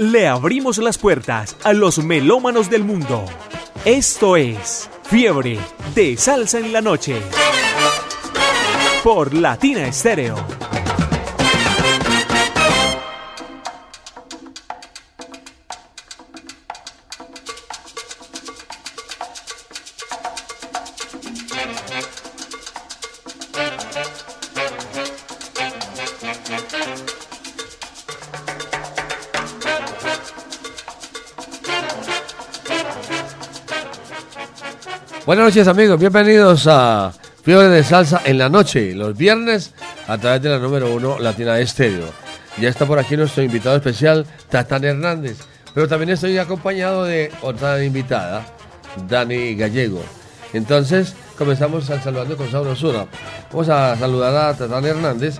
Le 0.00 0.26
abrimos 0.26 0.78
las 0.78 0.96
puertas 0.96 1.58
a 1.62 1.74
los 1.74 2.02
melómanos 2.02 2.70
del 2.70 2.84
mundo. 2.84 3.26
Esto 3.84 4.34
es 4.34 4.88
Fiebre 5.02 5.58
de 5.94 6.16
Salsa 6.16 6.58
en 6.58 6.72
la 6.72 6.80
Noche. 6.80 7.20
Por 9.04 9.34
Latina 9.34 9.86
Estéreo. 9.86 10.36
Buenas 35.30 35.44
noches 35.44 35.68
amigos, 35.68 36.00
bienvenidos 36.00 36.66
a 36.66 37.12
Fiebre 37.44 37.68
de 37.68 37.84
Salsa 37.84 38.20
en 38.24 38.36
la 38.36 38.48
noche, 38.48 38.96
los 38.96 39.16
viernes 39.16 39.72
a 40.08 40.18
través 40.18 40.42
de 40.42 40.48
la 40.48 40.58
número 40.58 40.92
uno 40.92 41.20
Latina 41.20 41.56
Estéreo. 41.60 42.06
Ya 42.58 42.68
está 42.68 42.84
por 42.84 42.98
aquí 42.98 43.16
nuestro 43.16 43.44
invitado 43.44 43.76
especial, 43.76 44.26
Tatán 44.48 44.82
Hernández, 44.82 45.38
pero 45.72 45.86
también 45.86 46.10
estoy 46.10 46.36
acompañado 46.36 47.04
de 47.04 47.30
otra 47.42 47.80
invitada, 47.84 48.44
Dani 49.06 49.54
Gallego. 49.54 50.02
Entonces, 50.52 51.14
comenzamos 51.38 51.88
al 51.90 52.02
saludando 52.02 52.36
con 52.36 52.50
sabrosura. 52.50 53.06
Vamos 53.52 53.68
a 53.68 53.96
saludar 53.96 54.34
a 54.34 54.56
Tatán 54.56 54.84
Hernández, 54.84 55.36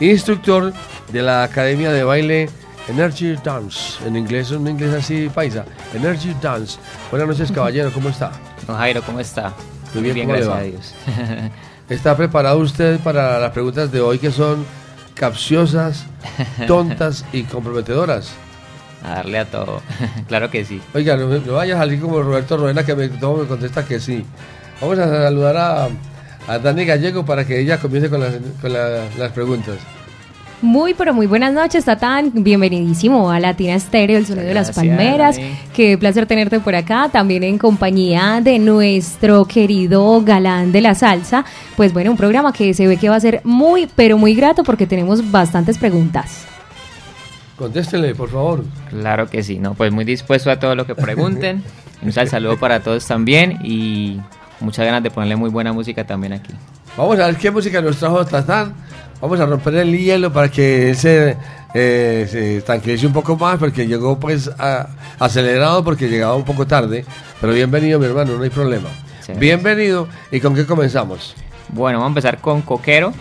instructor 0.00 0.72
de 1.12 1.20
la 1.20 1.42
Academia 1.42 1.92
de 1.92 2.04
Baile 2.04 2.48
Energy 2.88 3.36
Dance, 3.44 4.02
en 4.06 4.16
inglés, 4.16 4.50
un 4.50 4.66
inglés 4.66 4.94
así 4.94 5.28
paisa, 5.28 5.66
Energy 5.92 6.34
Dance. 6.40 6.78
Buenas 7.10 7.28
noches 7.28 7.52
caballero, 7.52 7.92
¿cómo 7.92 8.08
está? 8.08 8.32
Don 8.70 8.78
Jairo, 8.78 9.02
¿cómo 9.02 9.18
está? 9.18 9.52
Muy 9.94 10.04
bien, 10.04 10.14
bien 10.14 10.26
¿cómo 10.28 10.38
le 10.38 10.44
gracias 10.44 10.60
a 10.60 10.62
Dios. 10.62 10.94
¿Está 11.88 12.16
preparado 12.16 12.58
usted 12.58 13.00
para 13.00 13.40
las 13.40 13.50
preguntas 13.50 13.90
de 13.90 14.00
hoy 14.00 14.20
que 14.20 14.30
son 14.30 14.64
capciosas, 15.14 16.06
tontas 16.68 17.24
y 17.32 17.42
comprometedoras? 17.42 18.30
a 19.02 19.14
darle 19.14 19.38
a 19.40 19.44
todo. 19.46 19.80
claro 20.28 20.50
que 20.50 20.64
sí. 20.64 20.80
Oiga, 20.94 21.16
no, 21.16 21.26
no 21.26 21.52
vaya 21.54 21.74
a 21.74 21.78
salir 21.78 22.00
como 22.00 22.22
Roberto 22.22 22.56
Roena 22.58 22.84
que 22.84 22.94
me, 22.94 23.08
todo 23.08 23.38
me 23.38 23.48
contesta 23.48 23.84
que 23.84 23.98
sí. 23.98 24.24
Vamos 24.80 24.98
a 25.00 25.08
saludar 25.08 25.56
a, 25.56 25.88
a 26.46 26.58
Dani 26.60 26.84
Gallego 26.84 27.24
para 27.24 27.44
que 27.44 27.58
ella 27.58 27.78
comience 27.80 28.08
con 28.08 28.20
las, 28.20 28.34
con 28.60 28.72
la- 28.72 29.06
las 29.18 29.32
preguntas. 29.32 29.78
Muy, 30.62 30.92
pero 30.92 31.14
muy 31.14 31.26
buenas 31.26 31.54
noches, 31.54 31.86
Tatán. 31.86 32.32
Bienvenidísimo 32.34 33.30
a 33.30 33.40
Latina 33.40 33.74
Estéreo, 33.74 34.18
el 34.18 34.26
sonido 34.26 34.46
de 34.46 34.52
las 34.52 34.66
Gracias, 34.66 34.86
palmeras. 34.86 35.36
Dani. 35.36 35.58
Qué 35.72 35.96
placer 35.96 36.26
tenerte 36.26 36.60
por 36.60 36.74
acá, 36.74 37.08
también 37.10 37.44
en 37.44 37.56
compañía 37.56 38.40
de 38.42 38.58
nuestro 38.58 39.46
querido 39.46 40.20
galán 40.22 40.70
de 40.70 40.82
la 40.82 40.94
salsa. 40.94 41.46
Pues 41.76 41.94
bueno, 41.94 42.10
un 42.10 42.18
programa 42.18 42.52
que 42.52 42.74
se 42.74 42.86
ve 42.86 42.98
que 42.98 43.08
va 43.08 43.16
a 43.16 43.20
ser 43.20 43.40
muy, 43.42 43.88
pero 43.96 44.18
muy 44.18 44.34
grato 44.34 44.62
porque 44.62 44.86
tenemos 44.86 45.30
bastantes 45.30 45.78
preguntas. 45.78 46.44
Contéstele, 47.56 48.14
por 48.14 48.28
favor. 48.28 48.64
Claro 48.90 49.28
que 49.30 49.42
sí. 49.42 49.58
No, 49.58 49.72
pues 49.72 49.90
muy 49.92 50.04
dispuesto 50.04 50.50
a 50.50 50.58
todo 50.58 50.74
lo 50.74 50.84
que 50.84 50.94
pregunten. 50.94 51.62
Un 52.02 52.12
sal 52.12 52.28
saludo 52.28 52.58
para 52.58 52.80
todos 52.80 53.06
también 53.06 53.58
y 53.64 54.20
muchas 54.60 54.84
ganas 54.84 55.02
de 55.02 55.10
ponerle 55.10 55.36
muy 55.36 55.48
buena 55.48 55.72
música 55.72 56.06
también 56.06 56.34
aquí. 56.34 56.52
Vamos 56.96 57.18
a 57.18 57.26
ver 57.26 57.36
qué 57.36 57.50
música 57.50 57.80
nos 57.80 57.96
trajo 57.96 58.24
Tatán. 58.24 58.74
Vamos 59.20 59.38
a 59.38 59.46
romper 59.46 59.74
el 59.76 59.96
hielo 59.96 60.32
para 60.32 60.48
que 60.50 60.94
se, 60.94 61.36
eh, 61.74 62.26
se 62.30 62.62
tranquilice 62.62 63.06
un 63.06 63.12
poco 63.12 63.36
más, 63.36 63.58
porque 63.58 63.86
llegó 63.86 64.18
pues 64.18 64.50
a- 64.58 64.88
acelerado 65.18 65.84
porque 65.84 66.08
llegaba 66.08 66.34
un 66.36 66.44
poco 66.44 66.66
tarde. 66.66 67.04
Pero 67.40 67.52
bienvenido, 67.52 67.98
mi 67.98 68.06
hermano, 68.06 68.36
no 68.36 68.42
hay 68.42 68.50
problema. 68.50 68.88
Sí. 69.20 69.32
Bienvenido. 69.36 70.08
¿Y 70.30 70.40
con 70.40 70.54
qué 70.54 70.64
comenzamos? 70.66 71.34
Bueno, 71.68 71.98
vamos 71.98 72.08
a 72.08 72.12
empezar 72.12 72.38
con 72.40 72.62
Coquero. 72.62 73.12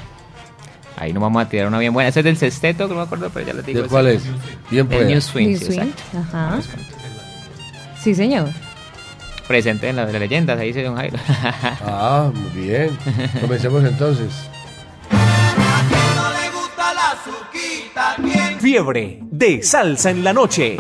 Ahí 0.98 1.14
nos 1.14 1.22
vamos 1.22 1.42
a 1.42 1.48
tirar 1.48 1.68
una 1.68 1.80
bien 1.80 1.94
buena. 1.94 2.10
Ese 2.10 2.20
es 2.22 2.26
del 2.26 2.38
sexteto, 2.38 2.88
que 2.88 2.94
no 2.94 3.00
me 3.02 3.06
acuerdo, 3.06 3.30
pero 3.34 3.46
ya 3.46 3.54
les 3.54 3.66
digo. 3.66 3.82
¿De 3.84 3.88
¿Cuál 3.88 4.08
es? 4.08 4.24
Bien 4.70 4.88
pues. 4.88 5.06
New 5.06 5.22
Swing, 5.22 5.48
New 5.50 5.58
Swing, 5.58 5.80
exacto. 5.80 6.04
Ajá. 6.18 6.60
Sí, 8.02 8.16
señor. 8.16 8.50
Presente 9.50 9.90
en 9.90 9.96
las 9.96 10.14
leyendas, 10.14 10.60
ahí 10.60 10.68
dice 10.68 10.84
Don 10.84 10.96
Jairo. 10.96 11.18
Ah, 11.84 12.32
muy 12.32 12.68
bien. 12.68 12.96
Comencemos 13.42 13.84
entonces. 13.84 14.32
Fiebre 18.60 19.18
de 19.24 19.64
Salsa 19.64 20.12
en 20.12 20.24
la 20.24 20.34
Noche. 20.34 20.78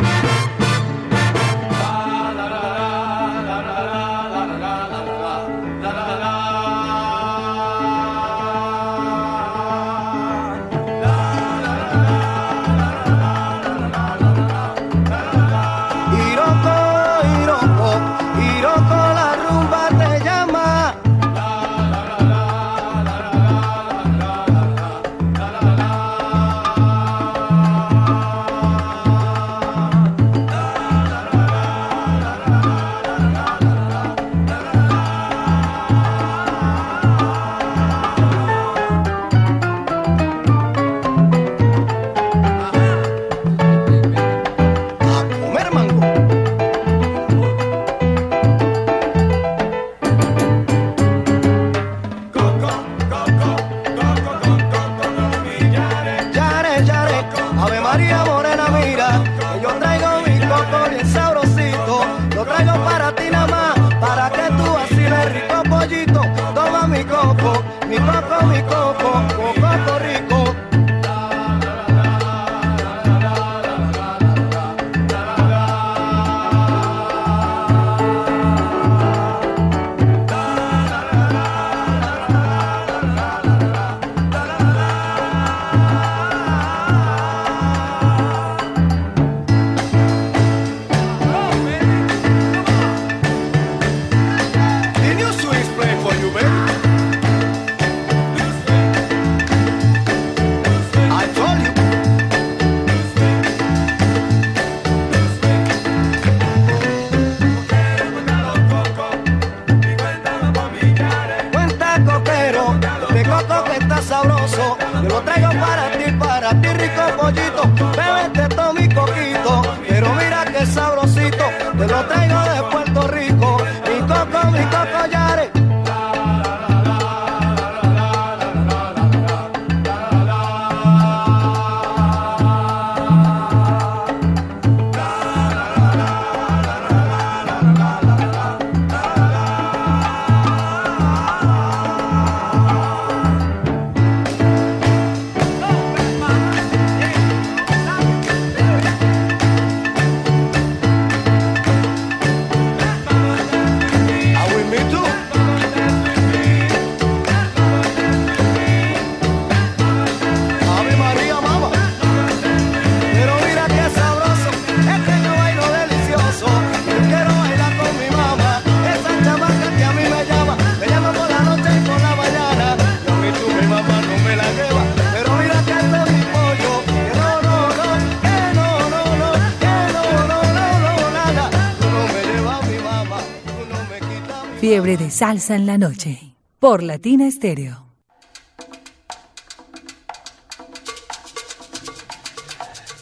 Fiebre 184.90 185.06
de 185.06 185.12
salsa 185.12 185.56
en 185.56 185.68
la 185.68 185.78
noche. 185.78 186.34
Por 186.58 186.82
Latina 186.82 187.28
Estéreo. 187.28 187.86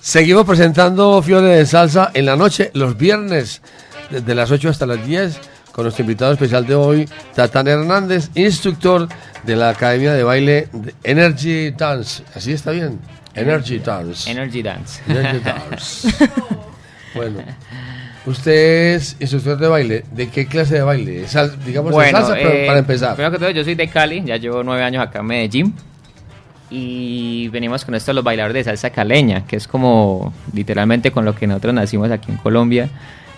Seguimos 0.02 0.46
presentando 0.46 1.22
Fiebre 1.22 1.56
de 1.56 1.66
Salsa 1.66 2.12
en 2.14 2.26
la 2.26 2.36
noche, 2.36 2.72
los 2.74 2.98
viernes, 2.98 3.62
desde 4.10 4.36
las 4.36 4.52
8 4.52 4.68
hasta 4.68 4.86
las 4.86 5.08
10, 5.08 5.40
con 5.72 5.86
nuestro 5.86 6.04
invitado 6.04 6.34
especial 6.34 6.68
de 6.68 6.76
hoy, 6.76 7.10
Tatán 7.34 7.70
Hernández, 7.70 8.32
instructor 8.36 9.08
de 9.44 9.56
la 9.56 9.70
Academia 9.70 10.12
de 10.12 10.24
Baile 10.24 10.68
Energy 11.06 11.72
Dance. 11.72 12.22
¿Así 12.36 12.52
está 12.52 12.72
bien? 12.72 13.00
Energy 13.34 13.80
Dance. 13.80 14.30
Energy 14.30 14.62
Dance. 14.62 15.02
Energy 15.08 15.40
Dance. 15.46 16.10
bueno, 17.16 17.40
usted 18.28 18.96
es 18.96 19.16
instructor 19.20 19.58
de 19.58 19.68
baile. 19.68 20.04
¿De 20.12 20.30
qué 20.30 20.46
clase 20.46 20.76
de 20.76 20.82
baile? 20.82 21.28
Sal- 21.28 21.58
digamos, 21.66 21.90
de 21.92 21.96
Bueno, 21.96 22.18
salsa, 22.20 22.34
pero 22.36 22.50
eh, 22.52 22.66
para 22.68 22.80
empezar. 22.80 23.16
Primero 23.16 23.32
que 23.32 23.40
todo, 23.40 23.50
yo 23.50 23.64
soy 23.64 23.76
de 23.76 23.88
Cali, 23.88 24.24
ya 24.26 24.38
llevo 24.38 24.64
nueve 24.64 24.84
años 24.84 25.02
acá 25.04 25.20
en 25.20 25.26
Medellín. 25.26 25.74
Y 26.70 27.48
venimos 27.50 27.86
con 27.86 27.96
esto 27.96 28.12
de 28.12 28.16
los 28.16 28.24
bailadores 28.26 28.66
de 28.66 28.72
salsa 28.72 28.90
caleña, 28.90 29.46
que 29.48 29.56
es 29.56 29.68
como 29.68 30.34
literalmente 30.54 31.12
con 31.12 31.24
lo 31.24 31.34
que 31.34 31.48
nosotros 31.48 31.74
nacimos 31.74 32.12
aquí 32.12 32.30
en 32.32 32.38
Colombia 32.38 32.90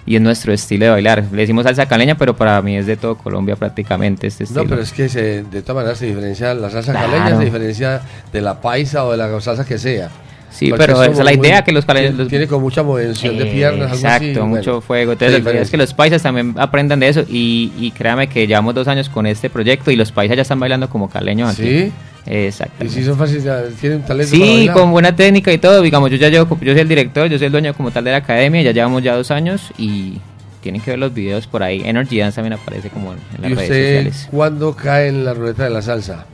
y 0.06 0.16
es 0.16 0.22
nuestro 0.22 0.52
estilo 0.52 0.86
de 0.86 0.92
bailar. 0.92 1.26
Le 1.32 1.42
decimos 1.42 1.64
salsa 1.66 1.86
caleña, 1.88 2.16
pero 2.16 2.36
para 2.36 2.60
mí 2.64 2.76
es 2.76 2.88
de 2.88 2.98
todo 2.98 3.16
Colombia 3.16 3.56
prácticamente 3.56 4.26
este 4.26 4.46
estilo. 4.46 4.64
No, 4.64 4.70
pero 4.70 4.82
es 4.82 4.92
que 4.92 5.08
se- 5.10 5.44
de 5.44 5.62
todas 5.62 5.76
maneras 5.76 6.00
se 6.00 6.08
diferencia, 6.08 6.56
la 6.56 6.72
salsa 6.72 6.92
Claro. 6.92 7.12
caleña 7.12 7.38
se 7.38 7.46
diferencia 7.46 8.02
de 8.34 8.42
la 8.42 8.60
paisa 8.62 9.06
o 9.06 9.12
de 9.12 9.18
la 9.18 9.40
salsa 9.42 9.64
que 9.64 9.78
sea. 9.78 10.10
Sí, 10.52 10.70
Porque 10.70 10.86
pero 10.88 11.02
esa 11.04 11.12
es 11.12 11.18
la 11.20 11.24
muy- 11.32 11.48
idea, 11.48 11.64
que 11.64 11.72
los. 11.72 11.86
Tiene, 11.86 12.12
los- 12.12 12.28
tiene 12.28 12.48
como 12.48 12.62
mucha 12.62 12.82
movención 12.84 13.38
de 13.38 13.46
piernas, 13.46 13.92
algo 13.92 13.94
así. 13.96 14.06
Exacto, 14.06 14.40
bueno, 14.42 14.56
mucho 14.56 14.82
fuego. 14.82 15.12
Entonces, 15.14 15.44
la 15.44 15.52
idea 15.52 15.62
es 15.62 15.70
que 15.70 15.78
los 15.78 15.94
paisas 15.94 16.22
también 16.24 16.56
aprendan 16.58 17.00
de 17.00 17.08
eso. 17.10 17.24
Y, 17.30 17.72
y 17.80 17.92
créame 17.92 18.28
que 18.28 18.48
llevamos 18.48 18.74
dos 18.76 18.88
años 18.88 19.10
con 19.10 19.26
este 19.28 19.50
proyecto 19.50 19.92
y 19.92 19.96
los 19.96 20.12
paisas 20.12 20.36
ya 20.36 20.42
están 20.42 20.60
bailando 20.60 20.90
como 20.90 21.10
caleños 21.10 21.52
aquí. 21.52 21.64
¿Sí? 21.64 21.92
Y 22.28 22.34
Exactamente. 22.36 22.94
si 22.94 23.04
son 23.06 23.18
ya 23.44 23.64
tienen 23.80 24.02
talento 24.04 24.36
Sí, 24.36 24.70
con 24.74 24.92
buena 24.92 25.16
técnica 25.16 25.52
y 25.54 25.58
todo. 25.58 25.82
Digamos, 25.82 26.12
yo 26.12 26.18
ya 26.18 26.30
llevo, 26.30 26.58
yo 26.62 26.74
soy 26.74 26.82
el 26.82 26.88
director, 26.88 27.28
yo 27.30 27.38
soy 27.38 27.46
el 27.48 27.52
dueño 27.52 27.74
como 27.74 27.92
tal 27.92 28.04
de 28.04 28.12
la 28.12 28.18
academia, 28.18 28.62
ya 28.62 28.72
llevamos 28.72 29.02
ya 29.02 29.16
dos 29.16 29.32
años 29.32 29.62
y 29.78 30.20
tienen 30.62 30.82
que 30.82 30.92
ver 30.92 31.00
los 31.00 31.14
videos 31.14 31.48
por 31.48 31.64
ahí. 31.64 31.82
Energy 31.86 32.20
Dance 32.20 32.36
también 32.36 32.54
aparece 32.54 32.90
como 32.90 33.14
en, 33.14 33.20
en 33.38 33.42
las 33.44 33.52
¿Y 33.52 33.56
redes 33.56 33.70
usted 33.70 33.88
sociales. 33.98 34.28
cuándo 34.30 34.76
cae 34.76 35.08
en 35.08 35.24
la 35.26 35.34
ruleta 35.34 35.64
de 35.64 35.70
la 35.70 35.82
salsa? 35.82 36.26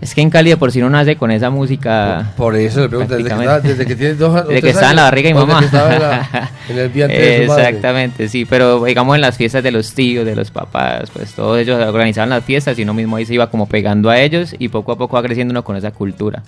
Es 0.00 0.14
que 0.14 0.22
en 0.22 0.30
Cali 0.30 0.48
de 0.48 0.56
por 0.56 0.72
sí 0.72 0.80
no 0.80 0.88
nace 0.88 1.16
con 1.16 1.30
esa 1.30 1.50
música. 1.50 2.32
Por 2.36 2.56
eso 2.56 2.80
le 2.80 2.88
pregunto, 2.88 3.16
desde 3.16 3.28
que, 3.28 3.34
estaba- 3.34 3.60
desde 3.60 3.86
que 3.86 3.96
tiene 3.96 4.14
dos 4.14 4.34
Desde 4.48 4.62
que 4.62 4.70
estaba 4.70 4.90
en 4.90 4.96
la 4.96 5.02
barriga 5.02 5.28
de 5.28 5.34
mi 5.34 5.40
mamá. 5.40 5.60
estaba 5.62 5.94
en, 5.94 6.00
la- 6.02 6.50
en 6.70 6.78
el 6.78 6.88
vientre 6.88 7.18
de 7.20 7.42
su 7.44 7.48
madre. 7.50 7.64
Exactamente, 7.68 8.28
sí, 8.30 8.46
pero 8.46 8.82
digamos 8.84 9.14
en 9.16 9.20
las 9.20 9.36
fiestas 9.36 9.62
de 9.62 9.70
los 9.72 9.92
tíos, 9.92 10.24
de 10.24 10.34
los 10.34 10.50
papás, 10.50 11.10
pues 11.12 11.34
todos 11.34 11.58
ellos 11.58 11.78
organizaban 11.86 12.30
las 12.30 12.42
fiestas 12.44 12.78
y 12.78 12.82
uno 12.82 12.94
mismo 12.94 13.16
ahí 13.16 13.26
se 13.26 13.34
iba 13.34 13.50
como 13.50 13.66
pegando 13.66 14.08
a 14.08 14.18
ellos 14.18 14.54
y 14.58 14.68
poco 14.70 14.92
a 14.92 14.96
poco 14.96 15.16
va 15.16 15.22
creciendo 15.22 15.52
uno 15.52 15.64
con 15.64 15.76
esa 15.76 15.90
cultura. 15.90 16.42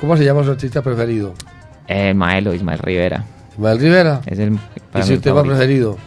¿Cómo 0.00 0.16
se 0.16 0.24
llama 0.24 0.44
su 0.44 0.50
artista 0.52 0.82
preferido? 0.82 1.34
Eh, 1.88 2.14
Maelo, 2.14 2.54
Ismael 2.54 2.78
Rivera. 2.78 3.24
Ismael 3.52 3.78
Rivera. 3.80 4.20
Es 4.26 4.38
el 4.38 4.52
¿Y 4.54 4.58
para 4.92 5.04
su 5.04 5.12
mí 5.12 5.18
tema 5.18 5.36
favorito. 5.36 5.56
preferido? 5.56 5.98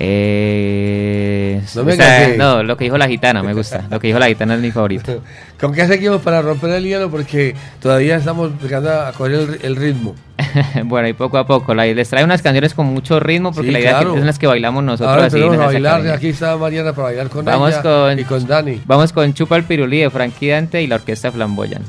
Eh, 0.00 1.60
No 1.74 1.84
me 1.84 1.94
engañé. 1.94 2.36
no, 2.36 2.62
lo 2.62 2.76
que 2.76 2.84
dijo 2.84 2.96
la 2.98 3.08
gitana 3.08 3.42
me 3.42 3.52
gusta. 3.54 3.84
Lo 3.90 3.98
que 3.98 4.06
dijo 4.08 4.18
la 4.18 4.26
gitana 4.28 4.54
es 4.54 4.60
mi 4.60 4.70
favorito. 4.70 5.22
¿Con 5.60 5.72
qué 5.72 5.86
seguimos 5.86 6.20
para 6.22 6.40
romper 6.42 6.70
el 6.70 6.84
hielo? 6.84 7.10
Porque 7.10 7.54
todavía 7.80 8.16
estamos 8.16 8.50
empezando 8.52 8.90
a 8.92 9.12
coger 9.12 9.32
el, 9.34 9.58
el 9.62 9.76
ritmo. 9.76 10.14
bueno, 10.84 11.08
y 11.08 11.14
poco 11.14 11.36
a 11.38 11.46
poco. 11.46 11.74
La, 11.74 11.84
les 11.86 12.08
trae 12.08 12.22
unas 12.24 12.42
canciones 12.42 12.74
con 12.74 12.86
mucho 12.86 13.18
ritmo 13.18 13.52
porque 13.52 13.68
Sí, 13.68 13.72
la 13.72 13.80
idea 13.80 13.90
claro. 13.98 14.16
es 14.16 14.24
las 14.24 14.38
que 14.38 14.46
bailamos 14.46 14.84
nosotros 14.84 15.10
Ahora 15.10 15.26
así. 15.26 15.38
en 15.40 15.50
a 15.50 15.54
esa 15.54 15.64
bailar. 15.66 16.08
Aquí 16.10 16.28
está 16.28 16.56
Mariana 16.56 16.92
para 16.92 17.04
bailar 17.08 17.28
con 17.28 17.44
Vamos 17.44 17.70
ella 17.72 17.82
con- 17.82 18.18
y 18.18 18.24
con 18.24 18.46
Dani. 18.46 18.80
Vamos 18.86 19.12
con 19.12 19.34
Chupa 19.34 19.56
el 19.56 19.64
Pirulí 19.64 19.98
de 20.00 20.10
Frankie 20.10 20.48
Dante 20.50 20.80
y 20.82 20.86
la 20.86 20.96
orquesta 20.96 21.32
Flamboyan. 21.32 21.82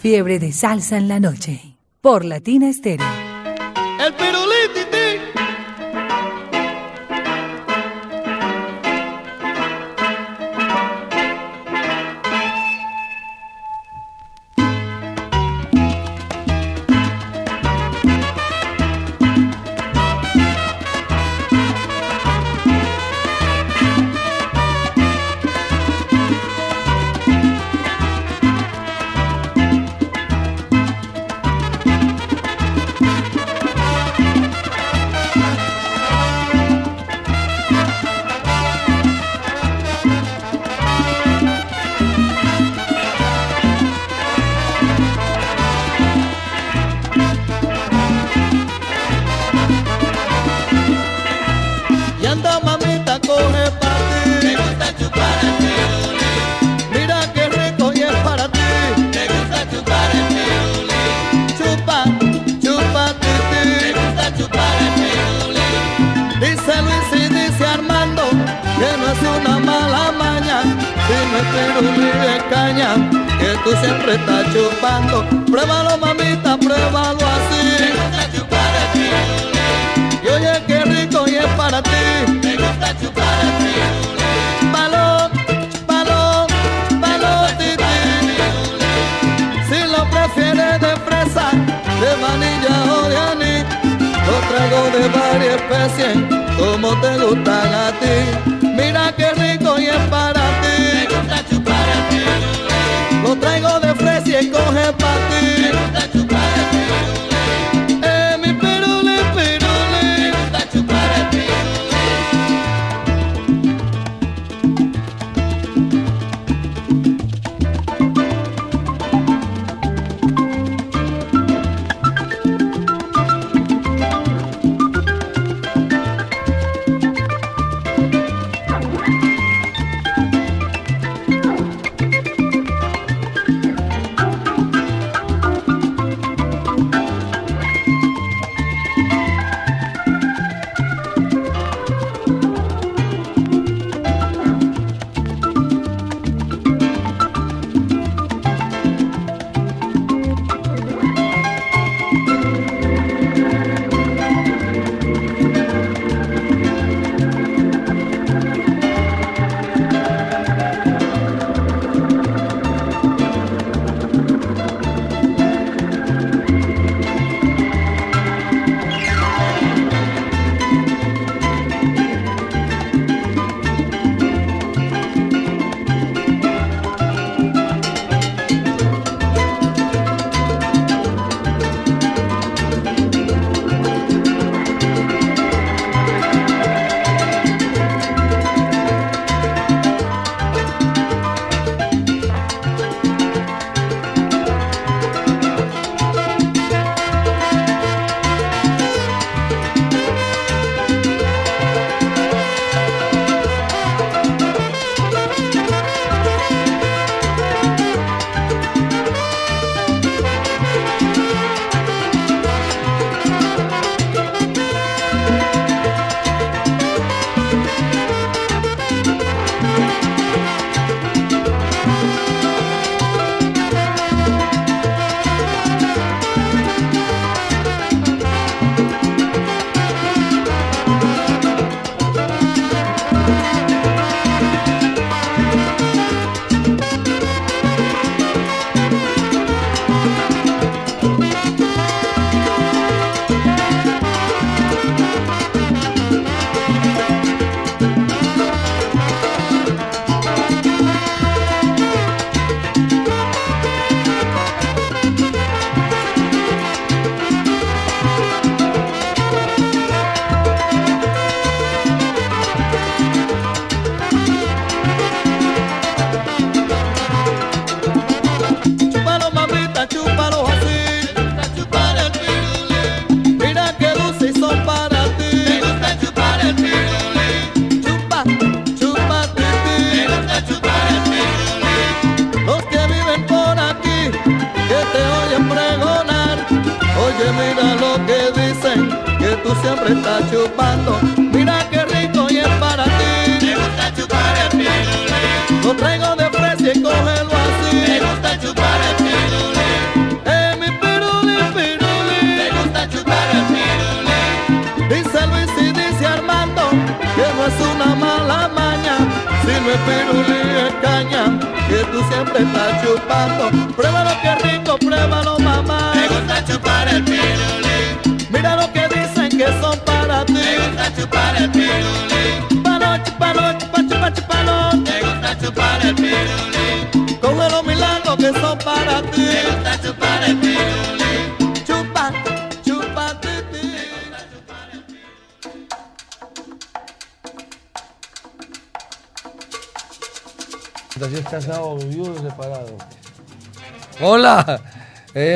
Fiebre 0.00 0.38
de 0.38 0.52
salsa 0.52 0.98
en 0.98 1.08
la 1.08 1.20
noche. 1.20 1.60
Por 2.02 2.26
Latina 2.26 2.68
Estéreo. 2.68 3.06
El 4.04 4.12
pirulititi. 4.12 4.43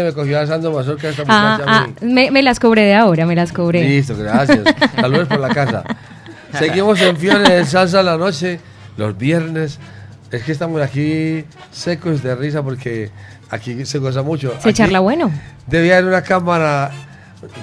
Me 0.08 0.12
cogió 0.14 0.40
asando 0.40 0.72
mazorca 0.72 1.08
esta 1.08 1.22
Ah, 1.28 1.58
muchacha. 1.58 1.64
ah, 1.66 1.88
me, 2.04 2.30
me 2.30 2.42
las 2.42 2.58
cobré 2.60 2.82
de 2.82 2.94
ahora, 2.94 3.26
me 3.26 3.34
las 3.36 3.52
cobré. 3.52 3.82
Listo, 3.88 4.16
gracias. 4.16 4.60
Saludos 4.96 5.28
por 5.28 5.40
la 5.40 5.48
casa. 5.48 5.84
Seguimos 6.58 7.00
en 7.00 7.16
Fiebre 7.16 7.48
de 7.56 7.64
Salsa 7.64 8.02
la 8.02 8.16
noche, 8.16 8.60
los 8.96 9.16
viernes. 9.16 9.78
Es 10.30 10.42
que 10.42 10.52
estamos 10.52 10.80
aquí 10.82 11.44
secos 11.72 12.22
de 12.22 12.34
risa 12.34 12.62
porque 12.62 13.10
aquí 13.50 13.84
se 13.86 13.98
goza 13.98 14.22
mucho. 14.22 14.52
Se 14.60 14.68
Aquí 14.70 14.78
charla 14.78 15.00
bueno. 15.00 15.30
Debía 15.66 15.98
haber 15.98 16.08
una 16.08 16.22
cámara, 16.22 16.90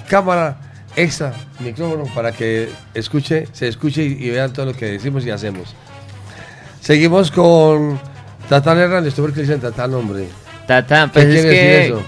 cámara 0.09 0.57
extra, 0.95 1.33
micrófono, 1.59 2.05
para 2.15 2.31
que 2.31 2.69
escuche, 2.93 3.47
se 3.51 3.67
escuche 3.67 4.03
y, 4.03 4.13
y 4.25 4.29
vean 4.29 4.53
todo 4.53 4.67
lo 4.67 4.73
que 4.73 4.85
decimos 4.85 5.25
y 5.25 5.31
hacemos. 5.31 5.75
Seguimos 6.81 7.31
con 7.31 7.99
Tatán 8.49 8.77
Hernández. 8.77 9.13
¿Tú 9.15 9.23
por 9.23 9.33
qué 9.33 9.41
dicen 9.41 9.59
Tatán, 9.59 9.93
hombre? 9.93 10.27
Tatán, 10.67 11.11
pues 11.11 11.25
¿Qué 11.25 11.35
es 11.35 11.41
quiere 11.41 11.55
que 11.57 11.65
decir 11.65 11.93
eso? 11.93 12.03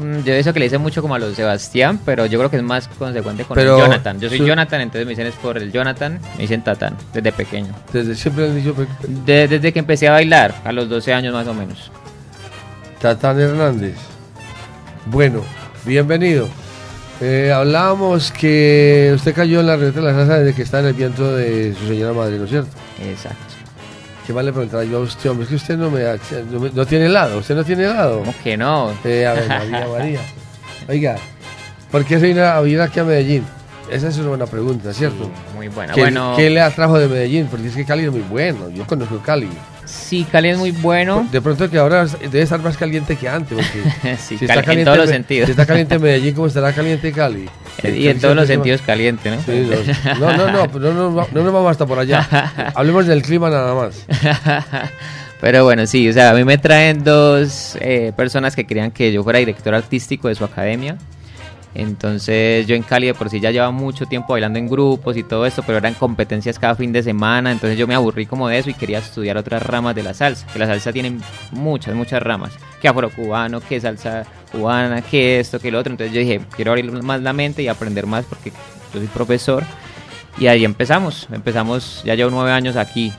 Eh, 0.00 0.22
yo 0.24 0.32
eso 0.34 0.52
que 0.52 0.60
le 0.60 0.66
hice 0.66 0.78
mucho 0.78 1.02
como 1.02 1.14
a 1.14 1.18
los 1.18 1.34
Sebastián, 1.34 2.00
pero 2.04 2.26
yo 2.26 2.38
creo 2.38 2.50
que 2.50 2.56
es 2.56 2.62
más 2.62 2.88
consecuente 2.88 3.44
con 3.44 3.54
Pero 3.54 3.76
el 3.78 3.82
Jonathan. 3.84 4.20
Yo 4.20 4.28
soy 4.28 4.38
su- 4.38 4.46
Jonathan, 4.46 4.80
entonces 4.80 5.06
me 5.06 5.10
dicen 5.10 5.26
es 5.26 5.34
por 5.34 5.56
el 5.58 5.72
Jonathan, 5.72 6.20
me 6.36 6.42
dicen 6.42 6.62
Tatán 6.62 6.96
desde 7.12 7.32
pequeño. 7.32 7.74
Desde 7.92 8.14
siempre 8.14 8.46
han 8.46 8.56
dicho 8.56 8.74
De- 9.24 9.48
desde 9.48 9.72
que 9.72 9.78
empecé 9.78 10.08
a 10.08 10.12
bailar, 10.12 10.54
a 10.64 10.72
los 10.72 10.88
12 10.88 11.12
años 11.14 11.32
más 11.34 11.46
o 11.46 11.54
menos. 11.54 11.90
Tatán 13.00 13.38
Hernández. 13.40 13.94
Bueno, 15.06 15.42
bienvenido. 15.84 16.48
Eh, 17.20 17.50
hablábamos 17.54 18.30
que 18.32 19.12
usted 19.14 19.34
cayó 19.34 19.60
en 19.60 19.66
la 19.68 19.76
red 19.76 19.94
de 19.94 20.02
la 20.02 20.12
salsa 20.12 20.38
desde 20.38 20.54
que 20.54 20.62
está 20.62 20.80
en 20.80 20.86
el 20.86 20.92
viento 20.94 21.34
de 21.34 21.74
su 21.78 21.86
señora 21.86 22.12
madre, 22.12 22.36
¿no 22.38 22.44
es 22.44 22.50
cierto? 22.50 22.70
Exacto. 23.02 23.38
¿Qué 24.26 24.32
más 24.32 24.44
le 24.44 24.52
preguntaba 24.52 24.82
yo 24.84 24.98
a 24.98 25.00
usted, 25.00 25.30
hombre? 25.30 25.44
Es 25.44 25.50
que 25.50 25.54
usted 25.56 25.76
no 25.76 25.90
me, 25.90 26.00
da- 26.00 26.18
no, 26.50 26.58
me- 26.60 26.70
no 26.70 26.84
tiene 26.86 27.06
helado, 27.06 27.38
usted 27.38 27.54
no 27.54 27.64
tiene 27.64 27.84
helado. 27.84 28.18
¿Cómo 28.20 28.34
que 28.42 28.56
no? 28.56 28.92
Eh, 29.04 29.24
a 29.26 29.34
ver, 29.34 29.48
María, 29.48 29.86
María. 29.98 30.20
Oiga, 30.88 31.16
¿por 31.90 32.04
qué 32.04 32.18
se 32.18 32.26
vino 32.26 32.44
a 32.44 32.60
vivir 32.60 32.80
aquí 32.80 32.98
a 33.00 33.04
Medellín? 33.04 33.44
Esa 33.90 34.08
es 34.08 34.16
una 34.18 34.30
buena 34.30 34.46
pregunta, 34.46 34.92
¿cierto? 34.92 35.30
Muy 35.54 35.68
buena. 35.68 35.92
¿Qué, 35.94 36.00
bueno, 36.00 36.34
qué 36.36 36.50
le 36.50 36.60
atrajo 36.60 36.98
de 36.98 37.06
Medellín? 37.06 37.46
Porque 37.48 37.68
es 37.68 37.76
que 37.76 37.84
Cali 37.84 38.04
es 38.04 38.10
muy 38.10 38.22
bueno, 38.22 38.68
yo 38.70 38.84
conozco 38.84 39.18
Cali. 39.24 39.48
sí, 39.84 40.26
Cali 40.30 40.48
es 40.48 40.58
muy 40.58 40.72
bueno. 40.72 41.24
De 41.30 41.40
pronto 41.40 41.70
que 41.70 41.78
ahora 41.78 42.04
debe 42.06 42.42
estar 42.42 42.58
más 42.60 42.76
caliente 42.76 43.14
que 43.14 43.28
antes, 43.28 43.56
porque 43.56 44.16
sí, 44.18 44.38
si 44.38 44.46
cali- 44.48 44.80
en 44.80 44.84
todos 44.84 44.98
los 44.98 45.08
sentidos. 45.08 45.46
Si 45.46 45.52
está 45.52 45.64
caliente 45.66 46.00
Medellín, 46.00 46.34
¿cómo 46.34 46.48
estará 46.48 46.72
caliente 46.72 47.12
Cali? 47.12 47.48
Y 47.84 48.08
en 48.08 48.20
todos 48.20 48.34
los 48.36 48.46
sentidos 48.46 48.80
caliente, 48.82 49.30
¿no? 49.30 49.40
Sí, 49.42 49.68
no, 50.20 50.36
no, 50.36 50.50
no, 50.50 50.66
no, 50.66 50.78
no, 50.78 50.92
nos 50.92 51.18
va- 51.18 51.26
no 51.32 51.42
nos 51.42 51.52
vamos 51.52 51.70
hasta 51.70 51.86
por 51.86 51.98
allá. 51.98 52.26
Hablemos 52.74 53.06
del 53.06 53.22
clima 53.22 53.50
nada 53.50 53.74
más. 53.74 54.04
Pero 55.40 55.64
bueno, 55.64 55.86
sí, 55.86 56.08
o 56.08 56.12
sea, 56.12 56.30
a 56.30 56.34
mí 56.34 56.44
me 56.44 56.56
traen 56.58 57.04
dos 57.04 57.76
eh, 57.80 58.12
personas 58.16 58.56
que 58.56 58.64
querían 58.64 58.90
que 58.90 59.12
yo 59.12 59.22
fuera 59.22 59.38
director 59.38 59.74
artístico 59.74 60.28
de 60.28 60.34
su 60.34 60.44
academia. 60.44 60.96
Entonces 61.78 62.66
yo 62.66 62.74
en 62.74 62.82
Cali 62.82 63.08
de 63.08 63.14
por 63.14 63.28
sí 63.28 63.38
ya 63.38 63.50
llevaba 63.50 63.70
mucho 63.70 64.06
tiempo 64.06 64.32
bailando 64.32 64.58
en 64.58 64.66
grupos 64.66 65.14
y 65.18 65.22
todo 65.22 65.44
esto, 65.44 65.62
pero 65.62 65.76
eran 65.76 65.92
competencias 65.92 66.58
cada 66.58 66.74
fin 66.74 66.90
de 66.90 67.02
semana, 67.02 67.52
entonces 67.52 67.78
yo 67.78 67.86
me 67.86 67.94
aburrí 67.94 68.24
como 68.24 68.48
de 68.48 68.56
eso 68.56 68.70
y 68.70 68.74
quería 68.74 68.98
estudiar 68.98 69.36
otras 69.36 69.62
ramas 69.62 69.94
de 69.94 70.02
la 70.02 70.14
salsa, 70.14 70.46
que 70.46 70.58
la 70.58 70.66
salsa 70.66 70.90
tiene 70.90 71.18
muchas, 71.50 71.94
muchas 71.94 72.22
ramas, 72.22 72.52
que 72.80 72.88
afrocubano, 72.88 73.60
que 73.60 73.78
salsa 73.78 74.24
cubana, 74.50 75.02
que 75.02 75.38
esto, 75.38 75.60
que 75.60 75.70
lo 75.70 75.78
otro, 75.78 75.92
entonces 75.92 76.14
yo 76.14 76.20
dije, 76.20 76.40
quiero 76.56 76.70
abrir 76.70 76.90
más 77.02 77.20
la 77.20 77.34
mente 77.34 77.62
y 77.62 77.68
aprender 77.68 78.06
más 78.06 78.24
porque 78.24 78.52
yo 78.94 79.00
soy 79.00 79.08
profesor. 79.08 79.62
Y 80.38 80.46
ahí 80.46 80.64
empezamos, 80.64 81.28
empezamos, 81.30 82.02
ya 82.04 82.14
llevo 82.14 82.30
nueve 82.30 82.52
años 82.52 82.76
aquí, 82.76 83.12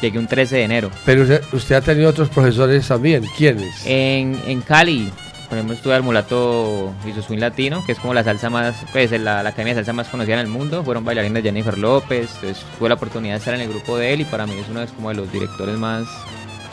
llegué 0.00 0.18
un 0.18 0.26
13 0.28 0.56
de 0.56 0.62
enero. 0.62 0.90
Pero 1.04 1.22
usted, 1.22 1.42
usted 1.52 1.74
ha 1.74 1.80
tenido 1.80 2.10
otros 2.10 2.28
profesores 2.28 2.86
también. 2.86 3.24
¿Quiénes? 3.36 3.84
En, 3.84 4.40
en 4.46 4.60
Cali, 4.62 5.10
por 5.48 5.56
ejemplo, 5.58 5.74
estuve 5.74 5.94
al 5.94 6.02
mulato 6.02 6.92
y 7.06 7.12
su 7.12 7.22
swing 7.22 7.38
latino, 7.38 7.84
que 7.86 7.92
es 7.92 7.98
como 7.98 8.14
la 8.14 8.24
salsa 8.24 8.50
más, 8.50 8.74
pues 8.92 9.10
la, 9.12 9.42
la 9.42 9.48
academia 9.50 9.74
de 9.74 9.80
salsa 9.80 9.92
más 9.92 10.08
conocida 10.08 10.34
en 10.34 10.40
el 10.40 10.48
mundo. 10.48 10.82
Fueron 10.84 11.04
bailarines 11.04 11.42
de 11.42 11.48
Jennifer 11.48 11.78
López, 11.78 12.30
entonces 12.36 12.64
tuve 12.78 12.88
la 12.88 12.96
oportunidad 12.96 13.34
de 13.34 13.38
estar 13.38 13.54
en 13.54 13.60
el 13.60 13.68
grupo 13.68 13.96
de 13.96 14.12
él 14.12 14.20
y 14.22 14.24
para 14.24 14.46
mí 14.46 14.54
es 14.58 14.68
uno 14.68 14.80
de, 14.80 14.86
como 14.88 15.08
de 15.10 15.14
los 15.16 15.30
directores 15.32 15.76
más 15.78 16.06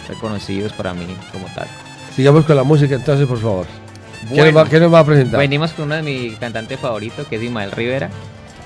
reconocidos 0.07 0.73
para 0.73 0.93
mí 0.93 1.05
como 1.31 1.45
tal. 1.55 1.67
Sigamos 2.15 2.45
con 2.45 2.55
la 2.55 2.63
música 2.63 2.95
entonces, 2.95 3.27
por 3.27 3.39
favor. 3.39 3.65
¿Qué, 3.65 4.35
Bueno. 4.35 4.45
nos 4.51 4.55
va, 4.57 4.69
qué 4.69 4.79
nos 4.79 4.93
va 4.93 4.99
a 4.99 5.05
presentar? 5.05 5.39
Venimos 5.39 5.71
con 5.73 5.85
uno 5.85 5.95
de 5.95 6.01
mis 6.03 6.37
cantantes 6.37 6.79
favoritos, 6.79 7.27
que 7.27 7.35
es 7.35 7.43
Ismael 7.43 7.71
Rivera, 7.71 8.09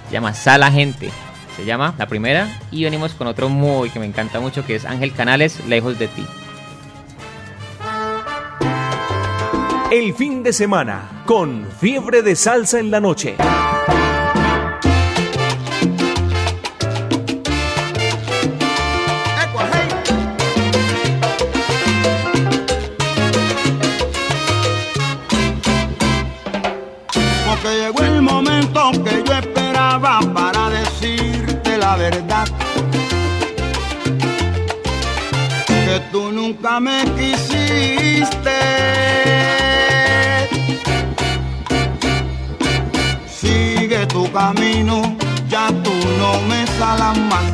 se 0.07 0.13
llama 0.13 0.33
Sala 0.33 0.71
Gente, 0.71 1.09
se 1.55 1.65
llama 1.65 1.93
la 1.97 2.05
primera, 2.07 2.47
y 2.71 2.83
venimos 2.83 3.13
con 3.13 3.27
otro 3.27 3.49
muy 3.49 3.89
que 3.89 3.99
me 3.99 4.05
encanta 4.05 4.39
mucho, 4.39 4.65
que 4.65 4.75
es 4.75 4.85
Ángel 4.85 5.13
Canales, 5.13 5.65
Lejos 5.67 5.97
de 5.97 6.07
ti. 6.07 6.25
El 9.99 10.13
fin 10.13 10.43
de 10.43 10.53
semana 10.53 11.23
con 11.25 11.67
fiebre 11.79 12.21
de 12.21 12.35
salsa 12.35 12.79
en 12.79 12.91
la 12.91 12.99
noche. 12.99 13.35
Porque 27.47 27.69
llegó 27.79 28.03
el 28.03 28.21
momento 28.21 28.91
que 29.03 29.23
yo 29.25 29.33
esperaba 29.33 30.19
para 30.31 30.69
decirte 30.69 31.75
la 31.75 31.95
verdad. 31.95 32.47
Que 35.65 35.99
tú 36.11 36.31
nunca 36.31 36.79
me 36.79 37.03
quisiste. 37.15 38.57
Tu 44.17 44.31
camino, 44.31 45.15
ya 45.47 45.67
tú 45.83 45.93
no 46.17 46.41
me 46.49 46.65
salas 46.79 47.15
más. 47.29 47.45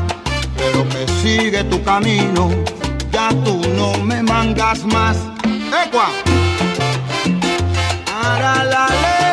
Pero 0.56 0.88
que 0.88 1.06
sigue 1.22 1.62
tu 1.66 1.84
camino, 1.84 2.50
ya 3.12 3.28
tú 3.44 3.62
no 3.76 3.90
me 4.02 4.24
mangas 4.24 4.86
más. 4.86 5.18
¡Ecua! 5.84 6.08
Aralale, 8.24 8.96
arale, 8.96 9.33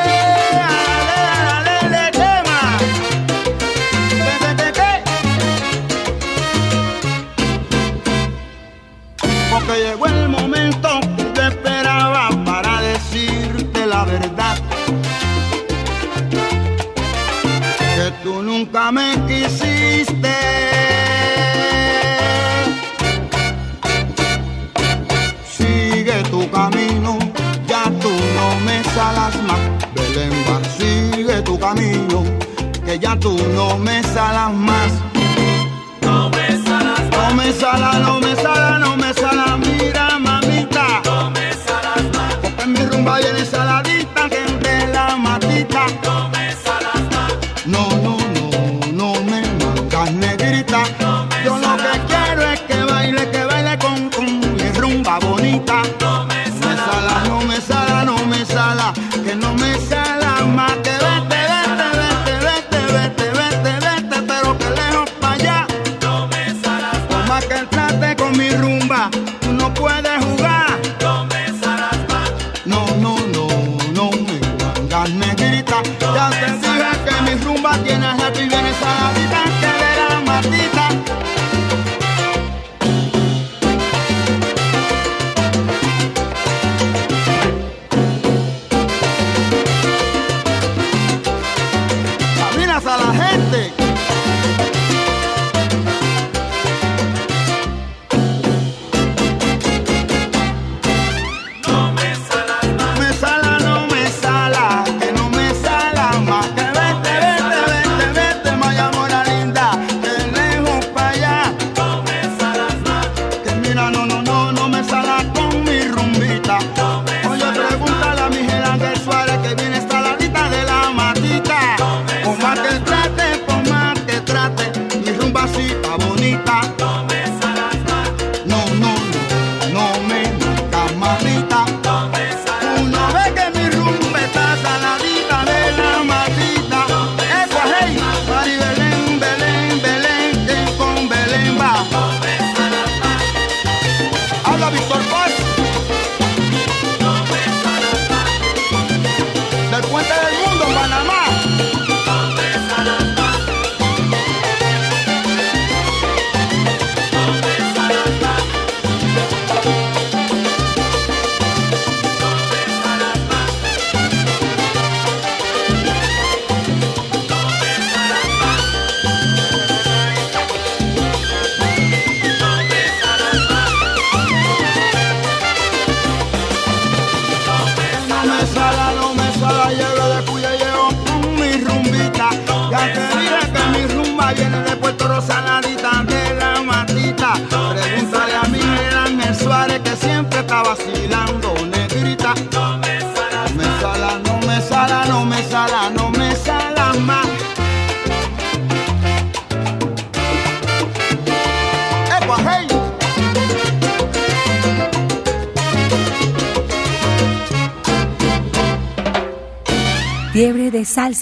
tú 18.31 18.43
nunca 18.43 18.93
me 18.93 19.09
quisiste. 19.27 20.37
Sigue 25.57 26.17
tu 26.31 26.49
camino, 26.51 27.19
ya 27.67 27.85
tú 28.03 28.13
no 28.39 28.47
me 28.67 28.77
salas 28.95 29.35
más. 29.49 29.61
Belén 29.95 30.33
va, 30.47 30.57
sigue 30.79 31.43
tu 31.43 31.59
camino, 31.59 32.23
que 32.85 32.99
ya 32.99 33.17
tú 33.17 33.37
no 33.57 33.79
me 33.79 34.03
salas 34.03 34.53
más. 34.53 34.93
No 36.03 36.31
me 36.31 36.47
salas, 36.67 37.01
No 37.11 37.35
me 37.35 37.53
sala, 37.53 37.91
no 38.07 38.21
me 38.21 38.35
sala, 38.37 38.79
no 38.79 38.97
me 38.97 39.13
sala, 39.15 39.57
mira 39.57 40.19
mamita. 40.19 41.03
no 41.05 41.31
me 41.31 41.53
salas 41.67 42.05
más. 42.17 42.35
Porque 42.43 42.63
en 42.63 42.73
mi 42.73 42.83
rumba 42.91 43.19
viene 43.19 43.45
saladita, 43.45 44.00
啦 58.75 58.93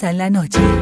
en 0.03 0.17
la 0.17 0.29
noche. 0.29 0.78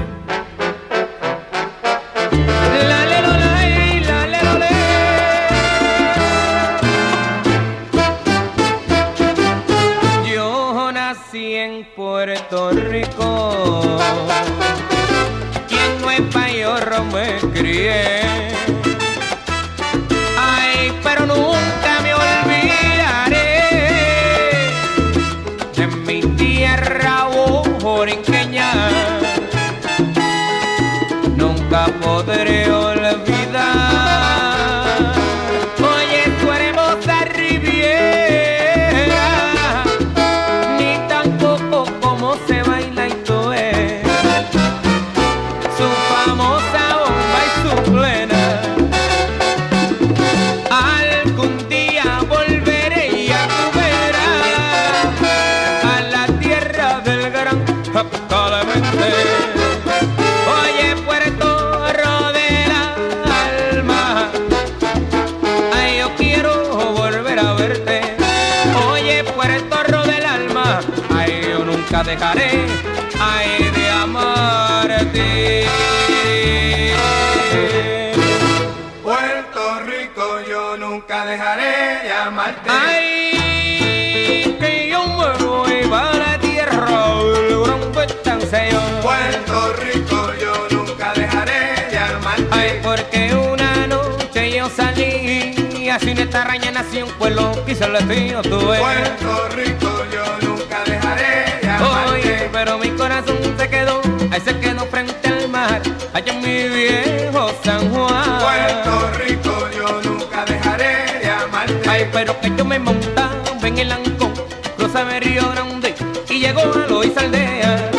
noche 94.38 94.58
yo 94.58 94.69
salí 94.69 95.56
y 95.80 95.89
así 95.89 96.12
en 96.12 96.19
esta 96.19 96.43
raña 96.43 96.71
nació 96.71 97.06
un 97.06 97.12
pueblo 97.13 97.52
que 97.65 97.76
se 97.76 97.88
lo 97.88 98.00
tío 98.00 98.41
tuve. 98.41 98.80
Puerto 98.80 99.50
Rico 99.56 99.89
yo 100.13 100.47
nunca 100.47 100.84
dejaré 100.86 101.60
de. 101.62 102.12
Oye, 102.12 102.50
pero 102.52 102.78
mi 102.78 102.89
corazón 102.89 103.38
se 103.58 103.69
quedó, 103.69 104.02
ahí 104.32 104.41
se 104.41 104.60
quedó 104.60 104.86
frente 104.86 105.28
al 105.28 105.50
mar, 105.50 105.82
allá 106.13 106.34
en 106.34 106.41
mi 106.41 106.76
viejo 106.76 107.52
San 107.63 107.89
Juan. 107.89 108.39
Puerto 108.39 109.12
Rico 109.26 109.69
yo 109.76 110.02
nunca 110.04 110.45
dejaré 110.45 111.19
de 111.19 111.30
amarte. 111.30 111.89
Ay, 111.89 112.08
pero 112.12 112.39
que 112.39 112.52
yo 112.56 112.65
me 112.65 112.80
montaba 112.80 113.32
en 113.63 113.78
el 113.78 113.91
ancón, 113.91 114.34
cruzaba 114.78 115.17
el 115.17 115.23
río 115.23 115.50
grande 115.52 115.95
y 116.30 116.39
llegó 116.39 116.62
a 116.62 116.88
Lois 116.88 117.17
Aldea. 117.17 117.97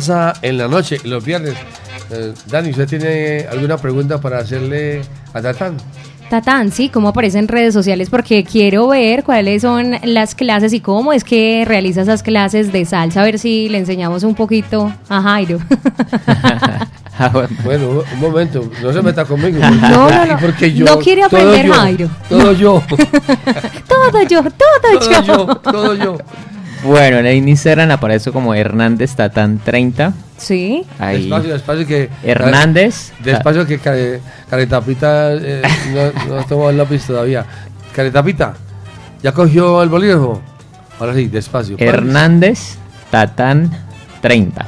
Salsa 0.00 0.34
en 0.42 0.58
la 0.58 0.66
noche, 0.66 0.98
los 1.04 1.24
viernes. 1.24 1.54
Eh, 2.10 2.32
Dani, 2.46 2.70
¿usted 2.70 2.88
tiene 2.88 3.46
alguna 3.50 3.76
pregunta 3.76 4.20
para 4.20 4.38
hacerle 4.38 5.02
a 5.32 5.40
Tatán? 5.40 5.76
Tatán, 6.28 6.72
sí, 6.72 6.88
cómo 6.88 7.08
aparece 7.08 7.38
en 7.38 7.46
redes 7.46 7.72
sociales 7.74 8.10
porque 8.10 8.42
quiero 8.44 8.88
ver 8.88 9.22
cuáles 9.22 9.62
son 9.62 9.94
las 10.02 10.34
clases 10.34 10.72
y 10.72 10.80
cómo 10.80 11.12
es 11.12 11.22
que 11.22 11.64
realiza 11.66 12.00
esas 12.00 12.22
clases 12.24 12.72
de 12.72 12.84
salsa, 12.86 13.20
a 13.20 13.24
ver 13.24 13.38
si 13.38 13.68
le 13.68 13.78
enseñamos 13.78 14.24
un 14.24 14.34
poquito 14.34 14.92
a 15.08 15.22
Jairo. 15.22 15.58
Ah, 17.16 17.30
bueno. 17.62 18.02
Un- 18.12 18.18
momento, 18.20 18.68
no 18.82 18.92
se 18.92 19.00
meta 19.00 19.24
conmigo. 19.24 19.60
No, 19.60 20.10
no, 20.10 20.26
no. 20.26 20.36
Porque 20.40 20.74
yo, 20.74 20.84
No 20.84 20.98
quiere 20.98 21.22
todo 21.28 21.38
aprender, 21.38 21.66
yo, 21.66 21.72
Jairo. 21.74 22.10
Todo 22.28 22.52
yo, 22.52 22.82
todo 23.88 24.22
yo, 24.28 24.42
todo, 24.42 24.50
todo 24.82 25.10
yo. 25.12 25.22
yo, 25.22 25.46
todo 25.58 25.94
yo. 25.94 26.18
Bueno, 26.84 27.18
en 27.18 27.48
Instagram 27.48 27.90
aparece 27.90 28.30
como 28.30 28.54
Hernández 28.54 29.14
Tatán 29.14 29.58
30. 29.64 30.12
Sí, 30.36 30.84
Ahí. 30.98 31.22
Despacio, 31.22 31.52
despacio 31.52 31.86
que... 31.86 32.10
Hernández. 32.22 33.12
Despacio 33.20 33.66
que 33.66 33.78
care- 33.78 34.20
Caretapita 34.50 35.32
eh, 35.34 35.62
no, 35.94 36.28
no 36.34 36.40
ha 36.40 36.44
tomado 36.46 36.70
el 36.70 36.76
lápiz 36.76 37.06
todavía. 37.06 37.46
Caretapita, 37.94 38.54
¿ya 39.22 39.32
cogió 39.32 39.82
el 39.82 39.88
bolígrafo? 39.88 40.42
Ahora 41.00 41.14
sí, 41.14 41.26
despacio. 41.28 41.76
Hernández 41.78 42.76
Tatán 43.10 43.70
30. 44.20 44.66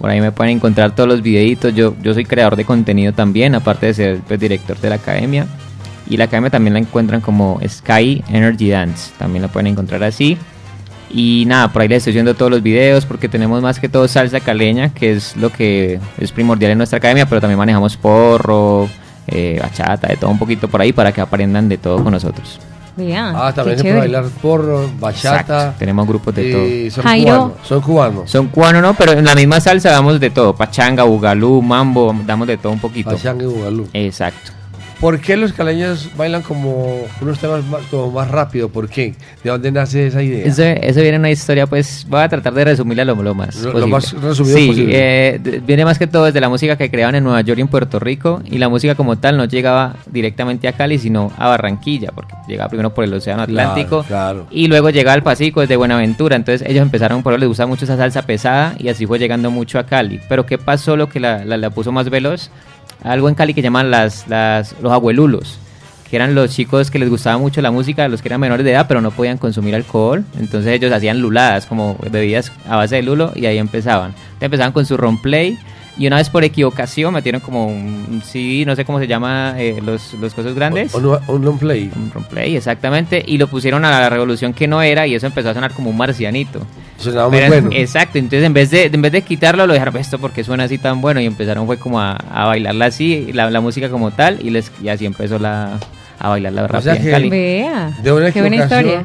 Por 0.00 0.10
ahí 0.10 0.20
me 0.20 0.32
pueden 0.32 0.56
encontrar 0.56 0.94
todos 0.94 1.08
los 1.08 1.22
videitos. 1.22 1.74
Yo, 1.74 1.94
yo 2.02 2.14
soy 2.14 2.24
creador 2.24 2.56
de 2.56 2.64
contenido 2.64 3.12
también, 3.12 3.54
aparte 3.54 3.86
de 3.86 3.94
ser 3.94 4.18
pues, 4.26 4.40
director 4.40 4.78
de 4.80 4.88
la 4.88 4.94
academia. 4.96 5.46
Y 6.08 6.16
la 6.16 6.24
academia 6.24 6.50
también 6.50 6.74
la 6.74 6.80
encuentran 6.80 7.20
como 7.20 7.60
Sky 7.68 8.24
Energy 8.30 8.70
Dance. 8.70 9.12
También 9.18 9.42
la 9.42 9.48
pueden 9.48 9.66
encontrar 9.68 10.02
así. 10.04 10.38
Y 11.10 11.44
nada, 11.46 11.72
por 11.72 11.82
ahí 11.82 11.88
les 11.88 11.98
estoy 11.98 12.12
subiendo 12.12 12.34
todos 12.34 12.50
los 12.50 12.62
videos 12.62 13.06
porque 13.06 13.28
tenemos 13.28 13.62
más 13.62 13.78
que 13.78 13.88
todo 13.88 14.06
salsa 14.08 14.40
caleña, 14.40 14.90
que 14.90 15.12
es 15.12 15.36
lo 15.36 15.50
que 15.50 15.98
es 16.18 16.32
primordial 16.32 16.72
en 16.72 16.78
nuestra 16.78 16.98
academia, 16.98 17.26
pero 17.26 17.40
también 17.40 17.58
manejamos 17.58 17.96
porro, 17.96 18.88
eh, 19.26 19.58
bachata, 19.60 20.08
de 20.08 20.16
todo 20.16 20.30
un 20.30 20.38
poquito 20.38 20.68
por 20.68 20.80
ahí 20.80 20.92
para 20.92 21.12
que 21.12 21.20
aprendan 21.20 21.68
de 21.68 21.78
todo 21.78 22.02
con 22.02 22.12
nosotros. 22.12 22.60
vea. 22.96 23.32
Ah, 23.34 23.52
también 23.54 23.78
se 23.78 23.92
bailar 23.92 24.24
porro, 24.42 24.90
bachata. 24.98 25.40
Exacto, 25.40 25.78
tenemos 25.78 26.06
grupos 26.06 26.34
de 26.34 26.52
todo. 26.52 26.66
y 26.66 26.90
son 26.90 27.04
Jairo. 27.04 27.26
cubanos. 27.26 27.66
Son 27.66 27.80
cubanos. 27.80 28.30
Son 28.30 28.48
cubanos, 28.48 28.82
¿no? 28.82 28.94
Pero 28.94 29.12
en 29.12 29.24
la 29.24 29.34
misma 29.34 29.60
salsa 29.60 29.90
damos 29.90 30.18
de 30.20 30.30
todo. 30.30 30.54
Pachanga, 30.54 31.04
bugalú, 31.04 31.62
mambo, 31.62 32.14
damos 32.26 32.48
de 32.48 32.56
todo 32.58 32.72
un 32.72 32.80
poquito. 32.80 33.10
Pachanga 33.10 33.44
y 33.44 33.46
bugalú. 33.46 33.88
Exacto. 33.92 34.57
¿Por 35.00 35.20
qué 35.20 35.36
los 35.36 35.52
caleños 35.52 36.10
bailan 36.16 36.42
como 36.42 37.02
unos 37.20 37.38
temas 37.38 37.64
más, 37.66 37.82
como 37.88 38.10
más 38.10 38.28
rápido? 38.28 38.68
¿Por 38.68 38.88
qué? 38.88 39.14
¿De 39.44 39.50
dónde 39.50 39.70
nace 39.70 40.08
esa 40.08 40.20
idea? 40.24 40.44
Eso, 40.44 40.64
eso 40.64 41.00
viene 41.00 41.14
en 41.14 41.20
una 41.20 41.30
historia, 41.30 41.68
pues 41.68 42.04
voy 42.10 42.20
a 42.20 42.28
tratar 42.28 42.52
de 42.52 42.64
resumirla 42.64 43.04
lo, 43.04 43.14
lo 43.22 43.32
más 43.32 43.54
Lo- 43.62 43.74
lo 43.78 43.86
más 43.86 44.12
resumido 44.20 44.58
sí, 44.58 44.66
posible. 44.66 44.92
eh, 44.94 45.60
viene 45.64 45.84
más 45.84 46.00
que 46.00 46.08
todo 46.08 46.24
desde 46.24 46.40
la 46.40 46.48
música 46.48 46.76
que 46.76 46.90
creaban 46.90 47.14
en 47.14 47.22
Nueva 47.22 47.42
York 47.42 47.58
y 47.58 47.62
en 47.62 47.68
Puerto 47.68 48.00
Rico. 48.00 48.42
Y 48.44 48.58
la 48.58 48.68
música 48.68 48.96
como 48.96 49.16
tal 49.16 49.36
no 49.36 49.44
llegaba 49.44 49.94
directamente 50.10 50.66
a 50.66 50.72
Cali, 50.72 50.98
sino 50.98 51.30
a 51.38 51.46
Barranquilla, 51.46 52.10
porque 52.12 52.34
llegaba 52.48 52.68
primero 52.68 52.92
por 52.92 53.04
el 53.04 53.14
Océano 53.14 53.46
Claro, 53.46 53.70
Atlántico. 53.70 54.02
claro. 54.02 54.46
Y 54.50 54.66
luego 54.66 54.90
llegaba 54.90 55.14
al 55.14 55.22
Pacífico 55.22 55.60
desde 55.60 55.76
Buenaventura. 55.76 56.34
Entonces 56.34 56.68
ellos 56.68 56.82
empezaron, 56.82 57.22
por 57.22 57.32
eso 57.34 57.38
les 57.38 57.48
gusta 57.48 57.66
mucho 57.66 57.84
esa 57.84 57.96
salsa 57.96 58.22
pesada 58.22 58.74
y 58.80 58.88
así 58.88 59.06
fue 59.06 59.20
llegando 59.20 59.52
mucho 59.52 59.78
a 59.78 59.86
Cali. 59.86 60.18
Pero 60.28 60.44
¿qué 60.44 60.58
pasó 60.58 60.96
lo 60.96 61.08
que 61.08 61.20
la, 61.20 61.44
la- 61.44 61.56
la 61.56 61.70
puso 61.70 61.92
más 61.92 62.10
veloz? 62.10 62.50
Algo 63.02 63.28
en 63.28 63.34
Cali 63.34 63.54
que 63.54 63.62
llaman 63.62 63.90
las, 63.90 64.26
las, 64.28 64.74
los 64.80 64.92
abuelulos 64.92 65.58
que 66.08 66.16
eran 66.16 66.34
los 66.34 66.50
chicos 66.50 66.90
que 66.90 66.98
les 66.98 67.10
gustaba 67.10 67.36
mucho 67.38 67.60
la 67.60 67.70
música, 67.70 68.08
los 68.08 68.22
que 68.22 68.28
eran 68.28 68.40
menores 68.40 68.64
de 68.64 68.72
edad, 68.72 68.86
pero 68.88 69.00
no 69.00 69.10
podían 69.10 69.36
consumir 69.36 69.74
alcohol. 69.74 70.24
Entonces 70.38 70.72
ellos 70.72 70.90
hacían 70.90 71.20
luladas, 71.20 71.66
como 71.66 71.98
bebidas 72.10 72.50
a 72.66 72.76
base 72.76 72.96
de 72.96 73.02
lulo, 73.02 73.32
y 73.34 73.46
ahí 73.46 73.58
empezaban. 73.58 74.14
Empezaban 74.40 74.72
con 74.72 74.86
su 74.86 74.96
roleplay, 74.96 75.58
y 75.98 76.06
una 76.06 76.16
vez 76.16 76.30
por 76.30 76.44
equivocación 76.44 77.12
metieron 77.12 77.40
como 77.40 77.66
un 77.66 78.22
CD, 78.24 78.64
no 78.64 78.76
sé 78.76 78.84
cómo 78.84 78.98
se 79.00 79.06
llama, 79.06 79.54
eh, 79.58 79.80
los, 79.84 80.14
los 80.14 80.32
cosas 80.32 80.54
grandes. 80.54 80.94
Un, 80.94 81.18
un 81.26 81.44
long 81.44 81.58
play. 81.58 81.90
Un 81.96 82.10
roleplay, 82.12 82.56
exactamente, 82.56 83.22
y 83.26 83.36
lo 83.38 83.48
pusieron 83.48 83.84
a 83.84 83.90
la 83.90 84.08
revolución 84.08 84.52
que 84.54 84.66
no 84.68 84.80
era, 84.80 85.06
y 85.06 85.14
eso 85.14 85.26
empezó 85.26 85.50
a 85.50 85.54
sonar 85.54 85.72
como 85.72 85.90
un 85.90 85.96
marcianito. 85.96 86.60
Sonaba 86.98 87.28
muy 87.28 87.40
bueno. 87.48 87.70
Exacto, 87.72 88.18
entonces 88.18 88.44
en 88.44 88.52
vez 88.54 88.70
de 88.70 88.84
en 88.86 89.02
vez 89.02 89.12
de 89.12 89.22
quitarlo 89.22 89.66
lo 89.66 89.72
dejaron 89.72 89.96
esto 89.98 90.18
porque 90.18 90.42
suena 90.44 90.64
así 90.64 90.78
tan 90.78 91.00
bueno 91.00 91.20
y 91.20 91.26
empezaron 91.26 91.66
fue 91.66 91.78
como 91.78 92.00
a, 92.00 92.12
a 92.12 92.46
bailarla 92.46 92.86
así, 92.86 93.30
la, 93.32 93.50
la 93.50 93.60
música 93.60 93.88
como 93.88 94.10
tal 94.10 94.38
y 94.44 94.50
les 94.50 94.72
y 94.82 94.88
así 94.88 95.06
empezó 95.06 95.38
la 95.38 95.78
a 96.18 96.28
bailarla 96.28 96.66
rápida 96.66 96.94
sea 96.94 96.96
en 96.96 97.02
que- 97.04 97.10
Cali. 97.12 97.30
Vea. 97.30 97.92
De 98.02 98.12
una 98.12 98.32
Qué 98.32 98.40
buena 98.40 98.56
historia. 98.56 99.04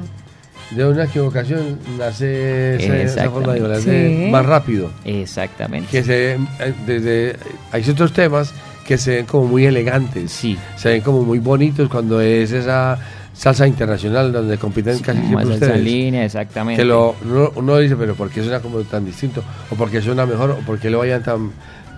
De 0.76 0.86
una 0.86 1.04
equivocación 1.04 1.78
nace 2.00 2.76
esa, 2.76 2.98
esa 3.22 3.30
forma 3.30 3.54
de 3.54 3.60
bailar 3.62 3.82
Sí. 3.82 3.90
de- 3.90 4.30
más 4.32 4.46
rápido. 4.46 4.90
Exactamente. 5.06 5.88
Que 5.92 6.04
se 6.04 6.34
eh, 6.34 6.74
desde 6.86 7.36
hay 7.72 7.84
ciertos 7.84 8.12
temas 8.14 8.54
que 8.86 8.98
se 8.98 9.18
ven 9.18 9.26
como 9.26 9.48
muy 9.48 9.66
elegantes. 9.66 10.32
Sí. 10.32 10.58
Se 10.76 10.90
ven 10.90 11.02
como 11.02 11.24
muy 11.24 11.40
bonitos 11.40 11.88
cuando 11.90 12.20
es 12.22 12.52
esa 12.52 12.98
salsa 13.34 13.66
internacional 13.68 14.32
donde 14.32 14.58
compiten 14.58 15.00
casi 15.00 15.20
Como 15.20 15.40
siempre 15.40 15.60
salsa 15.60 15.66
en 15.66 15.72
ustedes. 15.72 15.84
línea, 15.86 16.26
exactamente. 16.26 16.82
Que 16.82 16.86
lo, 16.88 17.16
uno, 17.24 17.52
uno 17.56 17.78
dice, 17.78 17.96
pero 17.96 18.16
¿por 18.16 18.30
qué 18.30 18.42
suena 18.42 18.60
como 18.60 18.80
tan 18.82 19.06
distinto? 19.06 19.44
O 19.72 19.76
porque 19.76 20.02
suena 20.02 20.26
mejor, 20.26 20.52
o 20.52 20.58
por 20.60 20.80
qué 20.80 20.90
lo 20.90 21.00
vayan 21.00 21.24
tan 21.24 21.52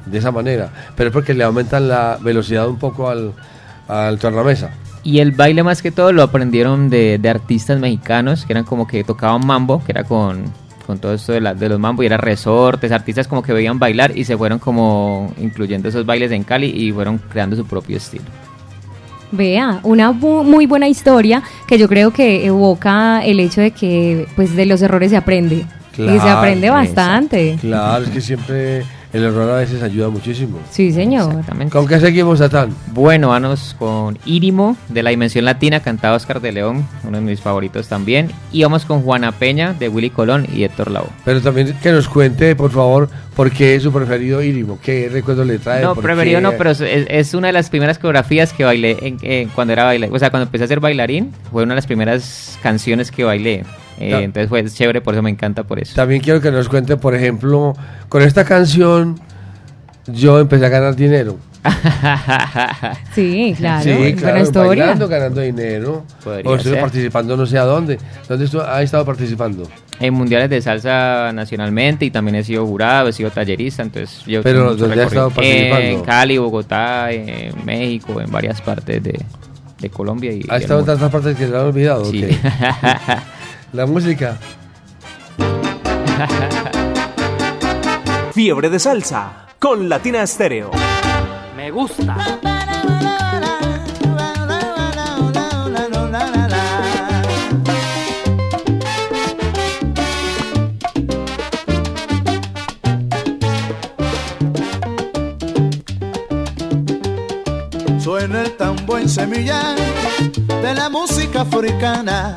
de 0.06 0.18
esa 0.18 0.32
manera. 0.32 0.70
Pero 0.96 1.10
es 1.10 1.14
porque 1.14 1.34
le 1.34 1.44
aumentan 1.44 1.88
la 1.88 2.18
velocidad 2.22 2.68
un 2.68 2.78
poco 2.78 3.10
al, 3.10 3.34
al 3.88 4.20
tornamesa. 4.20 4.70
Y 5.06 5.20
el 5.20 5.32
baile 5.32 5.62
más 5.64 5.82
que 5.82 5.92
todo 5.92 6.12
lo 6.12 6.24
aprendieron 6.24 6.90
de, 6.90 7.18
de 7.20 7.30
artistas 7.30 7.80
mexicanos 7.80 8.44
que 8.46 8.52
eran 8.54 8.66
como 8.66 8.86
que 8.88 9.04
tocaban 9.06 9.46
mambo, 9.46 9.82
que 9.86 9.92
era 9.92 10.04
con, 10.04 10.46
con 10.88 10.98
todo 10.98 11.14
esto 11.14 11.32
de, 11.32 11.40
la- 11.42 11.54
de 11.54 11.70
los 11.70 11.80
mambo 11.80 12.02
y 12.04 12.08
era 12.08 12.18
resortes, 12.18 12.92
artistas 12.92 13.28
como 13.28 13.44
que 13.44 13.54
veían 13.54 13.78
bailar 13.80 14.18
y 14.18 14.24
se 14.26 14.36
fueron 14.36 14.58
como 14.60 15.32
incluyendo 15.40 15.88
esos 15.90 16.06
bailes 16.08 16.32
en 16.32 16.44
Cali 16.44 16.68
y 16.72 16.92
fueron 16.92 17.20
creando 17.30 17.56
su 17.56 17.66
propio 17.66 17.98
estilo. 17.98 18.26
Vea, 19.32 19.80
una 19.84 20.12
bu- 20.12 20.44
muy 20.44 20.66
buena 20.66 20.88
historia 20.88 21.44
que 21.68 21.78
yo 21.78 21.88
creo 21.88 22.12
que 22.12 22.46
evoca 22.46 23.24
el 23.26 23.40
hecho 23.40 23.62
de 23.62 23.72
que 23.72 24.28
pues 24.36 24.56
de 24.56 24.66
los 24.66 24.82
errores 24.82 25.12
se 25.12 25.18
aprende. 25.18 25.66
y 25.98 26.20
se 26.20 26.30
aprende 26.30 26.70
bastante. 26.70 27.58
Claro, 27.62 28.04
es 28.06 28.10
que 28.10 28.22
siempre 28.22 28.84
El 29.16 29.24
error 29.24 29.50
a 29.50 29.56
veces 29.56 29.82
ayuda 29.82 30.10
muchísimo. 30.10 30.60
Sí, 30.72 30.92
señor. 30.92 31.30
Exactamente. 31.30 31.72
¿Con 31.72 31.88
qué 31.88 32.02
seguimos, 32.02 32.40
Tatán? 32.40 32.76
Bueno, 32.92 33.30
vamos 33.30 33.74
con 33.80 34.18
Írimo 34.26 34.76
de 34.90 35.04
la 35.04 35.12
Dimensión 35.12 35.46
Latina, 35.46 35.80
cantado 35.80 36.18
Oscar 36.18 36.42
de 36.42 36.52
León, 36.52 36.86
uno 37.08 37.18
de 37.20 37.24
mis 37.24 37.40
favoritos 37.40 37.88
también. 37.88 38.30
Y 38.52 38.64
vamos 38.64 38.84
con 38.84 39.04
Juana 39.04 39.32
Peña 39.32 39.72
de 39.74 39.88
Willy 39.88 40.10
Colón 40.10 40.46
y 40.54 40.64
Héctor 40.66 40.92
Lavoe. 40.92 41.12
Pero 41.24 41.40
también 41.40 41.74
que 41.82 41.92
nos 41.94 42.10
cuente, 42.10 42.58
por 42.58 42.72
favor, 42.72 43.08
por 43.38 43.52
qué 43.52 43.76
es 43.76 43.84
su 43.84 43.94
preferido 43.94 44.44
Írimo. 44.44 44.80
¿Qué 44.84 45.08
recuerdo 45.10 45.46
le 45.46 45.60
trae? 45.60 45.82
No, 45.82 45.96
¿Por 45.96 46.04
preferido 46.04 46.40
qué? 46.40 46.44
no, 46.44 46.52
pero 46.58 46.72
es, 46.72 46.82
es 46.82 47.34
una 47.34 47.48
de 47.48 47.54
las 47.54 47.70
primeras 47.70 47.98
coreografías 47.98 48.52
que 48.52 48.66
bailé 48.66 48.98
en- 49.02 49.18
en- 49.22 49.48
cuando 49.48 49.72
era 49.72 49.86
bailarín. 49.86 50.14
O 50.14 50.20
sea, 50.20 50.30
cuando 50.30 50.48
empecé 50.48 50.66
a 50.66 50.68
ser 50.68 50.82
bailarín, 50.82 51.32
fue 51.54 51.64
una 51.64 51.74
de 51.74 51.78
las 51.78 51.88
primeras 51.88 52.60
canciones 52.62 53.12
que 53.12 53.24
bailé. 53.24 53.64
Eh, 54.00 54.10
Ya. 54.12 54.22
Entonces 54.22 54.50
fue 54.50 54.64
chévere, 54.66 55.02
por 55.02 55.14
eso 55.14 55.24
me 55.24 55.30
encanta 55.30 55.64
por 55.64 55.80
eso. 55.80 55.96
También 55.96 56.22
quiero 56.22 56.42
que 56.42 56.52
nos 56.52 56.68
cuente, 56.70 56.98
por 56.98 57.16
ejemplo, 57.16 57.74
con 58.10 58.22
esta 58.22 58.44
canción 58.46 59.20
yo 60.08 60.40
empecé 60.40 60.66
a 60.66 60.70
ganar 60.70 60.96
dinero. 60.96 61.38
Sí, 63.16 63.56
claro. 63.58 63.84
sí, 63.84 63.92
buena 63.94 64.16
claro, 64.18 64.40
historia. 64.44 64.68
bailando, 64.86 65.08
ganando 65.08 65.42
dinero. 65.42 66.04
Podría 66.24 66.50
O 66.52 66.56
estuve 66.56 66.74
ser. 66.74 66.82
participando 66.82 67.38
no 67.38 67.46
sé 67.46 67.58
a 67.58 67.64
dónde. 67.64 67.98
¿Dónde 68.28 68.46
estu- 68.46 68.64
ha 68.68 68.82
estado 68.82 69.06
participando? 69.06 69.68
en 69.98 70.14
mundiales 70.14 70.50
de 70.50 70.62
salsa 70.62 71.32
nacionalmente 71.34 72.04
y 72.04 72.12
también 72.12 72.36
he 72.36 72.44
sido 72.44 72.66
jurado, 72.68 73.08
he 73.08 73.14
sido 73.14 73.32
tallerista, 73.32 73.82
entonces 73.82 74.26
yo 74.26 74.44
Pero, 74.44 74.76
¿dónde 74.76 75.02
has 75.02 75.08
estado 75.08 75.30
participando? 75.30 75.86
En 75.88 76.02
Cali, 76.02 76.38
Bogotá, 76.38 77.12
en 77.14 77.54
México, 77.66 78.20
en 78.20 78.30
varias 78.30 78.60
partes 78.60 79.02
de, 79.02 79.18
de 79.80 79.90
Colombia 79.90 80.34
y 80.34 80.42
¿Ha 80.50 80.56
del 80.56 80.64
estado 80.64 80.82
en 80.82 80.86
tantas 80.86 81.10
partes 81.10 81.38
que 81.38 81.46
se 81.46 81.50
lo 81.52 81.62
han 81.62 81.66
olvidado? 81.68 82.04
Sí. 82.12 82.26
Ok. 82.26 82.30
La 83.76 83.86
música. 83.86 84.38
Fiebre 88.32 88.70
de 88.70 88.80
salsa 88.80 89.48
con 89.60 89.90
Latina 89.90 90.24
Estéreo. 90.24 90.72
Me 91.58 91.72
gusta. 91.72 92.16
Suena 108.00 108.44
el 108.44 108.56
tambor 108.56 109.02
en 109.02 109.10
semilla 109.10 109.76
de 110.62 110.74
la 110.74 110.90
música 110.90 111.42
africana. 111.42 112.34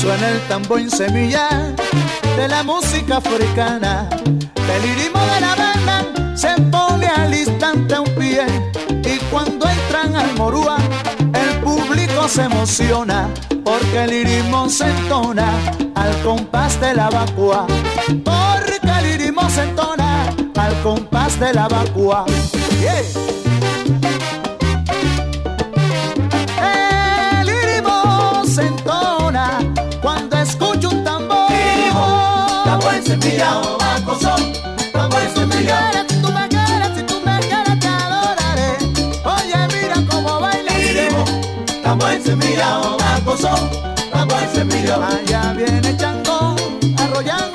Suena 0.00 0.28
el 0.30 0.40
tambor 0.48 0.80
en 0.80 0.90
semilla 0.90 1.48
de 2.36 2.48
la 2.48 2.62
música 2.62 3.18
africana. 3.18 4.08
El 4.74 4.82
ritmo 4.82 5.20
de 5.34 5.40
la 5.40 5.54
banda 5.54 6.36
se 6.36 6.48
pone 6.70 7.06
al 7.06 7.34
instante 7.34 7.94
a 7.94 8.00
un 8.00 8.14
pie. 8.14 8.44
Y 9.04 9.18
cuando 9.30 9.68
entran 9.68 10.14
al 10.16 10.34
morúa, 10.34 10.78
el 11.32 11.60
público 11.60 12.28
se 12.28 12.42
emociona. 12.42 13.28
Porque 13.64 14.04
el 14.04 14.24
ritmo 14.24 14.68
se 14.68 14.84
entona 14.84 15.48
al 15.94 16.22
compás 16.22 16.80
de 16.80 16.94
la 16.94 17.08
vacua. 17.08 17.66
Porque 18.24 18.90
el 18.98 19.18
ritmo 19.18 19.48
se 19.48 19.62
entona 19.62 20.28
al 20.56 20.82
compás 20.82 21.38
de 21.40 21.54
la 21.54 21.68
vacua. 21.68 22.26
Encendido. 44.44 44.94
Allá 45.02 45.52
viene 45.54 45.96
Chango, 45.96 46.56
arrollando, 46.98 47.53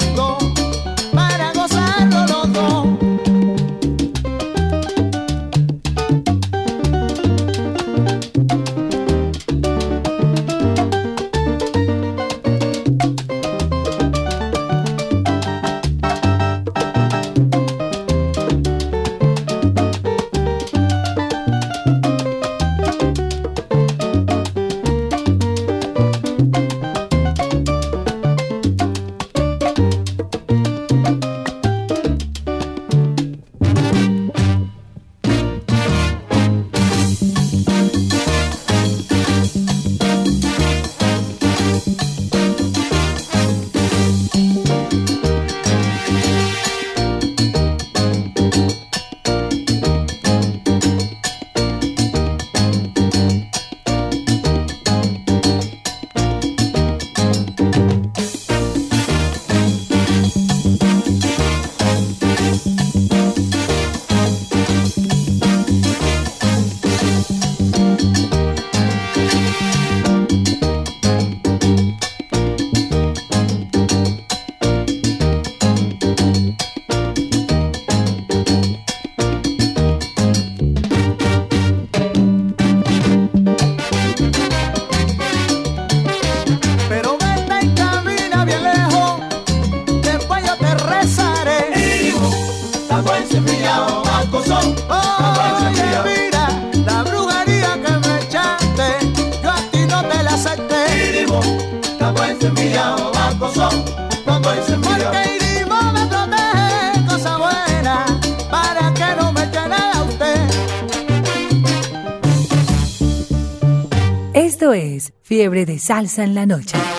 Salsa 115.90 116.24
en 116.24 116.36
la 116.36 116.46
Noche. 116.46 116.99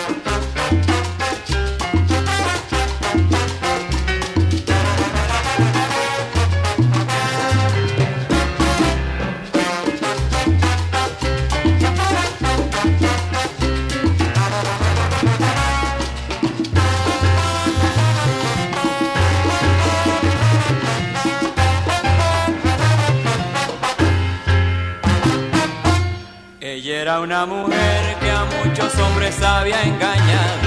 les 29.31 29.41
había 29.43 29.81
engañado. 29.83 30.59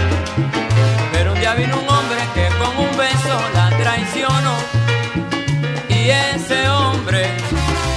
Pero 1.13 1.33
un 1.33 1.39
día 1.39 1.55
vino 1.55 1.77
un 1.77 1.89
hombre 1.89 2.21
que 2.35 2.47
con 2.59 2.73
un 2.87 2.97
beso 2.97 3.37
la 3.55 3.69
traicionó 3.83 4.55
y 5.89 6.11
ese 6.11 6.69
hombre 6.69 7.23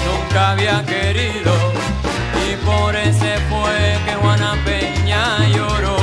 nunca 0.08 0.51
había 0.51 0.84
querido 0.86 1.53
y 2.45 2.56
por 2.65 2.95
ese 2.95 3.38
fue 3.49 3.97
que 4.06 4.13
Juana 4.21 4.53
Peña 4.65 5.47
lloró. 5.56 5.97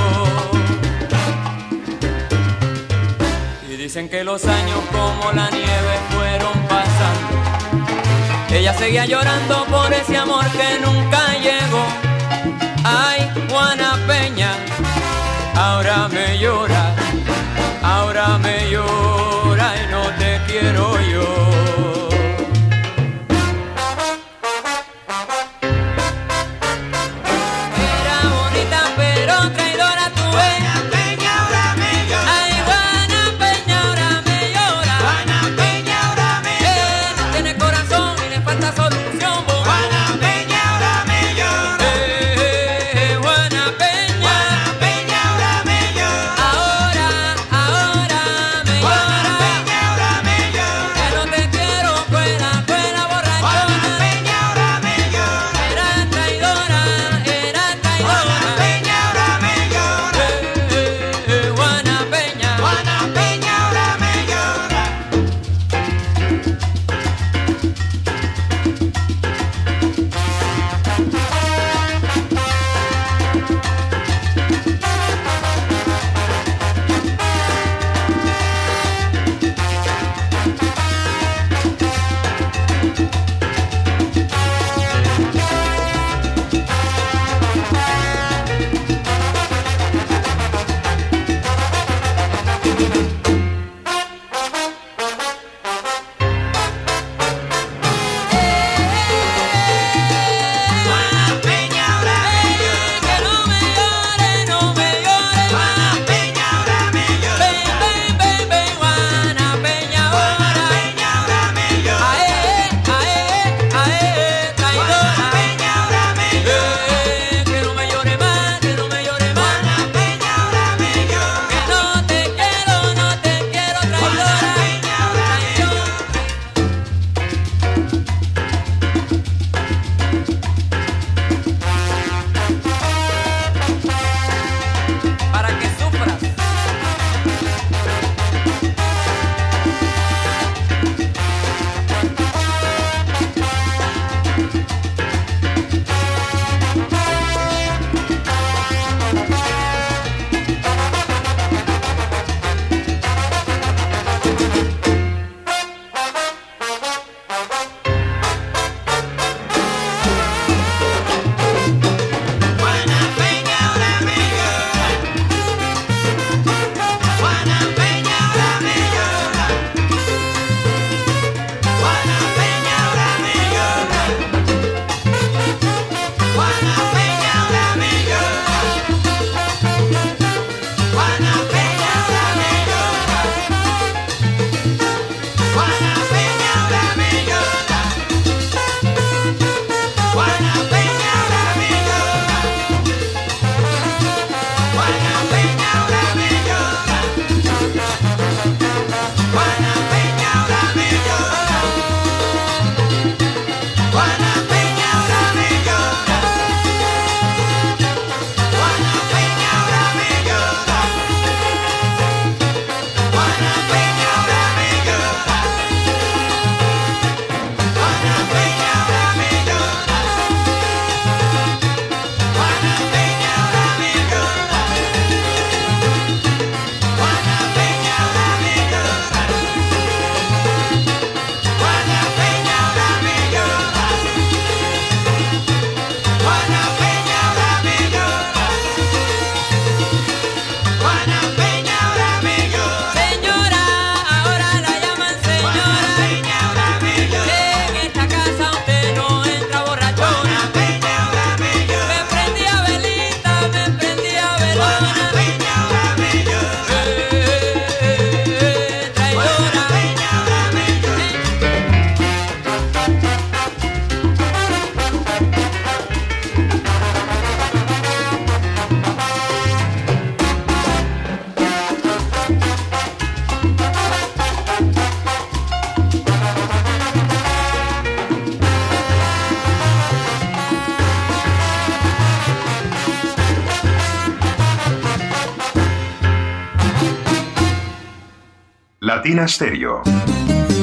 Y 3.71 3.77
dicen 3.77 4.09
que 4.09 4.25
los 4.25 4.45
años 4.45 4.81
como 4.93 5.33
la 5.33 5.51
nieve 5.51 5.95
fueron 6.11 6.57
pasando. 6.73 7.35
Ella 8.51 8.73
seguía 8.75 9.05
llorando 9.05 9.65
por 9.67 9.93
ese 9.93 10.17
amor 10.17 10.45
que 10.59 10.69
nunca 10.85 11.21
llegó. 11.47 11.85
Ay, 12.85 13.21
Juana 13.49 13.99
Peña 14.07 14.44
ahora 15.55 16.09
me 16.09 16.39
llora. 16.39 16.74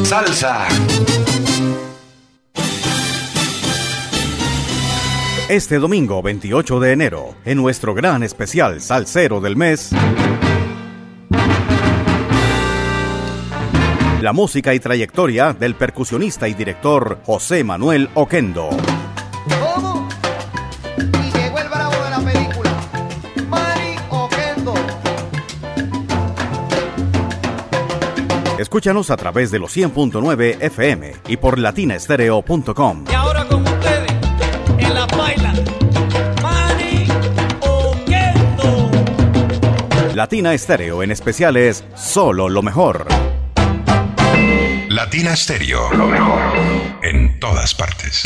Salsa. 0.04 0.68
Este 5.48 5.80
domingo 5.80 6.22
28 6.22 6.80
de 6.82 6.92
enero, 6.92 7.36
en 7.46 7.58
nuestro 7.58 7.94
gran 7.94 8.24
especial 8.24 8.82
Salsero 8.82 9.40
del 9.40 9.56
Mes, 9.56 9.92
la 14.22 14.34
música 14.34 14.74
y 14.74 14.82
trayectoria 14.82 15.54
del 15.54 15.76
percusionista 15.76 16.50
y 16.50 16.54
director 16.54 17.20
José 17.24 17.64
Manuel 17.64 18.10
Oquendo. 18.16 18.70
Escúchanos 28.72 29.12
a 29.12 29.18
través 29.18 29.52
de 29.52 29.60
los 29.60 29.76
100.9 29.76 30.62
FM 30.62 31.16
y 31.28 31.36
por 31.36 31.60
latinaestereo.com. 31.60 33.04
Y 33.06 33.14
ahora 33.14 33.44
con 33.44 33.68
ustedes, 33.68 34.10
en 34.78 34.94
la 34.94 35.06
baila, 35.08 35.54
Mari 36.42 37.06
Oquendo. 37.60 38.90
Latina 40.16 40.54
Estéreo 40.54 41.04
en 41.04 41.12
especiales 41.12 41.84
Solo 41.98 42.48
lo 42.48 42.62
mejor. 42.62 43.08
Latina 44.88 45.36
Stereo. 45.36 45.92
Lo 45.92 46.08
mejor. 46.08 46.40
En 47.04 47.42
todas 47.42 47.76
partes. 47.76 48.24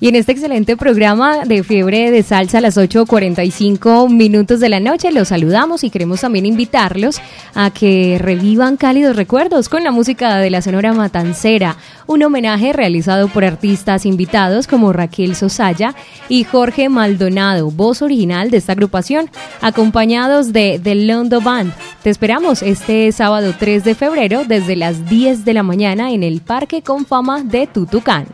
Y 0.00 0.06
en 0.06 0.14
este 0.14 0.30
excelente 0.30 0.76
programa 0.76 1.44
de 1.44 1.64
Fiebre 1.64 2.12
de 2.12 2.22
Salsa 2.22 2.58
a 2.58 2.60
las 2.60 2.76
8.45 2.76 4.08
minutos 4.08 4.60
de 4.60 4.68
la 4.68 4.78
noche 4.78 5.10
los 5.10 5.28
saludamos 5.28 5.82
y 5.82 5.90
queremos 5.90 6.20
también 6.20 6.46
invitarlos 6.46 7.20
a 7.56 7.70
que 7.70 8.16
revivan 8.20 8.76
cálidos 8.76 9.16
recuerdos 9.16 9.68
con 9.68 9.82
la 9.82 9.90
música 9.90 10.36
de 10.36 10.50
la 10.50 10.62
Sonora 10.62 10.92
Matancera, 10.92 11.76
un 12.06 12.22
homenaje 12.22 12.72
realizado 12.72 13.26
por 13.26 13.44
artistas 13.44 14.06
invitados 14.06 14.68
como 14.68 14.92
Raquel 14.92 15.34
Sosaya 15.34 15.96
y 16.28 16.44
Jorge 16.44 16.88
Maldonado, 16.88 17.72
voz 17.72 18.00
original 18.00 18.52
de 18.52 18.58
esta 18.58 18.72
agrupación, 18.72 19.28
acompañados 19.60 20.52
de 20.52 20.80
The 20.80 20.94
Londo 20.94 21.40
Band. 21.40 21.72
Te 22.04 22.10
esperamos 22.10 22.62
este 22.62 23.10
sábado 23.10 23.52
3 23.58 23.82
de 23.82 23.96
febrero 23.96 24.42
desde 24.46 24.76
las 24.76 25.08
10 25.08 25.44
de 25.44 25.54
la 25.54 25.64
mañana 25.64 26.12
en 26.12 26.22
el 26.22 26.40
Parque 26.40 26.82
con 26.82 27.04
Fama 27.04 27.42
de 27.42 27.66
Tutucán. 27.66 28.26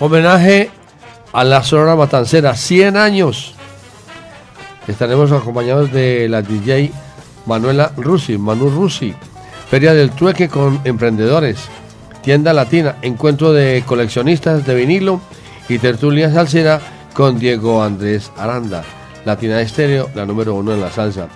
Homenaje 0.00 0.70
a 1.32 1.44
la 1.44 1.62
Sonora 1.62 1.96
Matancera, 1.96 2.54
100 2.54 2.96
años. 2.96 3.54
Estaremos 4.86 5.30
acompañados 5.32 5.92
de 5.92 6.28
la 6.28 6.42
DJ 6.42 6.92
Manuela 7.46 7.92
Rusi, 7.96 8.38
Manu 8.38 8.70
Rusi, 8.70 9.14
Feria 9.70 9.92
del 9.92 10.10
Trueque 10.10 10.48
con 10.48 10.80
emprendedores, 10.84 11.68
tienda 12.22 12.52
latina, 12.52 12.96
encuentro 13.02 13.52
de 13.52 13.82
coleccionistas 13.86 14.66
de 14.66 14.74
vinilo 14.74 15.20
y 15.68 15.78
tertulia 15.78 16.32
salsera 16.32 16.80
con 17.12 17.38
Diego 17.38 17.82
Andrés 17.82 18.32
Aranda, 18.36 18.82
Latina 19.24 19.60
Estéreo, 19.60 20.08
la 20.14 20.24
número 20.24 20.54
uno 20.54 20.72
en 20.72 20.80
la 20.80 20.90
salsa. 20.90 21.28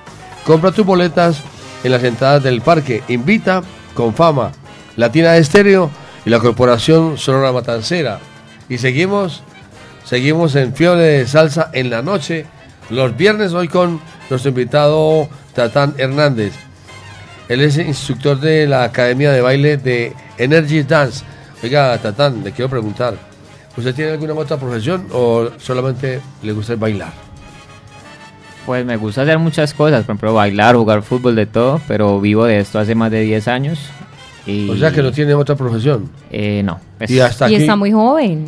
Compra 0.46 0.72
tus 0.72 0.86
boletas 0.86 1.42
en 1.84 1.92
las 1.92 2.02
entradas 2.04 2.42
del 2.42 2.62
parque, 2.62 3.02
invita 3.08 3.62
con 3.94 4.14
fama, 4.14 4.52
Latina 4.96 5.36
Estéreo 5.36 5.90
y 6.24 6.30
la 6.30 6.38
Corporación 6.38 7.18
Sonora 7.18 7.52
Matancera. 7.52 8.20
Y 8.68 8.78
seguimos 8.78 9.42
Seguimos 10.04 10.54
en 10.56 10.74
Fiebre 10.74 11.00
de 11.02 11.26
Salsa 11.26 11.70
en 11.72 11.90
la 11.90 12.02
noche, 12.02 12.46
los 12.90 13.16
viernes 13.16 13.52
hoy 13.52 13.68
con 13.68 14.00
nuestro 14.28 14.50
invitado 14.50 15.28
Tatán 15.54 15.94
Hernández. 15.96 16.52
Él 17.48 17.60
es 17.60 17.76
instructor 17.78 18.38
de 18.40 18.66
la 18.66 18.84
Academia 18.84 19.30
de 19.32 19.40
Baile 19.40 19.76
de 19.76 20.12
Energy 20.38 20.82
Dance. 20.82 21.24
Oiga, 21.62 21.96
Tatán, 21.98 22.42
le 22.42 22.52
quiero 22.52 22.68
preguntar, 22.68 23.14
¿usted 23.76 23.94
tiene 23.94 24.12
alguna 24.12 24.34
otra 24.34 24.56
profesión 24.56 25.06
o 25.12 25.48
solamente 25.58 26.20
le 26.42 26.52
gusta 26.52 26.74
bailar? 26.76 27.12
Pues 28.66 28.84
me 28.84 28.96
gusta 28.96 29.22
hacer 29.22 29.38
muchas 29.38 29.74
cosas, 29.74 30.04
por 30.04 30.12
ejemplo, 30.14 30.34
bailar, 30.34 30.76
jugar 30.76 31.02
fútbol, 31.02 31.34
de 31.34 31.46
todo, 31.46 31.80
pero 31.88 32.20
vivo 32.20 32.44
de 32.44 32.60
esto 32.60 32.78
hace 32.78 32.94
más 32.94 33.10
de 33.10 33.20
10 33.22 33.48
años. 33.48 33.78
Y, 34.46 34.68
O 34.70 34.76
sea 34.76 34.90
que 34.92 35.02
no 35.02 35.10
tiene 35.12 35.34
otra 35.34 35.54
profesión. 35.56 36.10
Eh, 36.30 36.62
no. 36.64 36.80
Es- 36.98 37.10
Y 37.10 37.20
hasta 37.20 37.48
y 37.50 37.54
aquí 37.54 37.62
está 37.62 37.76
muy 37.76 37.92
joven. 37.92 38.46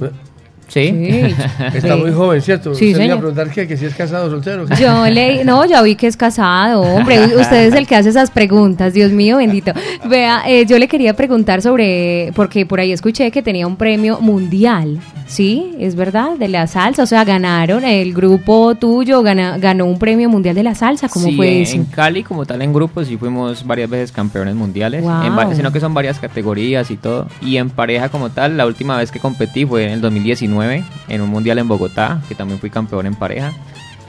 Sí. 0.68 0.88
Sí. 0.88 1.34
está 1.74 1.94
Sí. 1.94 2.00
muy 2.00 2.12
joven, 2.12 2.40
¿cierto? 2.40 2.74
Sí, 2.74 2.86
¿Usted 2.92 2.98
me 2.98 3.04
iba 3.06 3.14
a 3.14 3.16
señor. 3.16 3.18
preguntar 3.34 3.50
qué? 3.54 3.66
¿Que 3.68 3.76
si 3.76 3.84
es 3.86 3.94
casado 3.94 4.26
o 4.26 4.30
soltero? 4.30 4.66
¿Qué? 4.66 4.76
Yo 4.82 5.06
le, 5.06 5.44
no, 5.44 5.64
ya 5.66 5.82
vi 5.82 5.94
que 5.94 6.06
es 6.06 6.16
casado, 6.16 6.80
hombre. 6.82 7.24
Usted 7.40 7.66
es 7.68 7.74
el 7.74 7.86
que 7.86 7.96
hace 7.96 8.08
esas 8.10 8.30
preguntas, 8.30 8.92
Dios 8.94 9.10
mío, 9.12 9.36
bendito. 9.38 9.72
Vea, 10.08 10.42
eh, 10.46 10.66
yo 10.66 10.78
le 10.78 10.88
quería 10.88 11.14
preguntar 11.14 11.62
sobre, 11.62 12.32
porque 12.34 12.66
por 12.66 12.80
ahí 12.80 12.92
escuché 12.92 13.30
que 13.30 13.42
tenía 13.42 13.66
un 13.66 13.76
premio 13.76 14.20
mundial, 14.20 14.98
¿sí? 15.26 15.72
Es 15.78 15.94
verdad, 15.96 16.36
de 16.38 16.48
la 16.48 16.66
salsa. 16.66 17.02
O 17.02 17.06
sea, 17.06 17.24
ganaron, 17.24 17.84
el 17.84 18.12
grupo 18.14 18.74
tuyo 18.74 19.22
gana- 19.22 19.58
ganó 19.58 19.84
un 19.86 19.98
premio 19.98 20.28
mundial 20.28 20.54
de 20.54 20.62
la 20.62 20.74
salsa. 20.74 21.08
¿Cómo 21.08 21.26
Sí, 21.26 21.36
fue 21.36 21.56
en, 21.56 21.62
eso? 21.62 21.76
en 21.76 21.84
Cali 21.86 22.22
como 22.22 22.44
tal 22.46 22.62
en 22.62 22.72
grupos 22.72 23.06
sí 23.08 23.16
fuimos 23.16 23.66
varias 23.66 23.90
veces 23.90 24.12
campeones 24.12 24.54
mundiales, 24.54 25.02
Wow. 25.02 25.22
en 25.48 25.56
sino 25.56 25.72
que 25.72 25.80
son 25.80 25.92
varias 25.94 26.18
categorías 26.18 26.90
y 26.90 26.96
todo. 26.96 27.26
Y 27.42 27.56
en 27.58 27.70
pareja 27.70 28.08
como 28.08 28.30
tal, 28.30 28.56
la 28.56 28.66
última 28.66 28.96
vez 28.96 29.10
que 29.10 29.18
competí 29.18 29.64
fue 29.66 29.84
en 29.86 29.90
el 29.92 30.00
2019 30.00 30.53
en 30.62 31.20
un 31.20 31.28
mundial 31.30 31.58
en 31.58 31.68
Bogotá, 31.68 32.20
que 32.28 32.34
también 32.34 32.58
fui 32.60 32.70
campeón 32.70 33.06
en 33.06 33.14
pareja. 33.14 33.52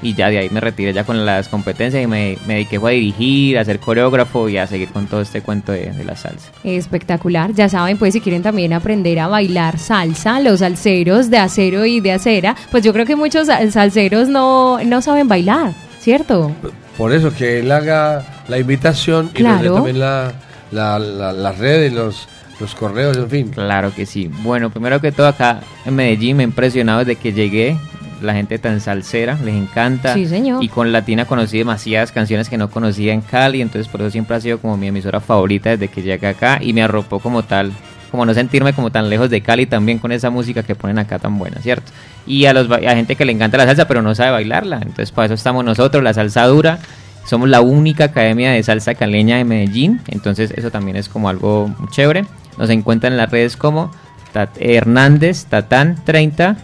Y 0.02 0.14
ya 0.14 0.28
de 0.30 0.38
ahí 0.38 0.50
me 0.50 0.60
retiré 0.60 0.94
ya 0.94 1.04
con 1.06 1.26
las 1.26 1.48
competencias 1.48 2.04
y 2.04 2.06
me, 2.06 2.38
me 2.46 2.56
dediqué 2.56 2.80
fue 2.80 2.92
a 2.92 2.94
dirigir, 2.94 3.58
a 3.58 3.66
ser 3.66 3.80
coreógrafo 3.80 4.50
y 4.50 4.58
a 4.58 4.68
seguir 4.68 4.90
con 4.90 5.08
todo 5.08 5.22
este 5.22 5.42
cuento 5.42 5.72
de, 5.72 5.92
de 5.94 6.04
la 6.04 6.16
salsa. 6.16 6.52
Espectacular. 6.64 7.54
Ya 7.54 7.70
saben, 7.70 7.98
pues 7.98 8.14
si 8.14 8.22
quieren 8.22 8.44
también 8.44 8.74
aprender 8.74 9.20
a 9.20 9.28
bailar 9.28 9.80
salsa, 9.80 10.40
los 10.42 10.60
salseros 10.60 11.30
de 11.32 11.38
acero 11.40 11.86
y 11.86 12.02
de 12.02 12.12
acera, 12.12 12.56
pues 12.72 12.84
yo 12.84 12.94
creo 12.94 13.06
que 13.06 13.16
muchos 13.16 13.48
sal- 13.48 13.72
salseros 13.72 14.28
no, 14.28 14.84
no 14.84 15.02
saben 15.02 15.28
bailar, 15.28 15.72
¿cierto? 16.00 16.52
Por 16.98 17.14
eso 17.14 17.34
que 17.34 17.60
él 17.60 17.72
haga 17.72 18.24
la 18.48 18.60
invitación 18.60 19.32
y 19.36 19.42
nos 19.44 19.54
dé 19.54 19.60
Claro. 19.62 19.74
también 19.76 20.00
la, 20.00 20.34
la, 20.72 21.00
la, 21.00 21.32
las 21.34 21.58
redes, 21.58 21.94
los, 21.94 22.28
los 22.60 22.74
correos, 22.76 23.18
en 23.18 23.30
fin. 23.30 23.48
Claro 23.50 23.94
que 23.94 24.06
sí. 24.06 24.30
Bueno, 24.44 24.70
primero 24.70 25.02
que 25.02 25.12
todo 25.12 25.28
acá 25.28 25.60
en 25.86 25.96
Medellín 25.96 26.38
me 26.38 26.44
he 26.44 26.46
impresionado 26.46 27.00
desde 27.00 27.16
que 27.16 27.34
llegué. 27.34 27.78
La 28.22 28.34
gente 28.34 28.58
tan 28.60 28.80
salsera, 28.80 29.38
les 29.44 29.54
encanta. 29.56 30.14
Sí, 30.14 30.26
señor. 30.26 30.64
Y 30.64 30.70
con 30.70 30.94
Latina 30.94 31.26
conocí 31.26 31.58
demasiadas 31.58 32.14
canciones 32.14 32.48
que 32.48 32.58
no 32.58 32.70
conocía 32.70 33.14
en 33.14 33.20
Cali, 33.20 33.62
entonces 33.62 33.90
por 33.92 34.02
eso 34.02 34.10
siempre 34.10 34.38
ha 34.38 34.40
sido 34.40 34.58
como 34.60 34.78
mi 34.78 34.88
emisora 34.88 35.20
favorita 35.20 35.72
desde 35.72 35.90
que 35.90 36.02
llegué 36.02 36.26
acá 36.28 36.60
y 36.62 36.72
me 36.72 36.82
arropó 36.82 37.20
como 37.20 37.44
tal, 37.44 37.74
como 38.12 38.26
no 38.26 38.34
sentirme 38.34 38.72
como 38.72 38.90
tan 38.90 39.10
lejos 39.10 39.30
de 39.30 39.42
Cali 39.42 39.66
también 39.66 40.00
con 40.00 40.14
esa 40.14 40.30
música 40.30 40.64
que 40.64 40.76
ponen 40.76 40.98
acá 40.98 41.20
tan 41.20 41.38
buena, 41.38 41.60
¿cierto? 41.62 41.92
Y 42.26 42.46
a 42.46 42.54
los 42.54 42.70
ba- 42.70 42.78
a 42.88 42.96
gente 42.96 43.18
que 43.18 43.26
le 43.26 43.34
encanta 43.34 43.58
la 43.58 43.66
salsa 43.66 43.86
pero 43.86 44.02
no 44.02 44.16
sabe 44.16 44.32
bailarla, 44.32 44.78
entonces 44.78 45.12
para 45.12 45.26
eso 45.26 45.34
estamos 45.34 45.66
nosotros, 45.66 46.02
la 46.02 46.14
salsa 46.14 46.46
dura. 46.48 46.80
Somos 47.26 47.50
la 47.50 47.60
única 47.62 48.06
academia 48.06 48.52
de 48.52 48.64
salsa 48.64 48.96
caleña 48.96 49.38
de 49.38 49.44
Medellín, 49.44 50.00
entonces 50.08 50.52
eso 50.56 50.72
también 50.72 50.96
es 50.96 51.10
como 51.10 51.28
algo 51.28 51.68
muy 51.80 51.90
chévere. 51.90 52.24
Nos 52.58 52.70
encuentran 52.70 53.14
en 53.14 53.18
las 53.18 53.30
redes 53.32 53.58
como 53.58 53.92
Tat- 54.34 54.58
Hernández 54.60 55.46
Tatán 55.46 55.98
30 56.06 56.58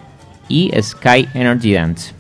y 0.48 0.72
Sky 0.82 1.28
Energy 1.34 1.74
Dance. 1.74 2.14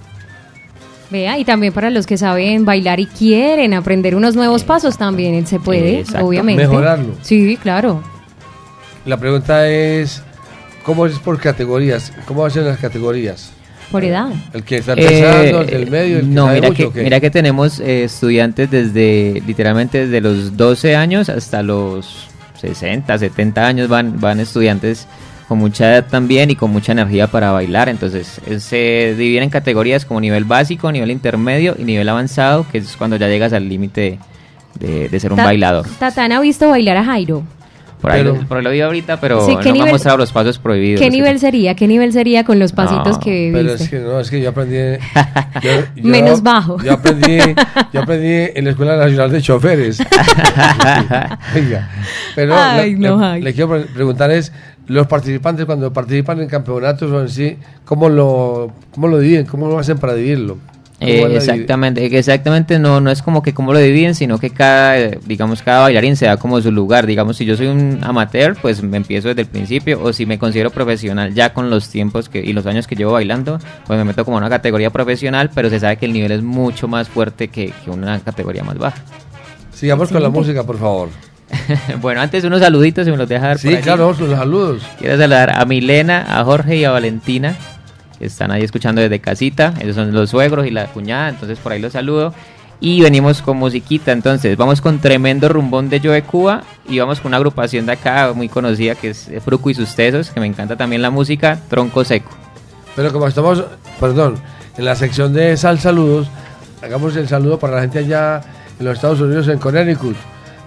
Vea, 1.10 1.38
y 1.38 1.44
también 1.44 1.74
para 1.74 1.90
los 1.90 2.06
que 2.08 2.18
saben 2.18 2.64
bailar 2.64 3.02
y 3.02 3.06
quieren 3.06 3.74
aprender 3.74 4.16
unos 4.16 4.36
nuevos 4.36 4.64
pasos 4.64 4.98
también 4.98 5.46
se 5.46 5.60
puede, 5.60 6.00
Exacto. 6.00 6.26
obviamente. 6.26 6.62
Mejorarlo. 6.64 7.16
Sí, 7.22 7.58
claro. 7.62 8.02
La 9.06 9.18
pregunta 9.18 9.68
es, 9.70 10.24
¿cómo 10.84 11.06
es 11.06 11.20
por 11.20 11.38
categorías? 11.38 12.14
¿Cómo 12.26 12.46
hacen 12.46 12.64
las 12.66 12.78
categorías? 12.78 13.52
Por 13.92 14.06
edad. 14.06 14.30
El 14.54 14.64
que 14.64 14.78
está 14.78 14.94
empezando, 14.94 15.64
Eh, 15.64 15.66
el 15.66 15.68
del 15.82 15.92
medio, 15.92 16.16
el 16.20 16.22
que 16.22 16.28
no, 16.30 16.46
sabe 16.46 16.56
mira 16.56 16.68
mucho, 16.70 16.94
que, 16.94 17.04
mira 17.04 17.20
que 17.20 17.30
tenemos 17.30 17.80
eh, 17.82 18.06
estudiantes 18.06 18.72
desde, 18.72 19.44
literalmente 19.46 20.06
desde 20.06 20.22
los 20.22 20.56
12 20.56 20.96
años 20.96 21.28
hasta 21.28 21.62
los 21.62 22.30
60, 22.62 23.18
70 23.18 23.66
años 23.68 23.90
van, 23.90 24.20
van 24.20 24.40
estudiantes 24.40 25.08
con 25.48 25.58
mucha 25.58 25.90
edad 25.90 26.06
también 26.10 26.50
y 26.50 26.56
con 26.56 26.72
mucha 26.72 26.94
energía 26.94 27.28
para 27.28 27.52
bailar. 27.52 27.90
Entonces 27.90 28.40
eh, 28.48 28.60
se 28.60 29.16
dividen 29.18 29.44
en 29.44 29.50
categorías 29.50 30.06
como 30.06 30.22
nivel 30.22 30.46
básico, 30.46 30.92
nivel 30.92 31.12
intermedio 31.12 31.76
y 31.78 31.84
nivel 31.84 32.08
avanzado, 32.08 32.66
que 32.72 32.78
es 32.78 32.96
cuando 32.96 33.18
ya 33.18 33.28
llegas 33.28 33.52
al 33.52 33.68
límite 33.68 34.18
de, 34.80 35.10
de 35.10 35.20
ser 35.20 35.32
un 35.34 35.38
Ta- 35.38 35.44
bailador. 35.46 35.86
Tatán 36.00 36.32
ha 36.32 36.40
visto 36.40 36.70
bailar 36.70 36.96
a 36.98 37.04
Jairo. 37.04 37.44
Por 38.02 38.12
ahí, 38.12 38.24
Pero- 38.24 38.48
por 38.48 38.58
ahí 38.58 38.64
lo 38.64 38.72
vi 38.72 38.82
ahorita, 38.82 39.20
pero 39.22 39.46
Sí, 39.46 39.54
no 39.54 39.60
¿qué 39.60 39.66
me 39.66 39.70
ha 39.70 39.84
nivel- 39.84 39.92
mostrado 39.94 40.18
los 40.18 40.32
pasos 40.32 40.58
prohibidos. 40.58 41.00
¿Qué 41.00 41.10
nivel 41.12 41.40
sería? 41.40 41.76
¿Qué 41.76 41.88
nivel 41.88 42.12
sería 42.12 42.44
con 42.44 42.58
los 42.58 42.72
pasitos 42.74 43.18
No, 43.18 43.20
que 43.20 43.52
Pero 43.54 43.70
viste? 43.70 43.84
es 43.84 43.90
que 43.92 44.00
no, 44.00 44.20
es 44.20 44.30
que 44.32 44.42
yo 44.42 44.50
aprendí... 44.50 44.76
yo- 44.76 45.70
yo- 45.96 46.04
Menos 46.04 46.42
bajo. 46.42 46.82
Yo 46.82 46.94
aprendí, 46.94 47.38
yo 47.94 48.02
aprendí 48.02 48.52
en 48.56 48.66
la 48.66 48.72
Escuela 48.72 48.98
Nacional 48.98 49.32
de 49.32 49.42
Choferes. 49.42 50.00
Oiga, 51.56 51.90
pero 52.36 52.56
Ay, 52.58 52.96
le, 52.96 53.08
no, 53.10 53.20
le- 53.20 53.26
ay. 53.26 53.42
le 53.42 53.54
quiero 53.54 53.70
pre- 53.70 53.82
preguntar 53.82 54.32
es, 54.32 54.52
los 54.88 55.08
participantes 55.08 55.66
cuando 55.66 55.94
participan 55.94 56.42
en 56.42 56.48
campeonatos 56.48 57.12
o 57.12 57.22
en 57.22 57.30
sí, 57.30 57.58
¿cómo 57.86 58.10
lo, 58.10 58.72
cómo 58.94 59.08
lo 59.08 59.20
dividen? 59.20 59.46
¿Cómo 59.46 59.68
lo 59.68 59.78
hacen 59.80 59.98
para 59.98 60.16
dividirlo? 60.16 60.58
Eh, 61.04 61.16
¿Cómo 61.16 61.28
es 61.28 61.48
la 61.48 61.54
exactamente, 61.54 62.10
que 62.12 62.20
exactamente 62.20 62.78
no, 62.78 63.02
no 63.02 63.10
es 63.10 63.24
como 63.24 63.42
que 63.42 63.56
cómo 63.56 63.74
lo 63.74 63.80
dividen, 63.80 64.14
sino 64.14 64.38
que 64.38 64.52
cada, 64.52 65.00
eh, 65.00 65.20
digamos, 65.26 65.64
cada 65.64 65.82
bailarín 65.82 66.16
se 66.16 66.28
da 66.28 66.38
como 66.38 66.62
su 66.62 66.72
lugar. 66.72 67.08
Digamos, 67.08 67.38
si 67.38 67.46
yo 67.46 67.58
soy 67.58 67.68
un 67.68 68.00
amateur, 68.04 68.56
pues 68.62 68.84
me 68.84 68.98
empiezo 68.98 69.30
desde 69.30 69.42
el 69.42 69.48
principio, 69.48 70.00
o 70.04 70.14
si 70.14 70.28
me 70.28 70.38
considero 70.38 70.70
profesional 70.70 71.34
ya 71.34 71.54
con 71.54 71.72
los 71.72 71.90
tiempos 71.90 72.30
que, 72.30 72.40
y 72.40 72.54
los 72.54 72.68
años 72.68 72.86
que 72.86 72.96
llevo 72.96 73.14
bailando, 73.14 73.58
pues 73.88 73.98
me 73.98 74.06
meto 74.06 74.24
como 74.24 74.38
a 74.38 74.42
una 74.42 74.50
categoría 74.50 74.92
profesional, 74.92 75.50
pero 75.56 75.72
se 75.72 75.80
sabe 75.80 75.98
que 75.98 76.06
el 76.06 76.14
nivel 76.14 76.32
es 76.34 76.44
mucho 76.44 76.88
más 76.88 77.10
fuerte 77.10 77.48
que, 77.48 77.74
que 77.84 77.90
una 77.90 78.20
categoría 78.20 78.64
más 78.64 78.78
baja. 78.78 79.02
Sigamos 79.74 80.12
con 80.12 80.22
la 80.22 80.30
música, 80.30 80.64
por 80.64 80.78
favor. 80.78 81.10
bueno, 82.02 82.22
antes 82.22 82.44
unos 82.44 82.62
saluditos, 82.62 83.06
si 83.06 83.12
me 83.12 83.18
los 83.18 83.28
deja 83.28 83.48
dar 83.48 83.58
Sí, 83.58 83.70
por 83.70 83.80
claro, 83.80 84.16
los 84.18 84.30
saludos. 84.30 84.84
Quiero 85.00 85.18
saludar 85.18 85.60
a 85.60 85.66
Milena, 85.66 86.26
a 86.40 86.44
Jorge 86.44 86.78
y 86.78 86.86
a 86.86 86.92
Valentina, 86.92 87.56
están 88.22 88.52
ahí 88.52 88.64
escuchando 88.64 89.02
desde 89.02 89.20
casita. 89.20 89.74
Esos 89.80 89.96
son 89.96 90.14
los 90.14 90.30
suegros 90.30 90.66
y 90.68 90.72
la 90.72 90.88
cuñada, 90.88 91.30
entonces 91.30 91.60
por 91.60 91.72
ahí 91.72 91.82
los 91.82 91.94
saludo. 91.94 92.34
Y 92.80 93.02
venimos 93.02 93.44
con 93.44 93.58
musiquita, 93.58 94.12
entonces 94.12 94.58
vamos 94.58 94.82
con 94.82 95.00
tremendo 95.00 95.48
rumbón 95.50 95.90
de 95.90 96.00
Joe 96.00 96.24
Cuba 96.24 96.64
y 96.90 96.98
vamos 96.98 97.20
con 97.20 97.30
una 97.30 97.38
agrupación 97.38 97.86
de 97.86 97.92
acá 97.92 98.34
muy 98.34 98.50
conocida 98.50 98.96
que 98.96 99.12
es 99.12 99.30
Fruco 99.46 99.70
y 99.70 99.76
sus 99.76 99.94
Tesos, 99.94 100.32
que 100.32 100.40
me 100.40 100.48
encanta 100.48 100.76
también 100.76 101.04
la 101.04 101.12
música, 101.12 101.60
Tronco 101.70 102.04
Seco. 102.04 102.32
Pero 102.96 103.14
como 103.14 103.28
estamos, 103.28 103.64
perdón, 104.00 104.38
en 104.78 104.86
la 104.86 104.96
sección 104.96 105.32
de 105.32 105.56
sal 105.58 105.80
saludos, 105.80 106.28
hagamos 106.82 107.16
el 107.16 107.28
saludo 107.28 107.60
para 107.60 107.76
la 107.76 107.82
gente 107.82 108.00
allá 108.00 108.42
en 108.80 108.86
los 108.86 108.96
Estados 108.96 109.22
Unidos, 109.22 109.48
en 109.48 109.60
Connecticut, 109.60 110.16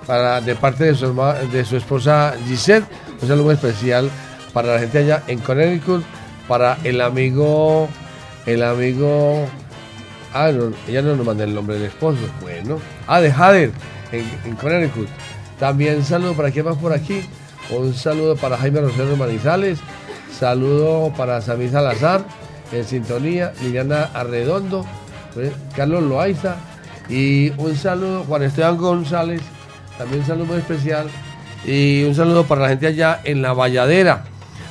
para, 0.07 0.41
de 0.41 0.55
parte 0.55 0.85
de 0.85 0.95
su, 0.95 1.13
de 1.53 1.65
su 1.65 1.77
esposa 1.77 2.35
Gisette, 2.47 2.85
un 3.21 3.27
saludo 3.27 3.51
especial 3.51 4.09
para 4.53 4.75
la 4.75 4.79
gente 4.79 4.99
allá 4.99 5.25
en 5.27 5.41
Connecticut, 5.41 6.05
para 6.49 6.79
el 6.85 7.01
amigo, 7.01 7.89
el 8.47 8.63
amigo, 8.63 9.47
ah, 10.33 10.51
no, 10.53 10.73
ella 10.89 11.03
no 11.03 11.17
nos 11.17 11.27
manda 11.27 11.45
el 11.45 11.55
nombre 11.55 11.77
del 11.77 11.87
esposo, 11.87 12.19
bueno, 12.41 12.79
ah, 13.07 13.21
de 13.21 13.33
Hader, 13.33 13.71
en, 14.13 14.31
en 14.45 14.57
Connecticut. 14.57 15.09
También 15.59 16.05
saludo 16.05 16.35
para 16.35 16.51
quién 16.51 16.67
más 16.67 16.77
por 16.77 16.93
aquí, 16.93 17.23
un 17.71 17.95
saludo 17.95 18.37
para 18.37 18.59
Jaime 18.59 18.81
Rosero 18.81 19.17
Manizales, 19.17 19.79
saludo 20.39 21.13
para 21.17 21.41
Samir 21.41 21.71
Salazar, 21.71 22.25
en 22.73 22.85
sintonía, 22.85 23.53
Liliana 23.63 24.11
Arredondo, 24.13 24.85
pues, 25.33 25.53
Carlos 25.75 26.03
Loaiza, 26.03 26.57
y 27.09 27.51
un 27.57 27.77
saludo 27.77 28.25
Juan 28.25 28.43
Esteban 28.43 28.77
González, 28.77 29.41
también 29.97 30.21
un 30.21 30.27
saludo 30.27 30.47
muy 30.47 30.57
especial, 30.59 31.07
y 31.65 32.05
un 32.05 32.15
saludo 32.15 32.45
para 32.45 32.63
la 32.63 32.69
gente 32.69 32.89
allá 32.89 33.21
en 33.25 33.41
La 33.41 33.55
Valladera, 33.55 34.25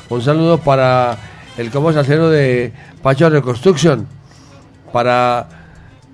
un 0.10 0.22
saludo 0.22 0.60
para 0.60 1.18
el 1.58 1.70
como 1.72 1.94
salsero 1.94 2.30
de 2.30 2.74
Pacho 3.02 3.30
Reconstruction, 3.30 4.08
para 4.92 5.48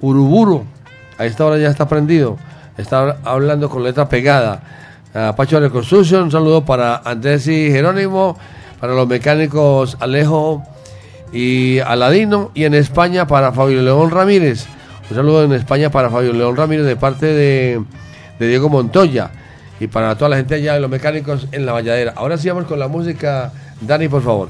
Uruburu, 0.01 0.65
a 1.17 1.25
esta 1.25 1.45
hora 1.45 1.57
ya 1.57 1.69
está 1.69 1.87
prendido, 1.87 2.37
está 2.77 3.17
hablando 3.23 3.69
con 3.69 3.83
letra 3.83 4.07
pegada. 4.09 4.61
Pacho 5.35 5.59
Reconstruction, 5.59 6.23
un 6.23 6.31
saludo 6.31 6.65
para 6.65 6.97
Andrés 6.97 7.47
y 7.47 7.71
Jerónimo, 7.71 8.37
para 8.79 8.93
los 8.93 9.07
mecánicos 9.07 9.97
Alejo 9.99 10.63
y 11.33 11.79
Aladino, 11.79 12.51
y 12.53 12.63
en 12.65 12.73
España 12.73 13.27
para 13.27 13.51
Fabio 13.51 13.81
León 13.81 14.11
Ramírez. 14.11 14.65
Un 15.09 15.15
saludo 15.15 15.43
en 15.43 15.53
España 15.53 15.89
para 15.89 16.09
Fabio 16.09 16.33
León 16.33 16.55
Ramírez 16.55 16.85
de 16.85 16.95
parte 16.95 17.25
de, 17.25 17.83
de 18.39 18.47
Diego 18.47 18.69
Montoya 18.69 19.31
y 19.79 19.87
para 19.87 20.15
toda 20.15 20.29
la 20.29 20.37
gente 20.37 20.55
allá 20.55 20.75
de 20.75 20.81
los 20.81 20.89
mecánicos 20.89 21.47
en 21.51 21.65
la 21.65 21.71
valladera. 21.71 22.13
Ahora 22.15 22.37
sí 22.37 22.47
vamos 22.49 22.65
con 22.65 22.79
la 22.79 22.87
música. 22.87 23.51
Dani, 23.81 24.07
por 24.07 24.21
favor. 24.21 24.49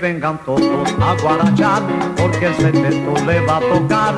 Vengan 0.00 0.38
todos 0.44 0.92
a 1.00 1.14
guarachar, 1.22 1.82
porque 2.16 2.46
el 2.46 2.54
secreto 2.56 3.14
le 3.26 3.40
va 3.46 3.58
a 3.58 3.60
tocar. 3.60 4.14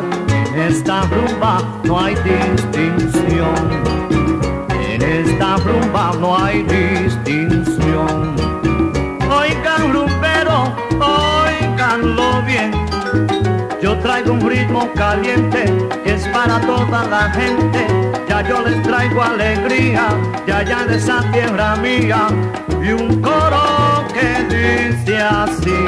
En 0.55 0.63
esta 0.63 1.03
rumba 1.03 1.63
no 1.85 2.01
hay 2.01 2.15
distinción. 2.15 3.55
En 4.71 5.03
esta 5.03 5.57
rumba 5.59 6.13
no 6.19 6.37
hay 6.37 6.63
distinción. 6.63 8.35
Oigan 9.31 9.93
rumbero, 9.93 10.75
oiganlo 10.99 12.43
bien. 12.47 12.73
Yo 13.83 13.99
traigo 13.99 14.33
un 14.33 14.49
ritmo 14.49 14.91
caliente 14.95 15.73
que 16.05 16.15
es 16.15 16.27
para 16.29 16.59
toda 16.63 17.05
la 17.05 17.31
gente. 17.33 17.87
Ya 18.29 18.41
yo 18.43 18.63
les 18.63 18.83
traigo 18.83 19.23
alegría, 19.23 20.09
ya 20.47 20.63
ya 20.63 20.85
de 20.87 20.97
esa 20.97 21.21
tierra 21.33 21.77
mía. 21.77 22.29
Y 22.83 22.93
un 22.93 23.21
coro 23.21 23.76
que 24.17 24.45
dice 24.55 25.19
así. 25.19 25.79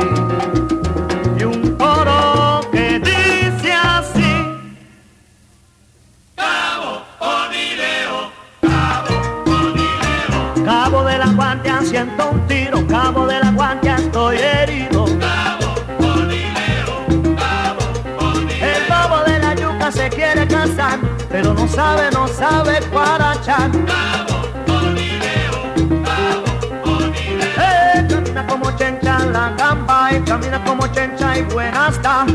Y 1.39 1.45
un 1.45 1.77
coro 1.77 2.61
que 2.71 2.99
dice 2.99 3.73
así. 3.73 4.33
Cabo 6.37 7.03
Onileo, 7.21 8.31
Cabo 8.61 9.15
Onileo. 9.47 10.65
Cabo 10.65 11.05
de 11.05 11.19
la 11.19 11.27
guardia 11.27 11.81
siento 11.83 12.31
un 12.31 12.47
tiro, 12.47 12.87
cabo 12.87 13.27
de 13.27 13.41
la 13.41 13.51
guardia 13.53 13.97
estoy 13.97 14.37
herido. 14.37 15.07
El 18.61 18.83
babo 18.89 19.25
de 19.25 19.39
la 19.39 19.55
yuca 19.55 19.91
se 19.91 20.09
quiere 20.11 20.47
casar, 20.47 20.99
pero 21.31 21.55
no 21.55 21.67
sabe, 21.67 22.11
no 22.13 22.29
sabe 22.29 22.81
guarachar. 22.93 23.71
Eh, 23.75 24.28
chencha 28.79 29.19
la 29.27 29.51
gamba 29.59 30.13
y 30.13 30.21
camina 30.23 30.63
como 30.65 30.87
chencha 30.89 31.37
y 31.39 31.43
buena 31.43 31.89
está. 31.89 32.27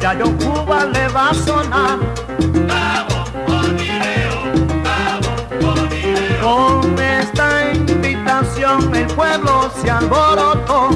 Ya 0.00 0.14
yo 0.14 0.26
Cuba 0.36 0.84
le 0.86 1.08
va 1.08 1.30
a 1.30 1.34
sonar. 1.34 1.98
Con 6.42 6.98
esta 6.98 7.72
invitación 7.74 8.94
el 8.94 9.06
pueblo 9.06 9.70
se 9.80 9.90
alborotó. 9.90 10.90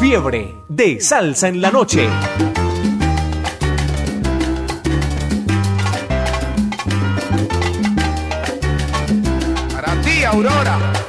Fiebre 0.00 0.56
de 0.68 1.00
salsa 1.00 1.48
en 1.48 1.60
la 1.60 1.70
noche. 1.70 2.08
Aurora. 10.30 10.99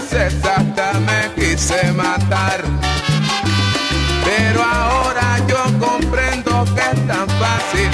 Veces 0.00 0.34
hasta 0.44 0.92
me 1.00 1.34
quise 1.34 1.92
matar. 1.92 2.62
Pero 4.24 4.62
ahora 4.62 5.38
yo 5.48 5.56
comprendo 5.78 6.64
que 6.74 6.80
es 6.80 7.06
tan 7.06 7.28
fácil 7.42 7.90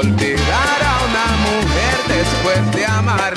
olvidar 0.00 0.78
a 0.90 0.94
una 1.08 1.26
mujer 1.46 1.96
después 2.08 2.76
de 2.76 2.86
amar. 2.86 3.34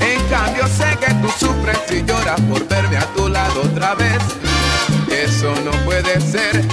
En 0.00 0.20
cambio 0.28 0.66
sé 0.68 0.96
que 0.98 1.12
tú 1.14 1.28
sufres 1.38 1.80
y 1.90 2.04
lloras 2.04 2.40
por 2.42 2.66
verme 2.68 2.96
a 2.96 3.06
tu 3.14 3.28
lado 3.28 3.62
otra 3.62 3.94
vez. 3.94 4.22
Eso 5.10 5.54
no 5.64 5.72
puede 5.84 6.20
ser, 6.20 6.64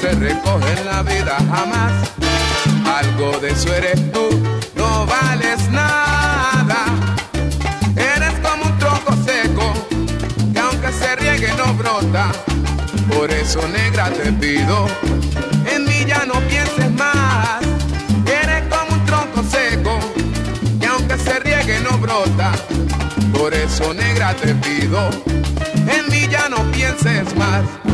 se 0.00 0.12
recoge 0.12 0.72
en 0.78 0.86
la 0.86 1.02
vida 1.02 1.36
jamás. 1.50 1.92
Algo 2.86 3.38
de 3.38 3.50
eso 3.50 3.72
eres 3.74 4.12
tú, 4.12 4.28
no 4.74 5.06
vales 5.06 5.70
nada. 5.70 6.86
Eres 7.96 8.34
como 8.40 8.64
un 8.64 8.78
tronco 8.78 9.14
seco, 9.24 9.72
que 10.52 10.58
aunque 10.58 10.92
se 10.92 11.16
riegue 11.16 11.52
no 11.56 11.74
brota. 11.74 12.30
Por 13.14 13.30
eso 13.30 13.66
negra 13.68 14.10
te 14.10 14.32
pido, 14.32 14.86
en 15.72 15.84
mí 15.84 16.04
ya 16.06 16.24
no 16.26 16.34
pienses 16.48 16.90
más. 16.92 17.60
Eres 18.26 18.62
como 18.68 18.98
un 18.98 19.06
tronco 19.06 19.42
seco, 19.42 19.98
que 20.80 20.86
aunque 20.86 21.18
se 21.18 21.38
riegue 21.40 21.80
no 21.80 21.96
brota. 21.98 22.52
Por 23.32 23.54
eso 23.54 23.92
negra 23.94 24.34
te 24.34 24.54
pido, 24.54 25.10
en 25.88 26.10
mí 26.10 26.26
ya 26.30 26.48
no 26.48 26.58
pienses 26.72 27.34
más. 27.36 27.85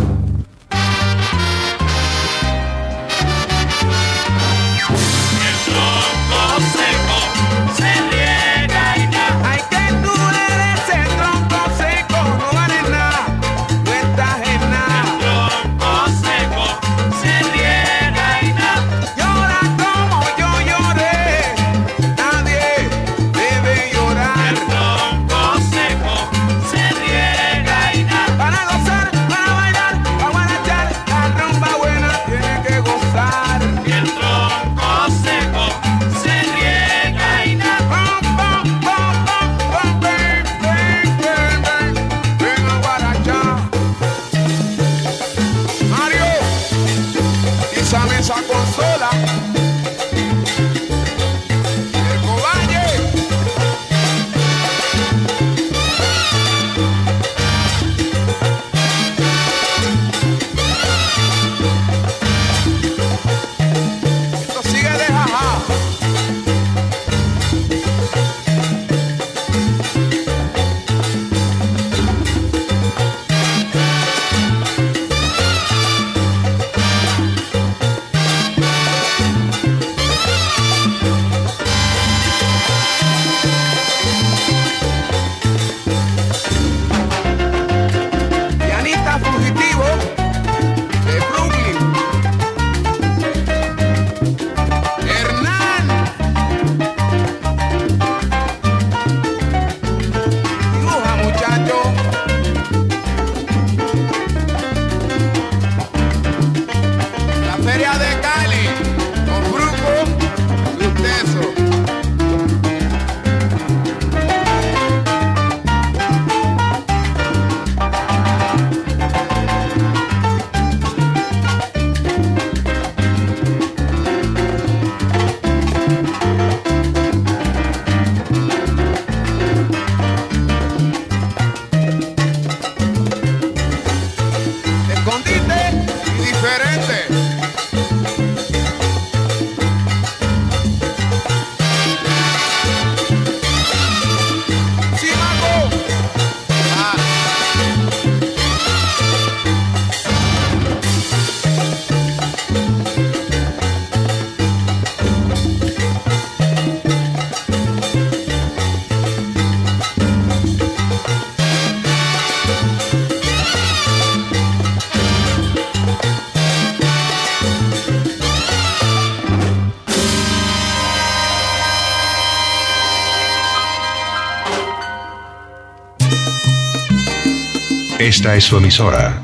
Esta 178.14 178.36
es 178.36 178.44
su 178.44 178.58
emisora. 178.58 179.22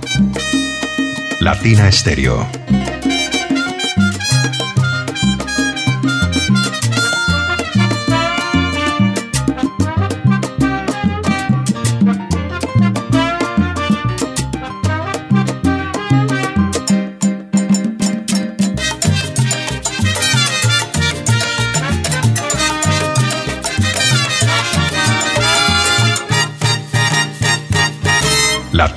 Latina 1.40 1.88
Estéreo. 1.88 2.57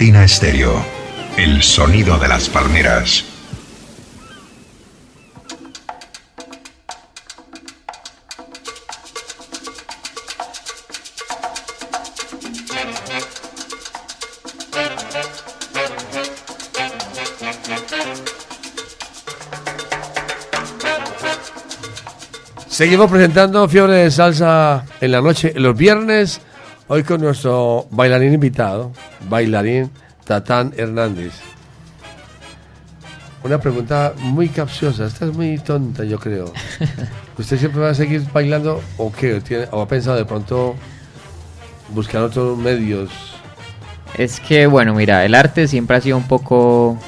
Latina 0.02 0.24
Estéreo. 0.24 0.84
El 1.38 1.62
sonido 1.62 2.18
de 2.18 2.28
las 2.28 2.50
palmeras. 2.50 3.24
Seguimos 22.68 23.12
presentando 23.12 23.70
Fiebre 23.70 23.94
de 23.98 24.10
Salsa 24.10 24.84
en 25.00 25.12
la 25.12 25.22
noche, 25.22 25.54
los 25.56 25.78
viernes, 25.78 26.42
hoy 26.88 27.04
con 27.04 27.22
nuestro 27.22 27.86
bailarín 27.92 28.34
invitado, 28.34 28.94
bailarín 29.32 29.90
Tatán 30.26 30.74
Hernández. 30.78 31.32
una 33.44 33.60
pregunta 33.60 34.14
muy 34.20 34.50
capciosa. 34.50 35.06
Esta 35.08 35.26
es 35.26 35.34
muy 35.34 35.58
tonta, 35.58 36.04
yo 36.04 36.20
creo. 36.20 36.54
¿Usted 37.40 37.58
siempre 37.58 37.82
va 37.82 37.90
a 37.90 37.96
seguir 37.96 38.22
bailando 38.32 38.80
o 38.98 39.12
qué? 39.12 39.42
¿Tiene- 39.42 39.68
¿O 39.72 39.82
ha 39.82 39.88
pensado 39.88 40.16
de 40.18 40.26
pronto 40.26 40.76
buscar 41.90 42.22
otros 42.22 42.56
medios? 42.58 43.10
Es 44.16 44.40
que, 44.40 44.68
bueno, 44.68 44.94
mira, 44.94 45.26
el 45.26 45.34
arte 45.34 45.68
siempre 45.68 45.98
ha 45.98 46.02
sido 46.02 46.18
un 46.18 46.28
poco, 46.28 47.00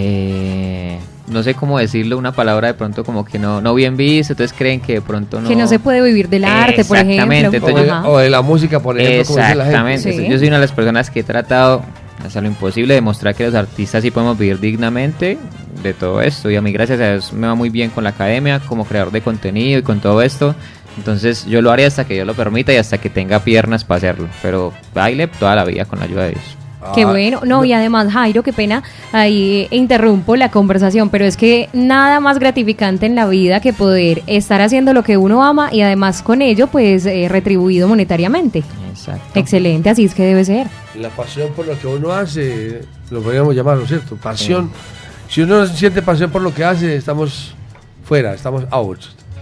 eh, 0.00 0.98
no 1.26 1.42
sé 1.42 1.54
cómo 1.54 1.78
decirlo, 1.78 2.16
una 2.18 2.32
palabra 2.32 2.68
de 2.68 2.74
pronto 2.74 3.04
como 3.04 3.24
que 3.24 3.38
no, 3.38 3.60
no 3.60 3.74
bien 3.74 3.96
visto, 3.96 4.32
entonces 4.32 4.56
creen 4.56 4.80
que 4.80 4.94
de 4.94 5.00
pronto 5.00 5.40
no... 5.40 5.48
Que 5.48 5.56
no 5.56 5.66
se 5.66 5.78
puede 5.78 6.00
vivir 6.00 6.28
del 6.28 6.44
arte, 6.44 6.84
por 6.84 6.96
Exactamente, 6.96 7.56
ejemplo. 7.56 7.74
O 7.74 7.84
de, 7.84 7.90
Ajá. 7.90 8.08
o 8.08 8.18
de 8.18 8.30
la 8.30 8.42
música, 8.42 8.80
por 8.80 8.98
ejemplo, 8.98 9.34
como 9.34 9.38
dice 9.38 9.54
la 9.54 9.64
gente. 9.64 9.94
Exactamente. 9.94 10.12
Sí. 10.12 10.28
Yo 10.30 10.38
soy 10.38 10.48
una 10.48 10.56
de 10.56 10.62
las 10.62 10.72
personas 10.72 11.10
que 11.10 11.20
he 11.20 11.24
tratado 11.24 11.82
hasta 12.24 12.40
lo 12.40 12.46
imposible 12.46 12.94
de 12.94 13.00
mostrar 13.00 13.34
que 13.34 13.44
los 13.44 13.54
artistas 13.54 14.02
sí 14.02 14.10
podemos 14.10 14.38
vivir 14.38 14.60
dignamente 14.60 15.38
de 15.82 15.94
todo 15.94 16.22
esto. 16.22 16.50
Y 16.50 16.56
a 16.56 16.62
mí, 16.62 16.72
gracias 16.72 17.00
a 17.00 17.12
Dios, 17.12 17.32
me 17.32 17.46
va 17.46 17.54
muy 17.54 17.70
bien 17.70 17.90
con 17.90 18.04
la 18.04 18.10
academia, 18.10 18.60
como 18.60 18.84
creador 18.84 19.12
de 19.12 19.20
contenido 19.20 19.80
y 19.80 19.82
con 19.82 20.00
todo 20.00 20.22
esto. 20.22 20.54
Entonces 20.96 21.46
yo 21.46 21.62
lo 21.62 21.70
haré 21.70 21.86
hasta 21.86 22.04
que 22.04 22.14
Dios 22.14 22.26
lo 22.26 22.34
permita 22.34 22.72
y 22.72 22.76
hasta 22.76 22.98
que 22.98 23.08
tenga 23.10 23.40
piernas 23.40 23.84
para 23.84 23.98
hacerlo. 23.98 24.28
Pero 24.42 24.72
baile 24.94 25.28
toda 25.28 25.54
la 25.54 25.64
vida 25.64 25.84
con 25.84 26.00
la 26.00 26.06
ayuda 26.06 26.24
de 26.24 26.30
Dios. 26.30 26.57
Qué 26.94 27.02
Ah, 27.02 27.06
bueno. 27.10 27.40
No, 27.44 27.64
y 27.64 27.72
además, 27.72 28.12
Jairo, 28.12 28.42
qué 28.42 28.52
pena, 28.52 28.82
ahí 29.12 29.66
interrumpo 29.72 30.36
la 30.36 30.50
conversación, 30.50 31.08
pero 31.10 31.24
es 31.24 31.36
que 31.36 31.68
nada 31.72 32.20
más 32.20 32.38
gratificante 32.38 33.06
en 33.06 33.14
la 33.16 33.26
vida 33.26 33.60
que 33.60 33.72
poder 33.72 34.22
estar 34.28 34.60
haciendo 34.60 34.92
lo 34.92 35.02
que 35.02 35.16
uno 35.16 35.44
ama 35.44 35.70
y 35.72 35.80
además 35.80 36.22
con 36.22 36.40
ello, 36.40 36.68
pues, 36.68 37.04
eh, 37.06 37.26
retribuido 37.28 37.88
monetariamente. 37.88 38.62
Exacto. 38.90 39.38
Excelente, 39.38 39.90
así 39.90 40.04
es 40.04 40.14
que 40.14 40.22
debe 40.24 40.44
ser. 40.44 40.68
La 40.94 41.08
pasión 41.10 41.52
por 41.54 41.66
lo 41.66 41.78
que 41.78 41.86
uno 41.86 42.12
hace, 42.12 42.80
lo 43.10 43.22
podríamos 43.22 43.54
llamar, 43.54 43.76
¿no 43.76 43.82
es 43.82 43.88
cierto? 43.88 44.16
Pasión. 44.16 44.70
Si 45.28 45.42
uno 45.42 45.58
no 45.58 45.66
siente 45.66 46.00
pasión 46.00 46.30
por 46.30 46.42
lo 46.42 46.54
que 46.54 46.64
hace, 46.64 46.96
estamos 46.96 47.54
fuera, 48.04 48.34
estamos 48.34 48.64
out, 48.70 49.00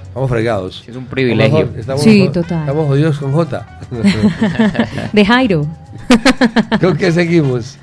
estamos 0.08 0.28
fregados. 0.30 0.84
Es 0.88 0.96
un 0.96 1.06
privilegio. 1.06 1.68
Estamos, 1.76 2.02
Sí, 2.02 2.28
total. 2.32 2.60
Estamos 2.60 2.86
jodidos 2.86 3.18
con 3.18 3.32
J. 3.32 3.66
De 5.12 5.24
Jairo. 5.24 5.66
¿Con 6.80 6.96
qué 6.96 7.12
seguimos? 7.12 7.78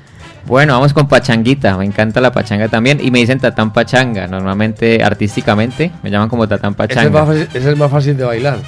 Bueno, 0.46 0.74
vamos 0.74 0.92
con 0.92 1.08
Pachanguita. 1.08 1.76
Me 1.78 1.84
encanta 1.86 2.20
la 2.20 2.30
pachanga 2.32 2.68
también. 2.68 3.00
Y 3.02 3.10
me 3.10 3.18
dicen 3.18 3.40
Tatán 3.40 3.72
Pachanga. 3.72 4.26
Normalmente, 4.26 5.02
artísticamente, 5.02 5.90
me 6.02 6.10
llaman 6.10 6.28
como 6.28 6.46
Tatán 6.46 6.76
Ese 6.78 6.84
es, 6.84 7.10
más 7.10 7.12
Pachanga. 7.12 7.26
fácil, 7.26 7.42
ese 7.42 7.58
es 7.58 7.66
el 7.66 7.76
más 7.76 7.90
fácil 7.90 8.16
de 8.16 8.24
bailar. 8.24 8.58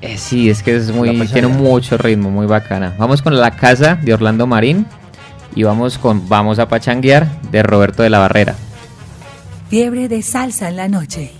Eh, 0.00 0.18
sí, 0.18 0.50
es 0.50 0.62
que 0.62 0.76
es 0.76 0.92
muy, 0.92 1.08
pachanga. 1.08 1.32
tiene 1.32 1.48
mucho 1.48 1.98
ritmo, 1.98 2.30
muy 2.30 2.46
bacana. 2.46 2.94
Vamos 2.98 3.22
con 3.22 3.36
La 3.36 3.50
Casa 3.50 3.98
de 4.00 4.14
Orlando 4.14 4.46
Marín. 4.46 4.86
Y 5.54 5.62
vamos 5.62 5.98
con 5.98 6.28
Vamos 6.28 6.58
a 6.58 6.68
Pachanguear 6.68 7.40
de 7.50 7.62
Roberto 7.62 8.02
de 8.02 8.10
la 8.10 8.18
Barrera. 8.18 8.54
Fiebre 9.70 10.08
de 10.08 10.22
salsa 10.22 10.68
en 10.68 10.76
la 10.76 10.86
noche. 10.86 11.32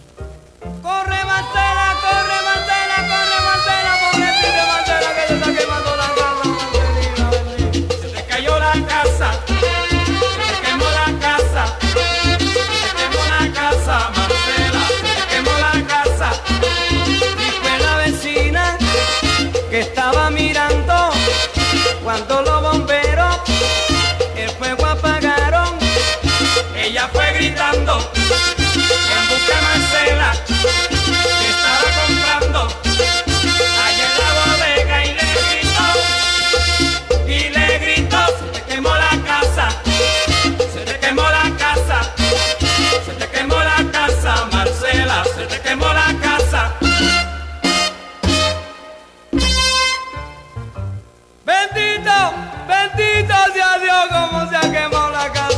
Como 54.09 54.48
se 54.48 54.57
ha 54.57 54.61
quemado 54.61 55.11
la 55.11 55.32
casa 55.32 55.55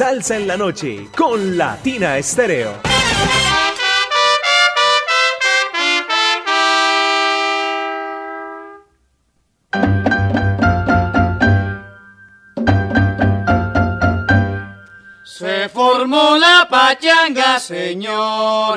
salsa 0.00 0.34
en 0.38 0.46
la 0.46 0.56
noche 0.56 1.08
con 1.14 1.58
Latina 1.58 2.16
Estéreo. 2.16 2.72
Se 15.22 15.68
formó 15.68 16.38
la 16.38 16.66
pachanga, 16.70 17.60
señores. 17.60 18.70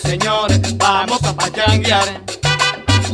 Señores, 0.00 0.76
vamos 0.76 1.22
a 1.24 1.32
pachanguear. 1.34 2.22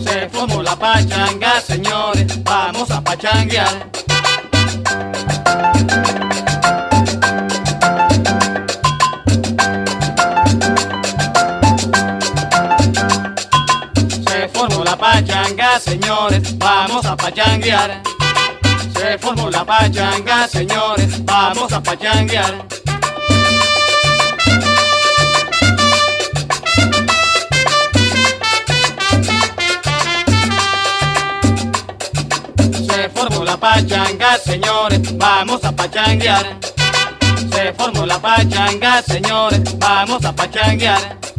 Se 0.04 0.28
formó 0.28 0.62
la 0.62 0.76
pachanga, 0.76 1.60
señores, 1.60 2.42
vamos 2.44 2.90
a 2.90 3.00
pachanguear. 3.02 3.90
Se 14.26 14.48
formó 14.48 14.84
la 14.84 14.96
pachanga, 14.96 15.80
señores, 15.80 16.58
vamos 16.58 17.04
a 17.06 17.16
pachanguear. 17.16 18.02
Se 18.94 19.18
formó 19.18 19.50
la 19.50 19.64
pachanga, 19.64 20.48
señores, 20.48 21.24
vamos 21.24 21.72
a 21.72 21.82
pachanguear. 21.82 22.83
Pachanga, 33.64 34.36
señores, 34.36 35.16
vamos 35.16 35.64
a 35.64 35.72
pachanguear. 35.72 36.44
Se 37.50 37.72
formó 37.72 38.04
la 38.04 38.18
pachanga, 38.20 39.00
señores, 39.00 39.78
vamos 39.78 40.22
a 40.22 40.32
pachanguear. 40.34 41.33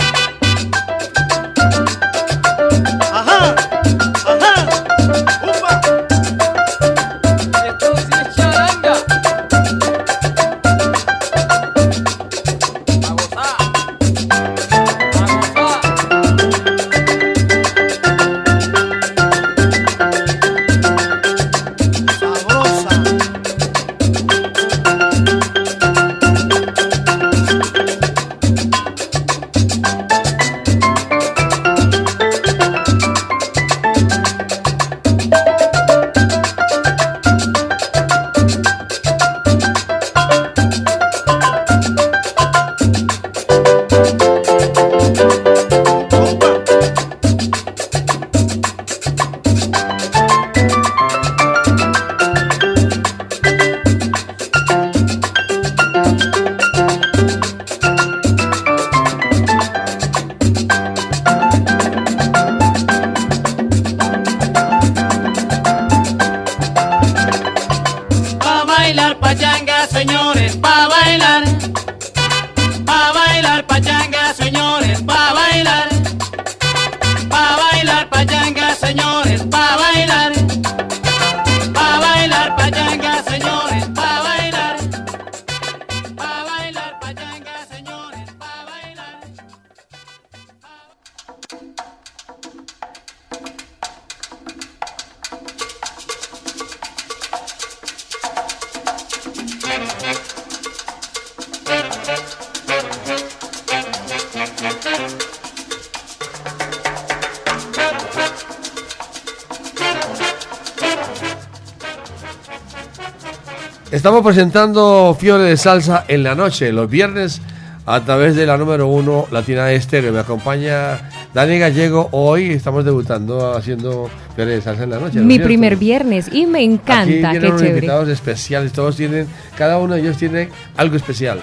Estamos 114.05 114.23
presentando 114.23 115.17
Fiebre 115.19 115.45
de 115.45 115.57
Salsa 115.57 116.05
en 116.07 116.21
la 116.21 116.35
noche, 116.35 116.71
los 116.71 116.87
viernes, 116.87 117.41
a 117.87 118.01
través 118.01 118.35
de 118.35 118.45
la 118.45 118.55
número 118.55 118.87
uno 118.87 119.25
Latina 119.31 119.71
Estéreo. 119.71 120.13
Me 120.13 120.19
acompaña 120.19 121.09
Dani 121.33 121.57
Gallego. 121.57 122.09
Hoy 122.11 122.51
estamos 122.51 122.85
debutando 122.85 123.57
haciendo 123.57 124.07
Fiebre 124.35 124.53
de 124.57 124.61
Salsa 124.61 124.83
en 124.83 124.91
la 124.91 124.99
noche. 124.99 125.17
¿no 125.17 125.25
Mi 125.25 125.39
primer 125.39 125.75
viernes 125.75 126.29
y 126.31 126.45
me 126.45 126.59
Aquí 126.59 126.65
encanta, 126.65 127.31
vienen 127.31 127.41
qué 127.41 127.47
unos 127.47 127.61
chévere. 127.61 127.77
invitados 127.77 128.09
especiales, 128.09 128.73
todos 128.73 128.95
tienen, 128.95 129.25
cada 129.57 129.79
uno 129.79 129.95
de 129.95 130.01
ellos 130.01 130.17
tiene 130.17 130.49
algo 130.77 130.97
especial. 130.97 131.39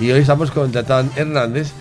Y 0.00 0.10
hoy 0.10 0.20
estamos 0.20 0.50
con 0.50 0.72
Tatán 0.72 1.10
Hernández, 1.14 1.72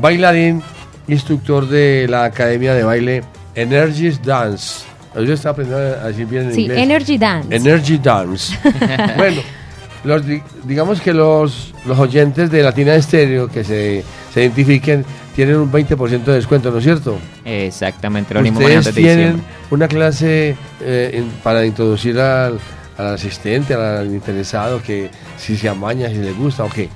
bailarín, 0.00 0.62
instructor 1.08 1.68
de 1.68 2.06
la 2.08 2.24
Academia 2.24 2.72
de 2.72 2.84
Baile 2.84 3.22
Energies 3.54 4.22
Dance. 4.22 4.86
Yo 5.14 5.34
estaba 5.34 5.52
aprendiendo 5.52 6.00
a 6.00 6.06
decir 6.06 6.24
bien 6.24 6.44
en 6.44 6.54
Sí, 6.54 6.62
inglés. 6.62 6.78
Energy 6.78 7.18
Dance. 7.18 7.54
Energy 7.54 7.98
Dance. 7.98 8.58
bueno, 9.18 9.42
los 10.04 10.26
di- 10.26 10.42
digamos 10.64 11.00
que 11.00 11.12
los, 11.12 11.74
los 11.86 11.98
oyentes 11.98 12.50
de 12.50 12.62
Latina 12.62 12.94
Estéreo 12.94 13.48
que 13.48 13.64
se, 13.64 14.04
se 14.32 14.40
identifiquen 14.40 15.04
tienen 15.34 15.56
un 15.56 15.70
20% 15.70 16.24
de 16.24 16.32
descuento, 16.34 16.70
¿no 16.70 16.78
es 16.78 16.84
cierto? 16.84 17.16
Exactamente, 17.44 18.34
lo 18.34 18.40
mismo 18.42 18.60
Ustedes 18.60 18.94
tienen 19.16 19.42
una 19.70 19.88
clase 19.88 20.56
eh, 20.80 21.10
en- 21.14 21.30
para 21.42 21.64
introducir 21.64 22.18
al, 22.18 22.58
al 22.96 23.06
asistente, 23.14 23.74
al 23.74 24.06
interesado, 24.06 24.82
que 24.82 25.10
si 25.36 25.56
se 25.56 25.68
amaña, 25.68 26.08
si 26.08 26.16
le 26.16 26.32
gusta 26.32 26.64
o 26.64 26.70
qué. 26.70 26.88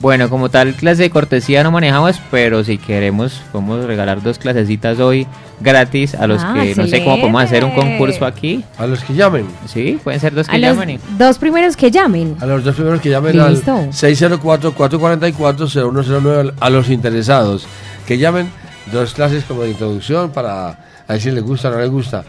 Bueno, 0.00 0.30
como 0.30 0.48
tal 0.48 0.74
clase 0.74 1.02
de 1.02 1.10
cortesía 1.10 1.64
no 1.64 1.72
manejamos, 1.72 2.20
pero 2.30 2.62
si 2.62 2.78
queremos 2.78 3.40
podemos 3.50 3.84
regalar 3.84 4.22
dos 4.22 4.38
clasecitas 4.38 5.00
hoy 5.00 5.26
gratis 5.60 6.14
a 6.14 6.28
los 6.28 6.40
Ah, 6.44 6.52
que 6.54 6.76
no 6.76 6.86
sé 6.86 7.02
cómo 7.02 7.16
podemos 7.18 7.42
hacer 7.42 7.64
un 7.64 7.74
concurso 7.74 8.24
aquí. 8.24 8.62
A 8.78 8.86
los 8.86 9.00
que 9.02 9.14
llamen. 9.14 9.46
Sí, 9.66 9.98
pueden 10.04 10.20
ser 10.20 10.32
dos 10.34 10.46
que 10.46 10.54
A 10.54 10.58
los 10.60 10.70
llamen. 10.70 10.90
y- 10.90 11.00
dos 11.18 11.36
primeros 11.38 11.76
que 11.76 11.90
llamen. 11.90 12.36
A 12.40 12.46
los 12.46 12.62
dos 12.62 12.76
primeros 12.76 13.00
que 13.00 13.10
llamen 13.10 13.40
al 13.40 13.54
Listo. 13.54 13.76
604-444-0109 13.90 16.52
a 16.60 16.70
los 16.70 16.90
interesados. 16.90 17.66
Que 18.06 18.18
llamen 18.18 18.48
dos 18.92 19.14
clases 19.14 19.42
como 19.44 19.62
de 19.62 19.70
introducción 19.70 20.30
para 20.30 20.68
a 21.08 21.12
ver 21.12 21.20
si 21.20 21.32
les 21.32 21.42
gusta 21.42 21.68
o 21.68 21.72
no 21.72 21.78
les 21.80 21.90
gusta. 21.90 22.22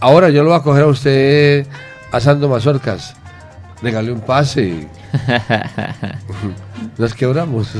Ahora 0.00 0.30
yo 0.30 0.42
lo 0.42 0.50
voy 0.50 0.58
a 0.58 0.62
coger 0.62 0.82
a 0.82 0.86
usted 0.88 1.64
asando 2.10 2.48
mazorcas. 2.48 3.14
Regale 3.82 4.10
un 4.10 4.20
pase. 4.20 4.88
Nos 6.96 7.14
quebramos. 7.14 7.72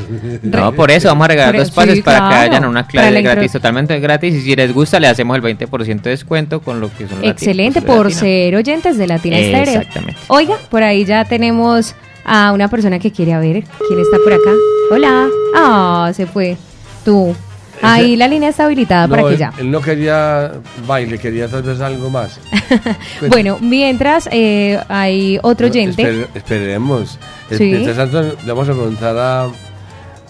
No, 0.43 0.73
por 0.73 0.91
eso 0.91 1.09
vamos 1.09 1.25
a 1.25 1.29
regalar 1.29 1.57
dos 1.57 1.71
pases 1.71 1.97
sí, 1.97 2.03
para 2.03 2.19
que 2.19 2.27
claro. 2.29 2.49
vayan 2.49 2.65
a 2.65 2.69
una 2.69 2.87
clase 2.87 3.23
gratis, 3.23 3.53
totalmente 3.53 3.99
gratis. 4.01 4.35
Y 4.35 4.41
si 4.43 4.57
les 4.57 4.73
gusta, 4.73 5.01
le 5.01 5.09
hacemos 5.09 5.37
el 5.37 5.43
20% 5.43 6.03
de 6.03 6.11
descuento 6.11 6.61
con 6.61 6.81
lo 6.81 6.91
que 6.95 7.09
son 7.09 7.25
Excelente 7.25 7.83
por 7.83 8.07
latina. 8.07 8.21
ser 8.21 8.57
oyentes 8.57 8.99
de 8.99 9.07
Latina 9.07 9.39
Estéreo. 9.39 9.81
Exactamente. 9.81 10.21
Oiga, 10.29 10.57
por 10.71 10.83
ahí 10.83 11.05
ya 11.05 11.25
tenemos 11.25 11.95
a 12.25 12.53
una 12.53 12.69
persona 12.69 12.99
que 12.99 13.11
quiere 13.11 13.33
a 13.33 13.41
ver 13.41 13.65
quién 13.89 14.01
está 14.01 14.19
por 14.23 14.33
acá. 14.33 14.51
Hola. 14.91 15.29
Ah, 15.55 16.13
se 16.15 16.27
fue. 16.27 16.57
Tú. 17.05 17.35
Ahí 17.83 18.17
la 18.17 18.29
línea 18.29 18.49
está 18.51 18.65
habilitada 18.65 19.07
No, 19.07 19.17
para 19.17 19.29
que 19.29 19.37
ya. 19.37 19.53
él 19.59 19.71
no 19.71 19.81
quería 19.81 20.53
baile, 20.87 21.19
quería 21.19 21.49
tal 21.49 21.63
vez 21.63 21.81
algo 21.81 22.11
más. 22.11 22.39
Bueno, 23.29 23.59
mientras 23.61 24.29
eh, 24.33 24.79
hay 24.89 25.39
otro 25.43 25.67
oyente. 25.69 26.03
esper- 26.03 26.29
esperemos. 26.35 27.19
Sí. 27.51 27.65
Mientras 27.65 27.97
tanto, 27.97 28.23
le 28.23 28.53
vamos 28.53 28.69
a 28.69 28.73
preguntar 28.73 29.17
a. 29.17 29.49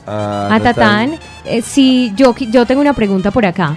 A, 0.06 0.54
A 0.54 0.60
Tatán, 0.60 1.16
eh, 1.44 1.60
si 1.60 2.12
yo, 2.16 2.34
yo 2.50 2.64
tengo 2.64 2.80
una 2.80 2.94
pregunta 2.94 3.30
por 3.30 3.44
acá. 3.44 3.76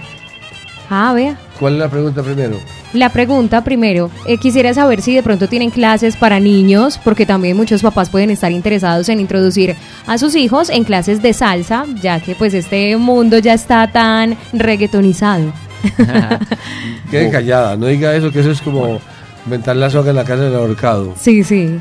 Ah, 0.90 1.12
vea. 1.14 1.36
¿Cuál 1.58 1.74
es 1.74 1.78
la 1.78 1.88
pregunta 1.88 2.22
primero? 2.22 2.58
La 2.92 3.08
pregunta 3.08 3.64
primero, 3.64 4.10
eh, 4.26 4.36
quisiera 4.36 4.74
saber 4.74 5.00
si 5.00 5.14
de 5.14 5.22
pronto 5.22 5.48
tienen 5.48 5.70
clases 5.70 6.16
para 6.16 6.38
niños, 6.40 6.98
porque 7.02 7.24
también 7.24 7.56
muchos 7.56 7.80
papás 7.82 8.10
pueden 8.10 8.30
estar 8.30 8.52
interesados 8.52 9.08
en 9.08 9.20
introducir 9.20 9.74
a 10.06 10.18
sus 10.18 10.34
hijos 10.34 10.68
en 10.68 10.84
clases 10.84 11.22
de 11.22 11.32
salsa, 11.32 11.86
ya 12.02 12.20
que 12.20 12.34
pues 12.34 12.52
este 12.52 12.94
mundo 12.98 13.38
ya 13.38 13.54
está 13.54 13.90
tan 13.90 14.36
reggaetonizado. 14.52 15.52
Quede 17.10 17.30
callada, 17.30 17.76
no 17.76 17.86
diga 17.86 18.14
eso, 18.14 18.30
que 18.30 18.40
eso 18.40 18.50
es 18.50 18.60
como 18.60 19.00
inventar 19.46 19.76
la 19.76 19.90
soga 19.90 20.10
en 20.10 20.16
la 20.16 20.24
casa 20.24 20.42
del 20.44 20.54
ahorcado. 20.54 21.14
Sí, 21.18 21.44
sí. 21.44 21.78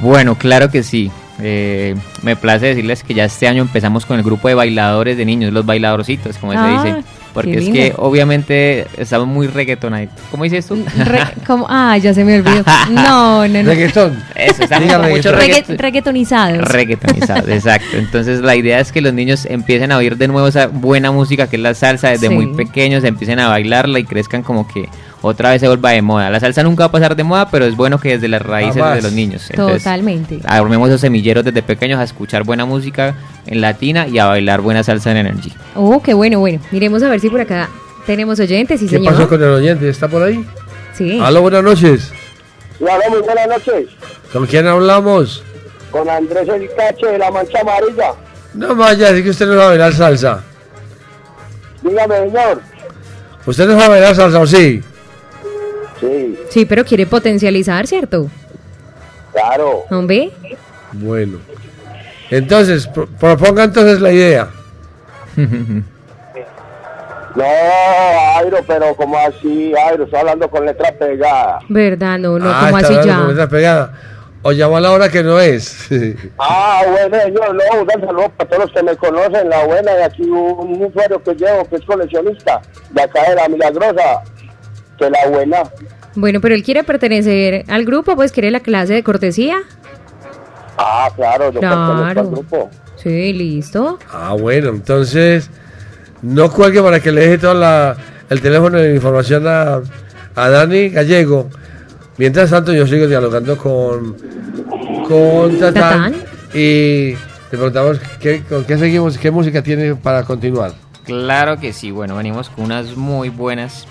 Bueno, 0.00 0.36
claro 0.36 0.70
que 0.70 0.82
sí. 0.82 1.10
Eh, 1.38 1.94
me 2.22 2.34
place 2.34 2.66
decirles 2.66 3.02
que 3.02 3.12
ya 3.12 3.24
este 3.26 3.46
año 3.46 3.60
empezamos 3.62 4.06
con 4.06 4.16
el 4.16 4.22
grupo 4.24 4.48
de 4.48 4.54
bailadores 4.54 5.16
de 5.18 5.24
niños, 5.26 5.52
los 5.52 5.66
bailadorcitos, 5.66 6.38
como 6.38 6.52
Ah, 6.52 6.82
se 6.82 6.88
dice. 6.88 7.04
Porque 7.36 7.58
es 7.58 7.68
que 7.68 7.92
obviamente 7.96 8.86
estamos 8.96 9.28
muy 9.28 9.46
reggaetonaditos. 9.46 10.16
¿Cómo 10.30 10.44
dices 10.44 10.66
tú? 10.66 10.82
Re- 11.04 11.20
¿cómo? 11.46 11.66
Ah, 11.68 11.96
ya 11.98 12.12
se 12.14 12.24
me 12.24 12.38
olvidó. 12.40 12.64
No, 12.90 13.46
no, 13.46 13.62
no. 13.62 13.68
Reggaetón. 13.70 14.22
Eso, 14.34 14.62
estamos 14.64 14.84
Diga 14.88 14.98
mucho 15.00 15.32
reggaetón. 15.32 15.76
Regga- 15.76 15.82
reggaetonizados. 15.82 16.68
Reggaetonizado, 16.68 17.48
exacto. 17.52 17.96
Entonces 17.96 18.40
la 18.40 18.56
idea 18.56 18.80
es 18.80 18.90
que 18.90 19.00
los 19.00 19.12
niños 19.12 19.46
empiecen 19.46 19.92
a 19.92 19.98
oír 19.98 20.16
de 20.16 20.28
nuevo 20.28 20.48
esa 20.48 20.66
buena 20.68 21.10
música 21.12 21.46
que 21.48 21.56
es 21.56 21.62
la 21.62 21.74
salsa 21.74 22.08
desde 22.08 22.28
Sí. 22.28 22.34
muy 22.34 22.46
pequeños, 22.54 23.04
empiecen 23.04 23.38
a 23.38 23.48
bailarla 23.48 23.98
y 23.98 24.04
crezcan 24.04 24.42
como 24.42 24.66
que 24.66 24.88
otra 25.26 25.50
vez 25.50 25.60
se 25.60 25.66
vuelva 25.68 25.90
de 25.90 26.02
moda. 26.02 26.30
La 26.30 26.40
salsa 26.40 26.62
nunca 26.62 26.84
va 26.84 26.86
a 26.86 26.92
pasar 26.92 27.16
de 27.16 27.24
moda, 27.24 27.48
pero 27.50 27.64
es 27.64 27.76
bueno 27.76 27.98
que 27.98 28.10
desde 28.10 28.28
las 28.28 28.42
raíces 28.42 28.76
Jamás. 28.76 28.96
de 28.96 29.02
los 29.02 29.12
niños. 29.12 29.50
Entonces, 29.50 29.82
Totalmente. 29.82 30.40
armemos 30.46 30.88
esos 30.88 31.00
semilleros 31.00 31.44
desde 31.44 31.62
pequeños 31.62 31.98
a 32.00 32.04
escuchar 32.04 32.44
buena 32.44 32.64
música 32.64 33.14
en 33.46 33.60
latina 33.60 34.06
y 34.06 34.18
a 34.18 34.26
bailar 34.26 34.60
buena 34.60 34.82
salsa 34.82 35.10
en 35.10 35.18
Energy. 35.18 35.52
Oh, 35.74 36.02
qué 36.02 36.14
bueno, 36.14 36.38
bueno. 36.40 36.60
Miremos 36.70 37.02
a 37.02 37.08
ver 37.08 37.20
si 37.20 37.28
por 37.28 37.40
acá 37.40 37.68
tenemos 38.06 38.38
oyentes, 38.40 38.80
sí, 38.80 38.86
¿Qué 38.86 38.96
señor. 38.96 39.12
pasó 39.14 39.28
con 39.28 39.42
el 39.42 39.48
oyente? 39.50 39.88
¿Está 39.88 40.08
por 40.08 40.22
ahí? 40.22 40.44
Sí. 40.94 41.20
Aló, 41.22 41.42
buenas 41.42 41.62
noches. 41.62 42.12
Hola, 42.80 42.98
muy 43.10 43.20
buenas 43.20 43.48
noches. 43.48 43.88
¿Con 44.32 44.46
quién 44.46 44.66
hablamos? 44.66 45.42
Con 45.90 46.08
Andrés 46.08 46.48
El 46.48 46.68
Cache 46.76 47.06
de 47.06 47.18
la 47.18 47.30
Mancha 47.30 47.60
Amarilla. 47.60 48.12
No 48.54 48.74
vaya, 48.74 49.08
así 49.10 49.22
que 49.22 49.30
usted 49.30 49.46
no 49.46 49.54
sabe 49.54 49.66
bailar 49.68 49.92
salsa. 49.94 50.42
Dígame, 51.82 52.16
señor. 52.18 52.60
¿Usted 53.46 53.66
no 53.68 53.74
sabe 53.78 53.88
bailar 53.88 54.14
salsa 54.14 54.40
o 54.40 54.46
sí? 54.46 54.82
Sí, 56.00 56.38
Sí, 56.50 56.64
pero 56.66 56.84
quiere 56.84 57.06
potencializar, 57.06 57.86
¿cierto? 57.86 58.28
claro. 59.32 59.84
Hombre. 59.90 60.30
Bueno. 60.92 61.38
Entonces, 62.30 62.86
pro- 62.86 63.06
proponga 63.06 63.64
entonces 63.64 64.00
la 64.00 64.12
idea. 64.12 64.48
No, 67.34 67.44
Airo, 68.38 68.58
pero 68.66 68.94
como 68.94 69.18
así, 69.18 69.74
Airo, 69.76 70.04
estoy 70.04 70.20
hablando 70.20 70.48
con 70.48 70.64
letra 70.64 70.90
pegada. 70.98 71.58
¿Verdad? 71.68 72.18
No, 72.18 72.38
no, 72.38 72.48
Ah, 72.48 72.64
como 72.70 72.78
está 72.78 72.88
así 72.88 72.94
hablando 72.98 73.12
ya. 73.12 73.18
con 73.18 73.28
letra 73.28 73.48
pegada. 73.48 73.92
O 74.42 74.52
llamó 74.52 74.76
a 74.78 74.80
la 74.80 74.92
hora 74.92 75.08
que 75.10 75.22
no 75.22 75.38
es. 75.38 75.86
Ah, 76.38 76.82
bueno, 76.88 77.20
señor, 77.24 77.54
no, 77.54 77.82
un 77.82 77.88
saludo 78.06 78.28
para 78.38 78.48
todos 78.48 78.64
los 78.64 78.72
que 78.72 78.82
me 78.82 78.96
conocen, 78.96 79.50
la 79.50 79.64
buena, 79.66 79.90
y 79.98 80.02
aquí 80.02 80.22
un, 80.22 80.32
un 80.60 80.84
usuario 80.86 81.22
que 81.22 81.34
llevo, 81.34 81.64
que 81.68 81.76
es 81.76 81.82
coleccionista, 81.84 82.62
de 82.90 83.02
acá 83.02 83.28
de 83.28 83.34
la 83.34 83.48
Milagrosa, 83.50 84.22
que 84.98 85.10
la 85.10 85.28
buena. 85.28 85.62
Bueno, 86.14 86.40
pero 86.40 86.54
él 86.54 86.62
quiere 86.62 86.82
pertenecer 86.84 87.64
al 87.68 87.84
grupo, 87.84 88.16
pues 88.16 88.32
quiere 88.32 88.50
la 88.50 88.60
clase 88.60 88.94
de 88.94 89.02
cortesía. 89.02 89.58
Ah, 90.78 91.08
claro, 91.14 91.50
yo 91.52 91.60
pertenezco 91.60 91.92
al 91.92 92.12
Claro. 92.12 92.30
grupo. 92.30 92.70
Sí, 92.96 93.32
listo. 93.32 93.98
ah, 94.12 94.34
bueno, 94.38 94.70
entonces 94.70 95.50
no 96.22 96.50
cuelgue 96.50 96.82
para 96.82 97.00
que 97.00 97.12
le 97.12 97.20
deje 97.22 97.38
todo 97.38 97.54
la, 97.54 97.96
el 98.30 98.40
teléfono 98.40 98.78
de 98.78 98.94
información 98.94 99.46
a, 99.46 99.80
a 100.34 100.48
Dani 100.48 100.88
Gallego. 100.88 101.48
Mientras 102.18 102.50
tanto, 102.50 102.72
yo 102.72 102.86
sigo 102.86 103.06
dialogando 103.06 103.56
con, 103.58 104.16
con 105.06 105.58
Tatán, 105.58 106.12
Tatán. 106.12 106.14
y 106.54 107.10
le 107.12 107.18
preguntamos 107.50 108.00
qué, 108.20 108.42
con 108.48 108.64
qué 108.64 108.78
seguimos, 108.78 109.18
qué 109.18 109.30
música 109.30 109.62
tiene 109.62 109.94
para 109.94 110.24
continuar. 110.24 110.72
Claro 111.04 111.58
que 111.58 111.72
sí, 111.74 111.90
bueno, 111.90 112.16
venimos 112.16 112.48
con 112.48 112.64
unas 112.64 112.96
muy 112.96 113.28
buenas 113.28 113.86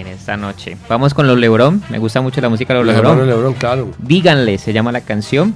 en 0.00 0.08
esta 0.08 0.36
noche. 0.36 0.76
Vamos 0.88 1.14
con 1.14 1.26
los 1.26 1.38
Lebron, 1.38 1.82
me 1.88 1.98
gusta 1.98 2.20
mucho 2.20 2.40
la 2.40 2.48
música 2.48 2.74
de 2.74 2.80
los 2.80 2.86
Lebron. 2.86 3.12
hermanos 3.12 3.26
Lebrón, 3.28 3.54
claro. 3.54 3.90
Díganle, 3.98 4.58
se 4.58 4.72
llama 4.72 4.92
la 4.92 5.02
canción. 5.02 5.54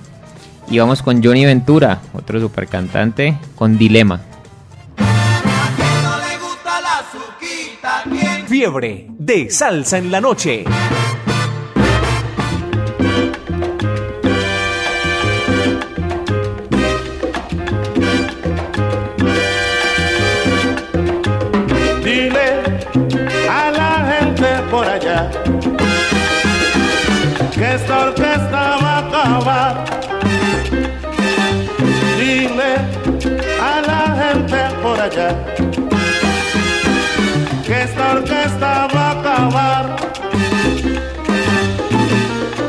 Y 0.68 0.78
vamos 0.78 1.02
con 1.02 1.22
Johnny 1.22 1.44
Ventura, 1.44 2.00
otro 2.14 2.40
super 2.40 2.66
cantante, 2.66 3.36
con 3.54 3.76
Dilema. 3.76 4.20
Fiebre 8.46 9.06
de 9.10 9.50
salsa 9.50 9.98
en 9.98 10.10
la 10.10 10.20
noche. 10.20 10.64
Que 27.54 27.74
esta 27.74 28.06
orquesta 28.06 28.76
va 28.82 28.92
a 28.94 28.98
acabar. 28.98 29.84
Dile 32.18 32.74
a 33.60 33.80
la 33.88 34.02
gente 34.22 34.58
por 34.82 35.00
allá 35.00 35.30
que 37.66 37.82
esta 37.82 38.12
orquesta 38.12 38.88
va 38.94 39.06
a 39.08 39.20
acabar. 39.20 39.96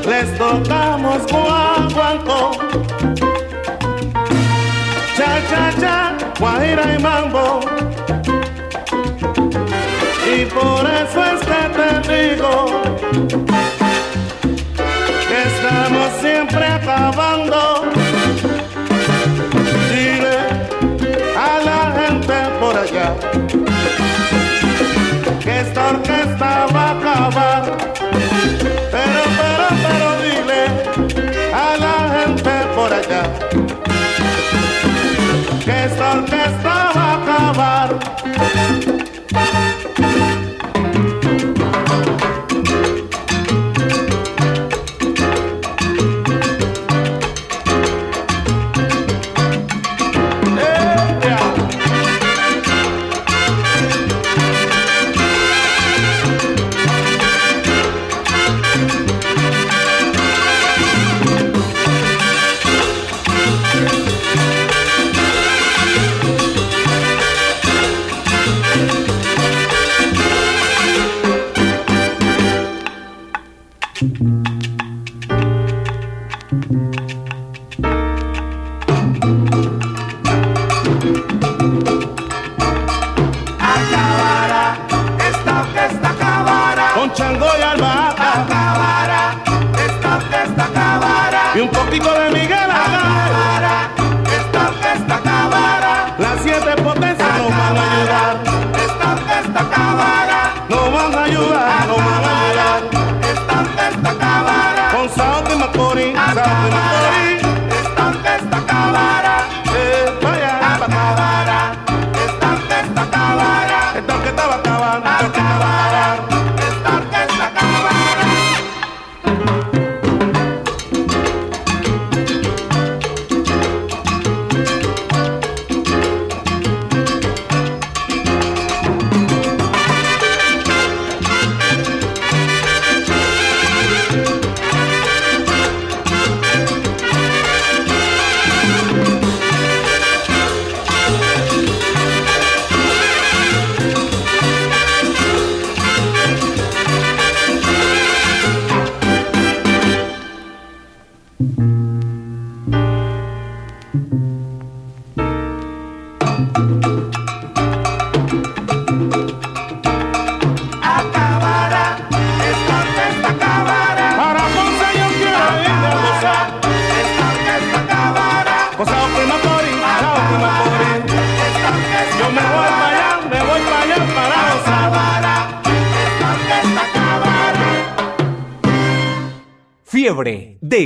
Les 0.07 0.37
tocamos 0.37 1.21
guaguancó, 1.31 2.51
cha 5.17 5.31
cha 5.49 5.73
cha, 5.79 6.17
guajira 6.39 6.95
y 6.95 7.01
mambo. 7.01 7.74
Por 10.55 10.89
eso 10.89 11.21
es 11.21 11.41
que 11.41 11.61
te 11.75 11.89
digo 12.15 12.81
que 15.27 15.39
estamos 15.51 16.09
siempre 16.21 16.65
acabando. 16.65 17.91
Dile 19.91 20.37
a 21.35 21.59
la 21.69 21.81
gente 21.99 22.35
por 22.61 22.77
allá 22.77 23.13
que 25.43 25.59
esta 25.59 25.89
orquesta 25.89 26.67
va 26.73 26.83
a 26.87 26.91
acabar. 26.99 27.63
Pero, 28.95 29.21
pero, 29.39 29.67
pero 29.83 30.07
dile 30.23 30.63
a 31.53 31.77
la 31.85 31.97
gente 32.17 32.51
por 32.75 32.93
allá 32.93 33.23
que 35.65 35.83
esta 35.83 36.11
orquesta 36.13 36.91
va 36.95 37.11
a 37.11 37.15
acabar. 37.21 38.84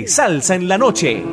Salsa 0.09 0.55
en 0.55 0.67
la 0.67 0.77
noche. 0.77 1.23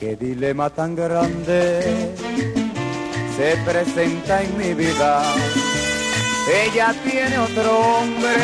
Qué 0.00 0.16
dilema 0.16 0.70
tan 0.70 0.96
grande 0.96 2.14
se 3.36 3.56
presenta 3.64 4.42
en 4.42 4.56
mi 4.56 4.74
vida. 4.74 5.22
Ella 6.64 6.94
tiene 7.04 7.38
otro 7.38 7.78
hombre 7.78 8.36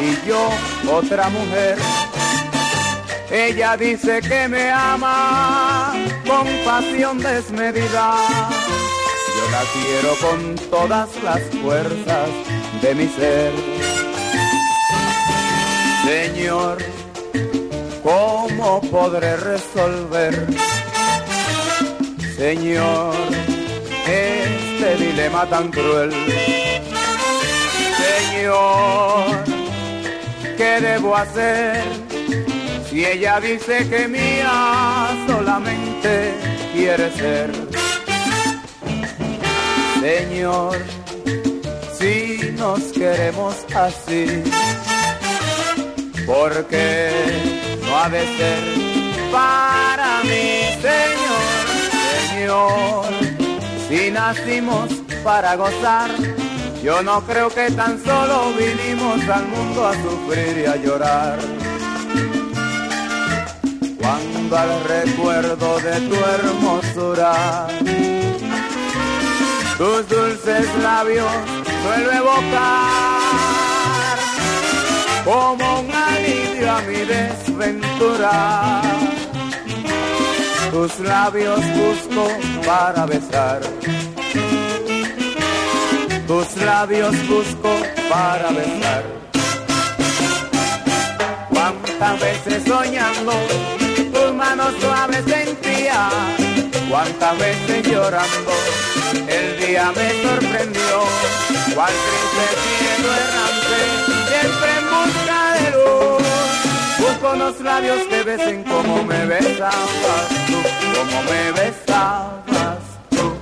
y 0.00 0.28
yo 0.28 0.48
otra 0.90 1.28
mujer. 1.28 1.78
Ella 3.30 3.76
dice 3.76 4.20
que 4.20 4.48
me 4.48 4.70
ama 4.70 5.94
con 6.26 6.46
pasión 6.64 7.18
desmedida. 7.18 8.16
Yo 9.36 9.50
la 9.52 9.62
quiero 9.72 10.14
con 10.20 10.70
todas 10.70 11.08
las 11.22 11.42
fuerzas 11.62 12.28
de 12.82 12.94
mi 12.94 13.06
ser. 13.08 13.75
Señor, 16.06 16.78
¿cómo 18.04 18.80
podré 18.92 19.36
resolver? 19.38 20.46
Señor, 22.36 23.12
este 24.06 25.04
dilema 25.04 25.46
tan 25.46 25.68
cruel. 25.72 26.12
Señor, 28.04 29.44
¿qué 30.56 30.80
debo 30.80 31.16
hacer? 31.16 31.82
Si 32.88 33.04
ella 33.04 33.40
dice 33.40 33.88
que 33.88 34.06
mía 34.06 35.08
solamente 35.26 36.32
quiere 36.72 37.10
ser. 37.14 37.50
Señor, 40.00 40.76
si 41.98 42.54
nos 42.56 42.80
queremos 42.92 43.56
así, 43.74 44.44
porque 46.26 47.10
no 47.82 47.96
ha 47.96 48.08
de 48.08 48.20
ser 48.36 48.86
para 49.32 50.22
mí, 50.24 50.60
Señor, 50.82 51.44
Señor, 52.28 53.04
si 53.88 54.10
nacimos 54.10 54.90
para 55.22 55.54
gozar, 55.56 56.10
yo 56.82 57.02
no 57.02 57.20
creo 57.22 57.48
que 57.48 57.70
tan 57.70 58.02
solo 58.04 58.52
vinimos 58.58 59.28
al 59.28 59.46
mundo 59.46 59.86
a 59.86 59.92
sufrir 59.94 60.58
y 60.58 60.66
a 60.66 60.76
llorar. 60.76 61.38
Cuando 63.98 64.56
al 64.56 64.84
recuerdo 64.84 65.78
de 65.80 66.00
tu 66.08 66.14
hermosura, 66.14 67.66
tus 69.78 70.08
dulces 70.08 70.66
labios 70.82 71.32
suelo 71.82 72.12
evocar 72.12 73.05
como 75.26 75.80
un 75.80 75.90
alivio 75.90 76.70
a 76.70 76.80
mi 76.82 77.00
desventura. 77.04 78.82
Tus 80.70 81.00
labios 81.00 81.60
busco 81.74 82.28
para 82.64 83.06
besar. 83.06 83.60
Tus 86.28 86.56
labios 86.58 87.14
busco 87.28 87.70
para 88.08 88.50
besar. 88.50 89.02
Cuántas 91.50 92.20
veces 92.20 92.62
soñando 92.64 93.32
tus 94.14 94.32
manos 94.32 94.72
suaves 94.80 95.24
sentía. 95.26 96.08
Cuántas 96.88 97.36
veces 97.38 97.82
llorando 97.82 98.52
el 99.26 99.66
día 99.66 99.92
me 99.96 100.08
sorprendió. 100.22 100.96
Cuál 101.74 101.92
triste 102.04 102.44
cielo 102.78 103.08
errante 103.12 103.95
Busco 107.26 107.38
los 107.38 107.60
labios 107.60 107.98
que 108.08 108.22
besen 108.22 108.62
como 108.62 109.02
me 109.02 109.26
besabas 109.26 110.28
tú, 110.46 110.62
como 110.94 111.22
me 111.24 111.52
besabas 111.52 112.78
tú. 113.10 113.32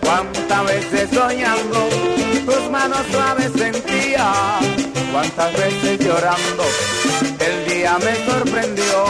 Cuántas 0.00 0.66
veces 0.66 1.10
soñando 1.12 1.88
tus 2.46 2.70
manos 2.70 3.00
suaves 3.10 3.50
sentía, 3.56 4.32
cuántas 5.12 5.52
veces 5.54 5.98
llorando 5.98 6.64
el 7.40 7.74
día 7.74 7.98
me 7.98 8.14
sorprendió. 8.24 9.04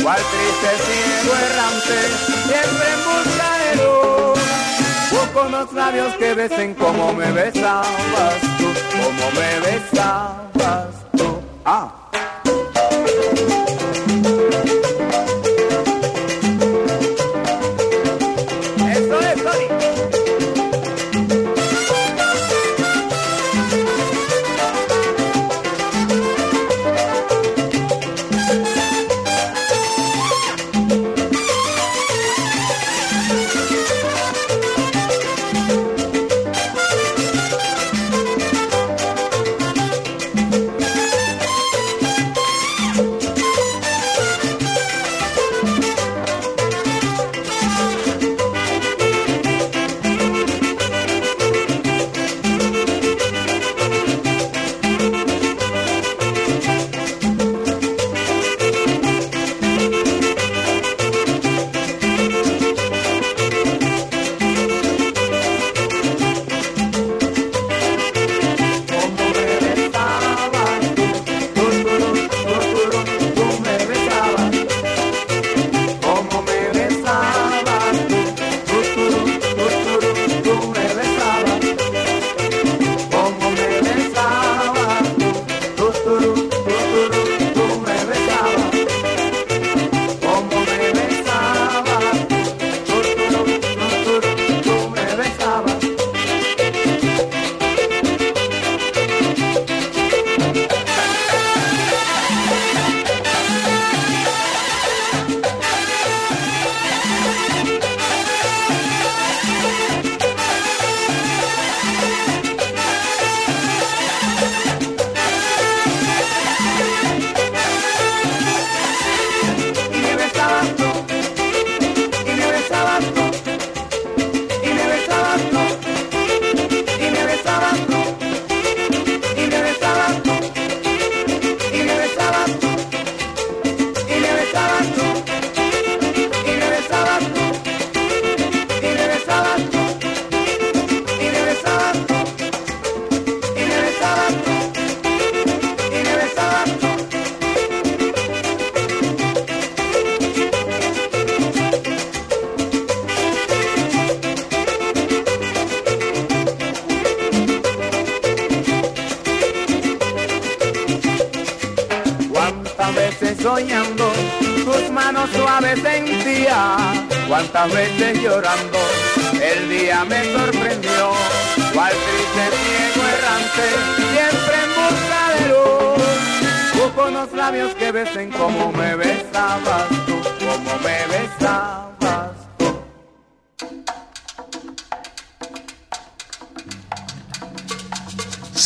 Cuál 0.00 0.20
triste 0.30 0.70
cielo 0.86 1.32
errante 1.48 1.98
siempre 2.46 2.86
en 2.94 3.00
busca 3.08 3.48
de 3.58 3.70
luz. 3.82 4.38
Busco 5.10 5.48
los 5.48 5.72
labios 5.72 6.14
que 6.18 6.34
besen 6.34 6.74
como 6.74 7.12
me 7.14 7.32
besabas 7.32 8.40
tú, 8.58 8.68
como 8.92 9.30
me 9.32 9.60
besabas 9.66 10.86
tú. 11.16 11.42
Ah. 11.64 12.07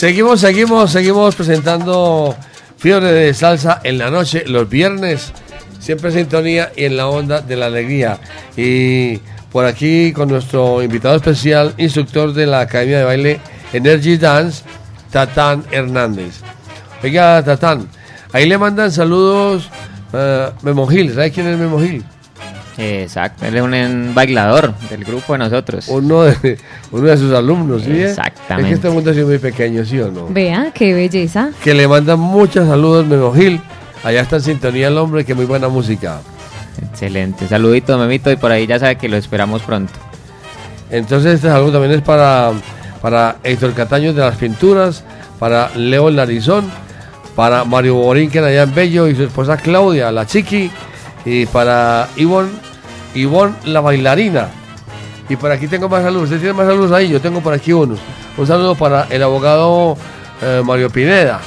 Seguimos, 0.03 0.41
seguimos, 0.41 0.91
seguimos 0.91 1.37
presentando 1.37 2.35
Fiebre 2.77 3.13
de 3.13 3.33
Salsa 3.35 3.81
en 3.85 3.99
la 3.99 4.11
noche, 4.11 4.43
los 4.49 4.69
viernes, 4.69 5.33
siempre 5.79 6.11
en 6.11 6.17
sintonía 6.17 6.73
y 6.75 6.87
en 6.87 6.97
la 6.97 7.07
onda 7.07 7.41
de 7.41 7.55
la 7.55 7.67
alegría. 7.67 8.19
Y 8.57 9.19
por 9.53 9.65
aquí 9.65 10.13
con 10.13 10.29
nuestro 10.29 10.83
invitado 10.83 11.15
especial, 11.15 11.73
instructor 11.79 12.33
de 12.33 12.47
la 12.49 12.63
Academia 12.63 12.99
de 12.99 13.05
Baile 13.05 13.41
Energy 13.73 14.17
Dance, 14.17 14.65
Tatán 15.13 15.63
Hernández. 15.71 16.41
Oiga, 17.05 17.41
Tatán, 17.45 17.87
ahí 18.33 18.49
le 18.49 18.59
mandan 18.59 18.91
saludos 18.91 19.71
eh, 20.13 20.51
Memo 20.63 20.89
Gil. 20.89 21.15
¿Sabes 21.15 21.31
quién 21.31 21.47
es 21.47 21.57
Memo 21.57 21.79
Gil? 21.79 22.05
Exacto, 22.77 23.47
él 23.47 23.57
es 23.57 23.63
un, 23.63 23.73
un 23.73 24.15
bailador 24.15 24.75
del 24.91 25.05
grupo 25.05 25.35
de 25.35 25.39
nosotros. 25.39 25.87
Uno 25.87 26.25
de, 26.25 26.59
uno 26.91 27.07
de 27.07 27.17
sus 27.17 27.33
alumnos, 27.33 27.83
¿sí? 27.83 28.03
Exactamente. 28.53 28.75
Es 28.75 28.81
que 28.81 28.87
este 28.87 28.95
mundo 28.95 29.11
ha 29.11 29.15
sido 29.15 29.27
muy 29.27 29.39
pequeño, 29.39 29.85
¿sí 29.85 30.01
o 30.01 30.11
no? 30.11 30.29
Vea, 30.29 30.71
qué 30.75 30.95
belleza. 30.95 31.51
Que 31.63 31.75
le 31.75 31.89
mandan 31.89 32.19
muchos 32.21 32.69
saludos, 32.69 33.07
Memo 33.07 33.33
Gil. 33.33 33.61
Allá 34.05 34.21
está 34.21 34.37
en 34.37 34.43
sintonía 34.43 34.89
el 34.89 34.99
hombre, 34.99 35.25
que 35.25 35.35
muy 35.35 35.45
buena 35.45 35.69
música. 35.69 36.21
Excelente, 36.91 37.47
saludito, 37.49 37.97
Memito, 37.99 38.31
y 38.31 38.37
por 38.37 38.51
ahí 38.51 38.67
ya 38.67 38.79
sabe 38.79 38.97
que 38.97 39.09
lo 39.09 39.17
esperamos 39.17 39.63
pronto. 39.63 39.93
Entonces 40.91 41.35
este 41.35 41.49
saludo 41.49 41.73
también 41.73 41.93
es 41.93 42.03
para, 42.03 42.53
para 43.01 43.37
Héctor 43.45 43.73
Cataño 43.75 44.13
de 44.13 44.21
las 44.21 44.37
Pinturas, 44.37 45.05
para 45.39 45.71
Leo 45.77 46.09
el 46.09 46.17
Narizón, 46.17 46.71
para 47.37 47.65
Mario 47.65 47.95
Borinquen 47.95 48.45
allá 48.45 48.65
en 48.65 48.75
Bello 48.75 49.09
y 49.09 49.15
su 49.15 49.25
esposa 49.25 49.57
Claudia, 49.57 50.11
la 50.13 50.27
chiqui, 50.27 50.71
y 51.25 51.47
para 51.47 52.09
Ivonne, 52.17 52.51
Ivonne 53.15 53.55
la 53.65 53.81
bailarina. 53.81 54.49
Y 55.29 55.37
por 55.37 55.51
aquí 55.51 55.69
tengo 55.69 55.89
más 55.89 56.03
saludos. 56.03 56.25
¿Usted 56.25 56.39
tiene 56.39 56.53
más 56.53 56.67
saludos 56.67 56.93
ahí? 56.93 57.09
Yo 57.09 57.21
tengo 57.21 57.41
por 57.41 57.55
aquí 57.55 57.73
unos. 57.73 57.99
Un 58.37 58.47
saludo 58.47 58.75
para 58.75 59.07
el 59.11 59.23
abogado 59.23 59.97
eh, 60.41 60.63
Mario 60.65 60.89
Pineda, 60.89 61.41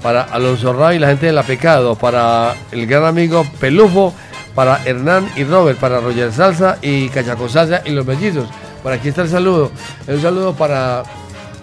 para 0.00 0.22
Alonso 0.22 0.72
Ray, 0.72 0.98
la 0.98 1.08
gente 1.08 1.26
de 1.26 1.32
La 1.32 1.42
Pecado, 1.42 1.96
para 1.96 2.54
el 2.70 2.86
gran 2.86 3.04
amigo 3.04 3.44
Pelufo, 3.58 4.14
para 4.54 4.80
Hernán 4.84 5.28
y 5.36 5.42
Robert, 5.42 5.78
para 5.78 6.00
Roger 6.00 6.32
Salsa 6.32 6.78
y 6.82 7.08
Cachaco 7.08 7.48
Salsa 7.48 7.82
y 7.84 7.90
los 7.90 8.06
mellizos. 8.06 8.48
Por 8.82 8.92
aquí 8.92 9.08
está 9.08 9.22
el 9.22 9.28
saludo. 9.28 9.72
Un 10.06 10.22
saludo 10.22 10.54
para. 10.54 11.02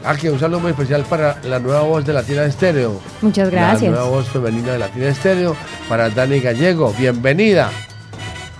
Ah, 0.04 0.16
que 0.16 0.30
un 0.30 0.40
saludo 0.40 0.60
muy 0.60 0.72
especial 0.72 1.04
para 1.04 1.38
la 1.44 1.60
nueva 1.60 1.82
voz 1.82 2.06
de 2.06 2.14
Latina 2.14 2.44
Estéreo. 2.44 3.00
Muchas 3.22 3.50
gracias. 3.50 3.84
La 3.84 3.98
nueva 3.98 4.10
voz 4.10 4.28
femenina 4.28 4.74
de 4.74 4.80
Latina 4.80 5.08
Estéreo 5.08 5.56
para 5.90 6.10
Dani 6.10 6.40
Gallego. 6.40 6.94
Bienvenida 6.98 7.72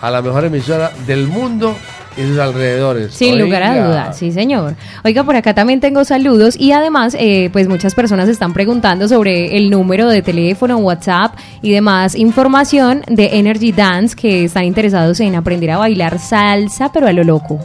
a 0.02 0.10
la 0.10 0.22
mejor 0.22 0.46
emisora 0.46 0.92
del 1.06 1.28
mundo 1.28 1.76
y 2.18 2.22
sus 2.28 2.40
alrededores. 2.40 3.14
Sin 3.14 3.40
lugar 3.40 3.64
a 3.64 3.86
dudas, 3.88 4.18
sí 4.18 4.32
señor. 4.32 4.76
Oiga, 5.04 5.24
por 5.24 5.36
acá 5.36 5.54
también 5.54 5.80
tengo 5.80 6.04
saludos 6.04 6.56
y 6.60 6.72
además, 6.72 7.16
eh, 7.20 7.50
pues 7.54 7.68
muchas 7.68 7.94
personas 7.96 8.28
están 8.28 8.54
preguntando 8.54 9.08
sobre 9.08 9.56
el 9.58 9.70
número 9.70 10.10
de 10.10 10.22
teléfono, 10.22 10.78
WhatsApp 10.78 11.36
y 11.62 11.72
demás 11.72 12.16
información 12.16 13.04
de 13.08 13.38
Energy 13.38 13.72
Dance 13.72 14.16
que 14.16 14.46
están 14.46 14.64
interesados 14.66 15.20
en 15.20 15.36
aprender 15.36 15.72
a 15.72 15.78
bailar 15.78 16.18
salsa, 16.20 16.92
pero 16.92 17.08
a 17.08 17.14
lo 17.14 17.24
loco. 17.24 17.60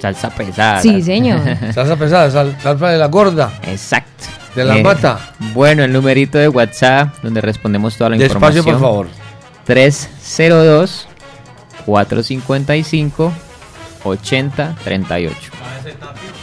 Salsa 0.00 0.30
pesada. 0.30 0.80
Sí, 0.80 1.00
señor. 1.02 1.40
Salsa 1.74 1.94
pesada, 1.96 2.30
sal- 2.30 2.56
salsa 2.60 2.88
de 2.88 2.98
la 2.98 3.06
gorda. 3.06 3.52
Exacto. 3.68 4.24
De 4.56 4.64
la 4.64 4.78
Eh, 4.78 4.82
mata. 4.82 5.18
Bueno, 5.54 5.84
el 5.84 5.92
numerito 5.92 6.38
de 6.38 6.48
WhatsApp 6.48 7.14
donde 7.22 7.40
respondemos 7.40 7.96
toda 7.96 8.10
la 8.10 8.16
Despacio, 8.16 8.58
información. 8.58 8.64
por 8.64 8.80
favor. 8.80 9.06
302 9.64 11.06
455 11.86 13.32
8038. 14.04 15.36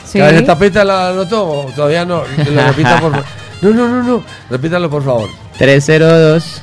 Sí. 0.05 0.19
¿Cada 0.19 0.43
tapita 0.43 0.83
la 0.83 1.09
anotó 1.09 1.47
o 1.47 1.63
todavía 1.75 2.05
no? 2.05 2.23
Lo 2.51 2.67
repita, 2.67 2.99
por 2.99 3.11
favor. 3.11 3.25
No, 3.61 3.71
no, 3.71 3.89
no, 3.89 4.01
no. 4.03 4.23
Repítalo, 4.49 4.89
por 4.89 5.03
favor. 5.03 5.27
302 5.57 6.61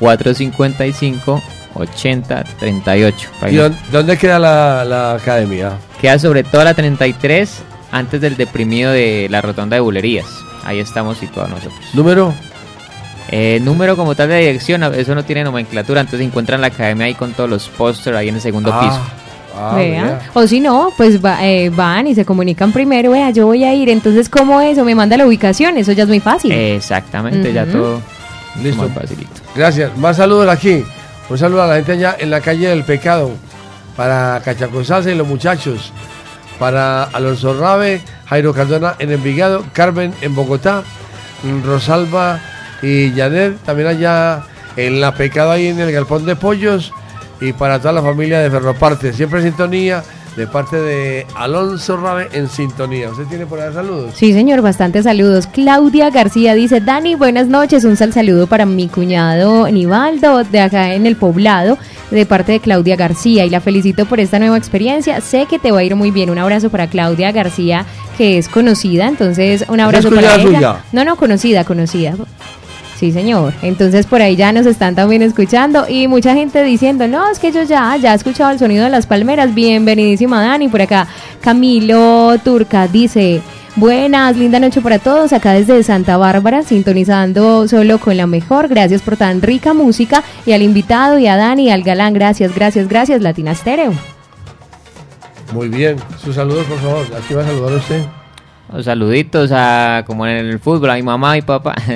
455 0.00 1.42
8038. 1.74 3.28
¿Y 3.50 3.56
dónde, 3.56 3.78
dónde 3.92 4.16
queda 4.16 4.38
la, 4.38 4.82
la 4.84 5.12
academia? 5.14 5.72
Queda 6.00 6.18
sobre 6.18 6.44
toda 6.44 6.64
la 6.64 6.72
33 6.74 7.50
antes 7.92 8.20
del 8.22 8.36
deprimido 8.38 8.92
de 8.92 9.26
la 9.30 9.42
rotonda 9.42 9.74
de 9.76 9.80
bulerías. 9.80 10.26
Ahí 10.64 10.78
estamos 10.80 11.18
situados 11.18 11.50
nosotros. 11.50 11.78
¿Número? 11.92 12.32
Eh, 13.30 13.60
número 13.62 13.94
como 13.94 14.14
tal 14.14 14.30
de 14.30 14.38
dirección, 14.38 14.82
eso 14.94 15.14
no 15.14 15.22
tiene 15.24 15.44
nomenclatura, 15.44 16.00
entonces 16.00 16.26
encuentran 16.26 16.62
la 16.62 16.68
academia 16.68 17.04
ahí 17.06 17.14
con 17.14 17.34
todos 17.34 17.50
los 17.50 17.68
pósters 17.68 18.16
ahí 18.16 18.30
en 18.30 18.36
el 18.36 18.40
segundo 18.40 18.70
Ah, 18.72 18.80
piso. 18.80 19.00
Ah, 19.56 19.72
Vea. 19.76 20.02
vea. 20.04 20.20
O 20.34 20.46
si 20.46 20.60
no, 20.60 20.92
pues 20.96 21.24
va- 21.24 21.44
eh, 21.46 21.70
van 21.70 22.06
y 22.06 22.14
se 22.14 22.24
comunican 22.24 22.72
primero, 22.72 23.10
vea, 23.12 23.30
yo 23.30 23.46
voy 23.46 23.64
a 23.64 23.74
ir, 23.74 23.88
entonces 23.88 24.28
¿cómo 24.28 24.60
es? 24.60 24.78
O 24.78 24.84
me 24.84 24.94
manda 24.94 25.16
la 25.16 25.26
ubicación, 25.26 25.76
eso 25.78 25.92
ya 25.92 26.02
es 26.04 26.08
muy 26.08 26.20
fácil. 26.20 26.52
Exactamente, 26.52 27.52
ya 27.52 27.66
todo 27.66 28.00
Listo. 28.62 28.82
más 28.82 28.92
facilito. 28.92 29.30
Gracias. 29.54 29.96
Más 29.96 30.16
saludos 30.16 30.48
aquí. 30.48 30.84
Un 31.30 31.36
saludo 31.38 31.62
a 31.62 31.66
la 31.66 31.76
gente 31.76 31.92
allá 31.92 32.16
en 32.18 32.30
la 32.30 32.40
calle 32.40 32.68
del 32.68 32.84
Pecado. 32.84 33.30
Para 33.96 34.40
Cachaco 34.44 34.82
Salsa 34.84 35.10
y 35.10 35.14
los 35.16 35.26
muchachos. 35.26 35.92
Para 36.58 37.04
Alonso 37.04 37.54
Rabe, 37.58 38.00
Jairo 38.26 38.52
Cardona 38.54 38.94
en 38.98 39.12
Envigado, 39.12 39.64
Carmen 39.72 40.12
en 40.22 40.34
Bogotá, 40.34 40.82
Rosalba 41.64 42.40
y 42.82 43.12
Janet 43.14 43.58
también 43.64 43.88
allá 43.88 44.42
en 44.76 45.00
la 45.00 45.14
Pecado 45.14 45.50
ahí 45.52 45.66
en 45.68 45.80
el 45.80 45.92
Galpón 45.92 46.26
de 46.26 46.36
Pollos. 46.36 46.92
Y 47.40 47.52
para 47.52 47.78
toda 47.78 47.92
la 47.92 48.02
familia 48.02 48.40
de 48.40 48.50
Ferroparte. 48.50 49.12
Siempre 49.12 49.40
en 49.40 49.46
sintonía 49.46 50.02
de 50.38 50.46
parte 50.46 50.76
de 50.76 51.26
Alonso 51.34 51.96
Rabe 51.96 52.28
en 52.32 52.48
sintonía. 52.48 53.10
¿Usted 53.10 53.24
tiene 53.24 53.44
por 53.44 53.60
ahí 53.60 53.74
saludos? 53.74 54.12
Sí, 54.14 54.32
señor, 54.32 54.62
bastantes 54.62 55.02
saludos. 55.04 55.48
Claudia 55.48 56.10
García 56.10 56.54
dice, 56.54 56.80
Dani, 56.80 57.16
buenas 57.16 57.48
noches, 57.48 57.84
un 57.84 57.96
sal 57.96 58.12
saludo 58.12 58.46
para 58.46 58.64
mi 58.64 58.86
cuñado 58.86 59.68
Nivaldo 59.68 60.44
de 60.44 60.60
acá 60.60 60.94
en 60.94 61.06
el 61.06 61.16
poblado, 61.16 61.76
de 62.12 62.24
parte 62.24 62.52
de 62.52 62.60
Claudia 62.60 62.94
García, 62.94 63.44
y 63.46 63.50
la 63.50 63.60
felicito 63.60 64.06
por 64.06 64.20
esta 64.20 64.38
nueva 64.38 64.56
experiencia. 64.56 65.20
Sé 65.20 65.46
que 65.46 65.58
te 65.58 65.72
va 65.72 65.80
a 65.80 65.82
ir 65.82 65.96
muy 65.96 66.12
bien. 66.12 66.30
Un 66.30 66.38
abrazo 66.38 66.70
para 66.70 66.86
Claudia 66.86 67.32
García, 67.32 67.84
que 68.16 68.38
es 68.38 68.48
conocida, 68.48 69.08
entonces 69.08 69.64
un 69.68 69.80
abrazo 69.80 70.08
para 70.08 70.36
ella. 70.36 70.42
suya? 70.42 70.76
No, 70.92 71.04
no, 71.04 71.16
conocida, 71.16 71.64
conocida. 71.64 72.14
Sí, 72.98 73.12
señor. 73.12 73.54
Entonces 73.62 74.06
por 74.06 74.20
ahí 74.20 74.34
ya 74.34 74.50
nos 74.50 74.66
están 74.66 74.96
también 74.96 75.22
escuchando 75.22 75.86
y 75.88 76.08
mucha 76.08 76.34
gente 76.34 76.64
diciendo, 76.64 77.06
no, 77.06 77.30
es 77.30 77.38
que 77.38 77.52
yo 77.52 77.62
ya, 77.62 77.96
ya 77.96 78.12
he 78.12 78.16
escuchado 78.16 78.50
el 78.50 78.58
sonido 78.58 78.82
de 78.82 78.90
las 78.90 79.06
palmeras. 79.06 79.54
Bienvenidísima 79.54 80.42
Dani. 80.42 80.66
Por 80.66 80.82
acá 80.82 81.06
Camilo 81.40 82.36
Turca 82.42 82.88
dice, 82.88 83.40
buenas, 83.76 84.36
linda 84.36 84.58
noche 84.58 84.80
para 84.80 84.98
todos. 84.98 85.32
Acá 85.32 85.52
desde 85.52 85.80
Santa 85.84 86.16
Bárbara, 86.16 86.64
sintonizando 86.64 87.68
solo 87.68 88.00
con 88.00 88.16
la 88.16 88.26
mejor. 88.26 88.66
Gracias 88.66 89.00
por 89.00 89.16
tan 89.16 89.42
rica 89.42 89.74
música 89.74 90.24
y 90.44 90.50
al 90.50 90.62
invitado 90.62 91.20
y 91.20 91.28
a 91.28 91.36
Dani 91.36 91.66
y 91.66 91.70
al 91.70 91.84
galán. 91.84 92.14
Gracias, 92.14 92.52
gracias, 92.52 92.88
gracias. 92.88 93.22
Latina 93.22 93.54
Stereo. 93.54 93.92
Muy 95.52 95.68
bien. 95.68 95.98
Sus 96.20 96.34
saludos, 96.34 96.66
por 96.66 96.78
favor. 96.80 97.06
Aquí 97.16 97.32
va 97.32 97.42
a 97.42 97.46
saludar 97.46 97.74
usted. 97.74 98.17
Los 98.72 98.84
saluditos 98.84 99.50
a, 99.52 100.04
como 100.06 100.26
en 100.26 100.36
el 100.46 100.58
fútbol, 100.58 100.90
a 100.90 100.94
mi 100.94 101.02
mamá 101.02 101.38
y 101.38 101.42
papá, 101.42 101.74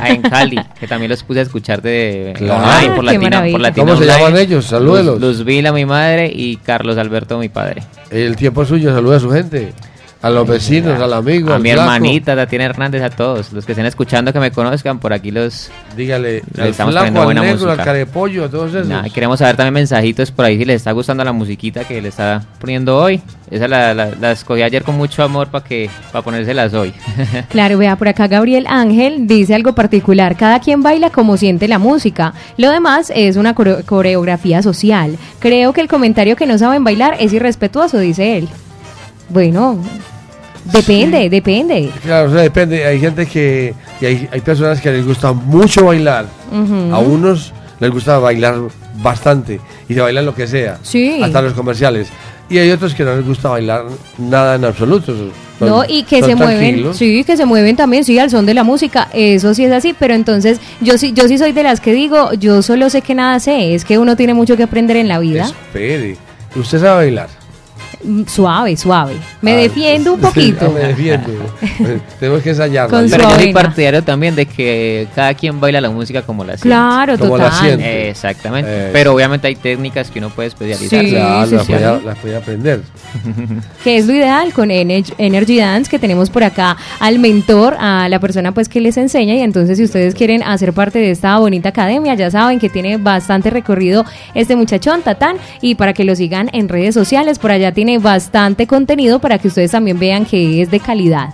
ahí 0.00 0.14
en 0.14 0.22
Cali, 0.22 0.58
que 0.80 0.86
también 0.86 1.10
los 1.10 1.22
puse 1.22 1.40
a 1.40 1.42
escuchar 1.42 1.82
de 1.82 2.32
Claro. 2.36 2.64
online, 2.64 2.94
por 2.94 3.04
Latina, 3.04 3.44
por 3.50 3.60
Latina 3.60 3.86
¿Cómo 3.86 3.96
se 3.98 4.06
llaman 4.06 4.36
ellos? 4.38 4.64
Salúdelos. 4.64 5.20
Luz, 5.20 5.38
Luz 5.38 5.44
Vila, 5.44 5.72
mi 5.72 5.84
madre, 5.84 6.32
y 6.34 6.56
Carlos 6.56 6.96
Alberto, 6.96 7.38
mi 7.38 7.50
padre. 7.50 7.82
El 8.10 8.36
tiempo 8.36 8.62
es 8.62 8.68
suyo, 8.68 8.94
saluda 8.94 9.16
a 9.18 9.20
su 9.20 9.30
gente. 9.30 9.72
A 10.24 10.30
los 10.30 10.48
vecinos, 10.48 10.98
al 11.00 11.12
amigo, 11.12 11.52
a 11.52 11.56
al 11.56 11.62
mi 11.62 11.70
flaco. 11.70 11.82
hermanita, 11.82 12.34
Tatiana 12.34 12.64
Hernández, 12.64 13.02
a 13.02 13.10
todos. 13.10 13.52
Los 13.52 13.66
que 13.66 13.72
estén 13.72 13.84
escuchando, 13.84 14.32
que 14.32 14.40
me 14.40 14.50
conozcan, 14.50 14.98
por 14.98 15.12
aquí 15.12 15.30
los... 15.30 15.70
Dígale, 15.96 16.42
Le 16.54 16.62
al 16.62 16.68
estamos 16.70 16.92
flaco, 16.94 17.04
poniendo 17.04 17.20
al 17.20 17.24
buena 17.26 17.40
negro, 17.42 17.60
al 17.64 17.66
música. 17.68 17.84
carepollo, 17.84 18.44
a 18.44 18.48
todos 18.48 18.70
esos. 18.74 18.88
Nada, 18.88 19.08
queremos 19.10 19.38
saber 19.38 19.56
también 19.56 19.74
mensajitos 19.74 20.30
por 20.30 20.46
ahí 20.46 20.56
si 20.56 20.64
les 20.64 20.76
está 20.76 20.92
gustando 20.92 21.22
la 21.24 21.32
musiquita 21.32 21.84
que 21.84 22.00
le 22.00 22.08
está 22.08 22.42
poniendo 22.58 22.96
hoy. 22.96 23.20
Esa 23.50 23.68
la, 23.68 23.92
la, 23.92 24.12
la 24.18 24.32
escogí 24.32 24.62
ayer 24.62 24.82
con 24.82 24.96
mucho 24.96 25.22
amor 25.22 25.48
para 25.48 25.62
que 25.64 25.90
para 26.10 26.24
ponérselas 26.24 26.72
hoy. 26.72 26.94
Claro, 27.50 27.76
vea, 27.76 27.96
por 27.96 28.08
acá 28.08 28.26
Gabriel 28.26 28.64
Ángel 28.66 29.26
dice 29.26 29.54
algo 29.54 29.74
particular. 29.74 30.36
Cada 30.36 30.58
quien 30.58 30.82
baila 30.82 31.10
como 31.10 31.36
siente 31.36 31.68
la 31.68 31.78
música. 31.78 32.32
Lo 32.56 32.70
demás 32.70 33.12
es 33.14 33.36
una 33.36 33.54
core- 33.54 33.84
coreografía 33.84 34.62
social. 34.62 35.18
Creo 35.38 35.74
que 35.74 35.82
el 35.82 35.88
comentario 35.88 36.34
que 36.34 36.46
no 36.46 36.56
saben 36.56 36.82
bailar 36.82 37.14
es 37.20 37.32
irrespetuoso, 37.34 37.98
dice 37.98 38.38
él. 38.38 38.48
Bueno, 39.28 39.78
depende, 40.64 41.28
depende. 41.30 41.90
Claro, 42.02 42.28
o 42.28 42.32
sea, 42.32 42.42
depende. 42.42 42.84
Hay 42.84 43.00
gente 43.00 43.26
que. 43.26 43.74
y 44.00 44.06
hay, 44.06 44.28
hay 44.32 44.40
personas 44.40 44.80
que 44.80 44.90
les 44.90 45.06
gusta 45.06 45.32
mucho 45.32 45.86
bailar. 45.86 46.26
A 46.92 46.98
unos 46.98 47.52
les 47.80 47.90
gusta 47.90 48.18
bailar 48.18 48.54
bastante 49.02 49.60
y 49.88 49.94
se 49.94 50.00
bailan 50.00 50.24
lo 50.24 50.34
que 50.34 50.46
sea, 50.46 50.78
Sí. 50.82 51.20
hasta 51.22 51.42
los 51.42 51.52
comerciales. 51.52 52.08
Y 52.48 52.58
hay 52.58 52.70
otros 52.70 52.94
que 52.94 53.02
no 53.04 53.16
les 53.16 53.26
gusta 53.26 53.48
bailar 53.48 53.84
nada 54.18 54.54
en 54.56 54.64
absoluto. 54.64 55.06
son- 55.06 55.32
No, 55.68 55.84
y 55.88 56.02
que 56.04 56.22
se 56.22 56.34
mueven, 56.36 56.58
tranquilos. 56.58 56.96
sí, 56.96 57.24
que 57.24 57.36
se 57.36 57.44
mueven 57.46 57.74
también, 57.76 58.04
sí, 58.04 58.18
al 58.18 58.28
son 58.30 58.44
de 58.46 58.54
la 58.54 58.64
música, 58.64 59.08
eso 59.12 59.54
sí 59.54 59.64
es 59.64 59.72
así, 59.72 59.94
pero 59.98 60.14
entonces 60.14 60.60
yo 60.80 60.98
sí, 60.98 61.12
yo 61.14 61.26
sí 61.28 61.38
soy 61.38 61.52
de 61.52 61.62
las 61.62 61.80
que 61.80 61.92
digo, 61.92 62.32
yo 62.34 62.60
solo 62.62 62.90
sé 62.90 63.02
que 63.02 63.14
nada 63.14 63.38
sé, 63.40 63.74
es 63.74 63.84
que 63.84 63.98
uno 63.98 64.14
tiene 64.16 64.34
mucho 64.34 64.56
que 64.56 64.62
aprender 64.64 64.96
en 64.96 65.08
la 65.08 65.18
vida, 65.20 65.44
Espere, 65.44 66.16
¿usted 66.56 66.80
sabe 66.80 66.96
bailar? 67.06 67.28
Suave, 68.26 68.76
suave, 68.76 69.14
me 69.42 69.54
defiendo 69.56 70.14
un 70.14 70.20
poquito. 70.20 70.70
me 70.70 70.80
defiendo. 70.80 71.28
Tenemos 72.20 72.42
que 72.42 72.50
ensayarlo. 72.50 72.90
Con 72.96 73.08
Pero 73.10 73.22
yo 73.30 73.34
soy 73.36 73.52
partidario 73.52 74.02
también 74.02 74.34
de 74.36 74.46
que 74.46 75.06
cada 75.14 75.34
quien 75.34 75.60
baila 75.60 75.80
la 75.80 75.90
música 75.90 76.22
como 76.22 76.44
la 76.44 76.52
siente. 76.56 76.68
Claro, 76.68 77.18
Como 77.18 77.38
la 77.38 77.44
total. 77.50 77.60
siente. 77.60 78.10
Exactamente. 78.10 78.70
Eh. 78.70 78.90
Pero 78.92 79.14
obviamente 79.14 79.46
hay 79.48 79.56
técnicas 79.56 80.10
que 80.10 80.18
uno 80.18 80.30
puede 80.30 80.48
especializar. 80.48 81.04
Sí, 81.04 81.10
Claro, 81.10 81.46
sí, 81.48 81.54
las, 81.56 81.66
sí. 81.66 81.72
Podía, 81.72 82.00
las 82.04 82.18
podía 82.18 82.38
aprender. 82.38 82.80
que 83.84 83.96
es 83.96 84.06
lo 84.06 84.14
ideal 84.14 84.52
con 84.52 84.70
Ener- 84.70 85.14
Energy 85.18 85.58
Dance, 85.58 85.90
que 85.90 85.98
tenemos 85.98 86.30
por 86.30 86.44
acá 86.44 86.76
al 87.00 87.18
mentor, 87.18 87.76
a 87.78 88.08
la 88.08 88.18
persona 88.18 88.52
pues 88.52 88.68
que 88.68 88.80
les 88.80 88.96
enseña 88.96 89.34
y 89.34 89.40
entonces 89.40 89.78
si 89.78 89.84
ustedes 89.84 90.14
quieren 90.14 90.42
hacer 90.42 90.72
parte 90.72 90.98
de 90.98 91.10
esta 91.10 91.38
bonita 91.38 91.70
academia, 91.70 92.14
ya 92.14 92.30
saben 92.30 92.58
que 92.58 92.68
tiene 92.68 92.96
bastante 92.96 93.50
recorrido 93.50 94.04
este 94.34 94.56
muchachón, 94.56 95.02
Tatán, 95.02 95.36
y 95.60 95.74
para 95.76 95.92
que 95.92 96.04
lo 96.04 96.14
sigan 96.16 96.50
en 96.52 96.68
redes 96.68 96.94
sociales, 96.94 97.38
por 97.38 97.50
allá 97.50 97.72
tiene 97.72 97.93
bastante 97.98 98.66
contenido 98.66 99.18
para 99.18 99.38
que 99.38 99.48
ustedes 99.48 99.70
también 99.70 99.98
vean 99.98 100.24
que 100.24 100.62
es 100.62 100.70
de 100.70 100.80
calidad. 100.80 101.30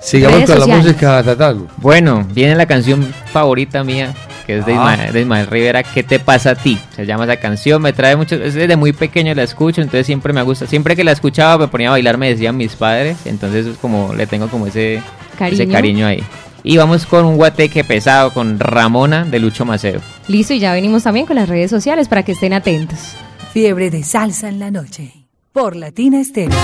Sigamos 0.00 0.36
Redes 0.36 0.50
con 0.50 0.58
sociales. 0.60 0.84
la 0.84 0.90
música, 0.92 1.22
Tatán. 1.22 1.66
Bueno, 1.78 2.26
viene 2.32 2.54
la 2.54 2.66
canción 2.66 3.02
favorita 3.32 3.82
mía, 3.82 4.14
que 4.46 4.58
es 4.58 4.66
de, 4.66 4.72
Ah. 4.74 4.92
Ismael, 4.94 5.12
de 5.12 5.20
Ismael 5.22 5.46
Rivera, 5.48 5.82
¿Qué 5.82 6.02
te 6.04 6.20
pasa 6.20 6.50
a 6.50 6.54
ti? 6.54 6.78
Se 6.94 7.04
llama 7.06 7.24
esa 7.24 7.36
canción, 7.38 7.82
me 7.82 7.92
trae 7.92 8.14
mucho, 8.14 8.36
es 8.36 8.54
desde 8.54 8.76
muy 8.76 8.92
pequeño 8.92 9.34
la 9.34 9.42
escucho, 9.42 9.80
entonces 9.80 10.06
siempre 10.06 10.32
me 10.32 10.42
gusta, 10.42 10.66
siempre 10.66 10.94
que 10.94 11.02
la 11.02 11.12
escuchaba 11.12 11.58
me 11.58 11.68
ponía 11.68 11.88
a 11.88 11.92
bailar, 11.92 12.18
me 12.18 12.28
decían 12.28 12.56
mis 12.56 12.76
padres, 12.76 13.16
entonces 13.24 13.66
es 13.66 13.76
como, 13.78 14.14
le 14.14 14.26
tengo 14.28 14.46
como 14.48 14.66
ese 14.68 15.02
Cariño. 15.38 15.62
ese 15.62 15.72
cariño 15.72 16.06
ahí. 16.06 16.22
Y 16.62 16.76
vamos 16.76 17.06
con 17.06 17.24
un 17.24 17.36
guateque 17.36 17.82
pesado 17.84 18.32
con 18.32 18.58
Ramona 18.60 19.24
de 19.24 19.38
Lucho 19.40 19.64
Maceo. 19.64 20.00
Listo, 20.28 20.52
y 20.54 20.58
ya 20.60 20.72
venimos 20.72 21.02
también 21.04 21.26
con 21.26 21.36
las 21.36 21.48
redes 21.48 21.70
sociales 21.70 22.06
para 22.08 22.22
que 22.24 22.32
estén 22.32 22.52
atentos. 22.52 22.98
Fiebre 23.52 23.90
de 23.90 24.02
salsa 24.04 24.48
en 24.48 24.58
la 24.60 24.70
noche. 24.70 25.12
Por 25.56 25.74
Latina 25.74 26.20
Estéreo. 26.20 26.54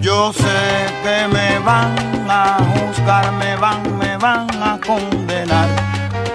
Yo 0.00 0.32
sé 0.32 0.40
que 1.02 1.28
me 1.28 1.58
van 1.58 1.94
a 2.26 2.56
juzgar, 2.72 3.32
me 3.32 3.54
van, 3.56 3.98
me 3.98 4.16
van 4.16 4.48
a 4.62 4.80
condenar 4.80 5.68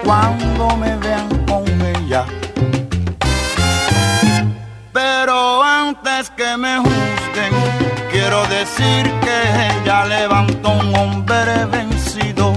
cuando 0.04 0.76
me 0.76 0.97
decir 8.78 9.12
que 9.20 9.82
ella 9.82 10.04
levantó 10.04 10.70
un 10.70 10.94
hombre 10.94 11.66
vencido. 11.66 12.52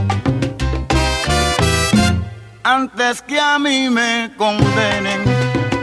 Antes 2.63 3.21
que 3.23 3.39
a 3.39 3.57
mí 3.59 3.89
me 3.89 4.31
condenen, 4.37 5.21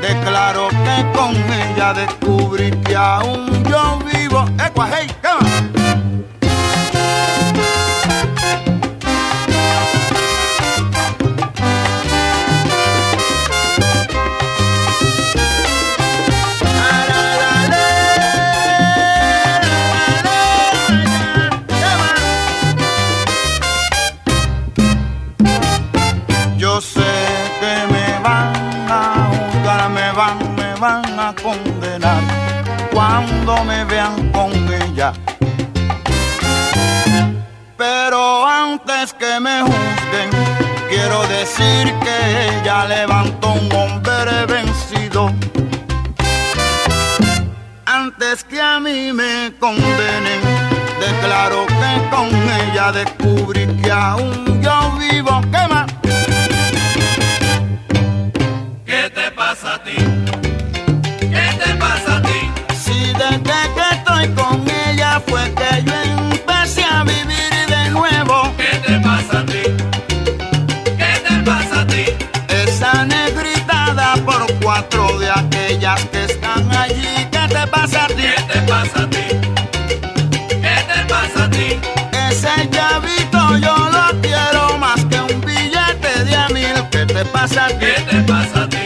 declaro 0.01 0.69
que 0.69 1.19
con 1.19 1.35
ella 1.35 1.93
descubrí 1.93 2.71
que 2.71 2.97
aún 2.97 3.65
yo 3.65 3.99
vivo. 4.13 4.45
¡Ecua, 4.65 4.89
cuando 33.49 33.65
me 33.65 33.85
vean 33.85 34.31
con 34.31 34.53
ella. 34.75 35.13
Pero 37.79 38.47
antes 38.47 39.15
que 39.15 39.41
me 39.41 39.63
juzguen, 39.63 40.31
quiero 40.91 41.27
decir 41.29 41.95
que 42.05 42.49
ella 42.49 42.85
levantó 42.85 43.53
un 43.53 43.75
hombre 43.75 44.45
vencido. 44.47 45.33
Antes 47.87 48.45
que 48.45 48.61
a 48.61 48.81
mí 48.81 49.13
me 49.15 49.55
condenen, 49.59 50.43
declaro 51.01 51.67
que 51.67 52.15
con 52.15 52.29
ella 52.61 52.93
descubrí 52.93 53.67
que 53.83 53.91
aún 53.91 54.61
yo 54.61 54.93
vivo. 54.99 55.41
¿Qué? 55.51 55.69
Fue 65.27 65.53
que 65.55 65.83
yo 65.85 65.95
empecé 66.03 66.85
a 66.85 67.03
vivir 67.05 67.51
de 67.69 67.91
nuevo. 67.91 68.53
¿Qué 68.57 68.79
te 68.87 69.01
pasa 69.01 69.41
a 69.41 69.47
ti? 69.47 69.63
¿Qué 70.99 71.13
te 71.27 71.35
pasa 71.45 71.81
a 71.81 71.87
ti? 71.87 72.05
Esa 72.49 73.05
negrita 73.05 73.95
da 73.95 74.15
por 74.25 74.47
cuatro 74.63 75.19
de 75.19 75.31
aquellas 75.31 76.05
que 76.07 76.25
están 76.25 76.71
allí. 76.77 77.27
¿Qué 77.31 77.49
te 77.49 77.67
pasa 77.69 78.05
a 78.05 78.09
ti? 78.09 78.15
¿Qué 78.23 78.43
te 78.53 78.61
pasa 78.61 79.03
a 79.03 79.11
ti? 79.11 79.25
¿Qué 80.65 80.77
te 80.93 81.01
pasa 81.09 81.45
a 81.45 81.51
ti? 81.51 81.81
Ese 82.29 82.69
llavito 82.71 83.57
yo 83.59 83.77
lo 83.91 84.21
quiero 84.21 84.79
más 84.79 85.05
que 85.07 85.21
un 85.21 85.41
billete 85.41 86.25
de 86.25 86.37
a 86.37 86.49
mil. 86.49 86.89
¿Qué 86.91 87.07
te 87.07 87.25
pasa 87.27 87.67
a 87.67 87.69
ti? 87.69 87.77
¿Qué 87.81 88.03
te 88.11 88.21
pasa 88.23 88.63
a 88.63 88.69
ti? 88.69 88.78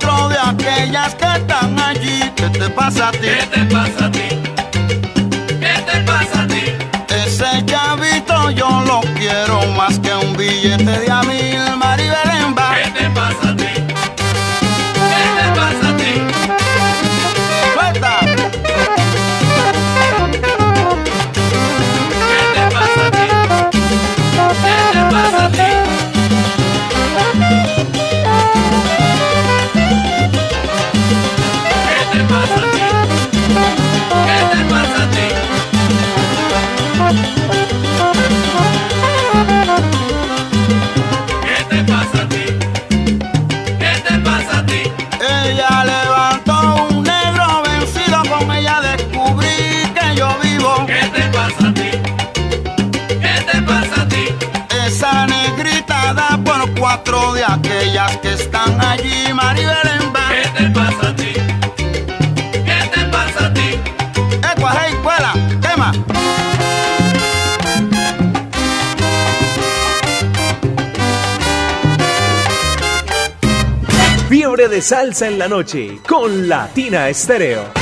de 0.00 0.38
aquellas 0.38 1.14
que 1.14 1.24
están 1.24 1.78
allí. 1.78 2.20
¿Qué 2.36 2.48
te 2.48 2.70
pasa 2.70 3.08
a 3.08 3.12
ti? 3.12 3.18
¿Qué 3.20 3.46
te 3.52 3.64
pasa 3.66 4.06
a 4.06 4.10
ti? 4.10 4.28
¿Qué 5.60 5.74
te 5.88 6.00
pasa 6.00 6.42
a 6.42 6.46
ti? 6.46 6.62
Ese 7.08 7.64
chavito 7.66 8.50
yo 8.50 8.82
lo 8.86 9.00
quiero 9.14 9.66
más 9.76 9.98
que 9.98 10.12
un 10.14 10.36
billete 10.36 10.84
de 11.00 11.10
a 11.10 11.22
mil, 11.22 11.76
Maribel. 11.76 12.29
aquellas 57.50 58.16
que 58.18 58.32
están 58.32 58.80
allí, 58.80 59.32
Maribel 59.34 59.76
en 59.94 60.12
¿Qué 60.12 60.48
te 60.56 60.70
pasa 60.70 61.08
a 61.08 61.16
ti? 61.16 61.32
¿Qué 62.52 62.90
te 62.94 63.04
pasa 63.06 63.46
a 63.46 63.54
ti? 63.54 63.78
Ecuas, 64.52 64.76
hey, 64.80 64.94
cuela, 65.02 65.32
quema. 65.60 65.92
Fiebre 74.28 74.68
de 74.68 74.80
salsa 74.80 75.26
en 75.26 75.38
la 75.38 75.48
noche 75.48 75.98
con 76.06 76.48
Latina 76.48 77.08
Estéreo. 77.08 77.79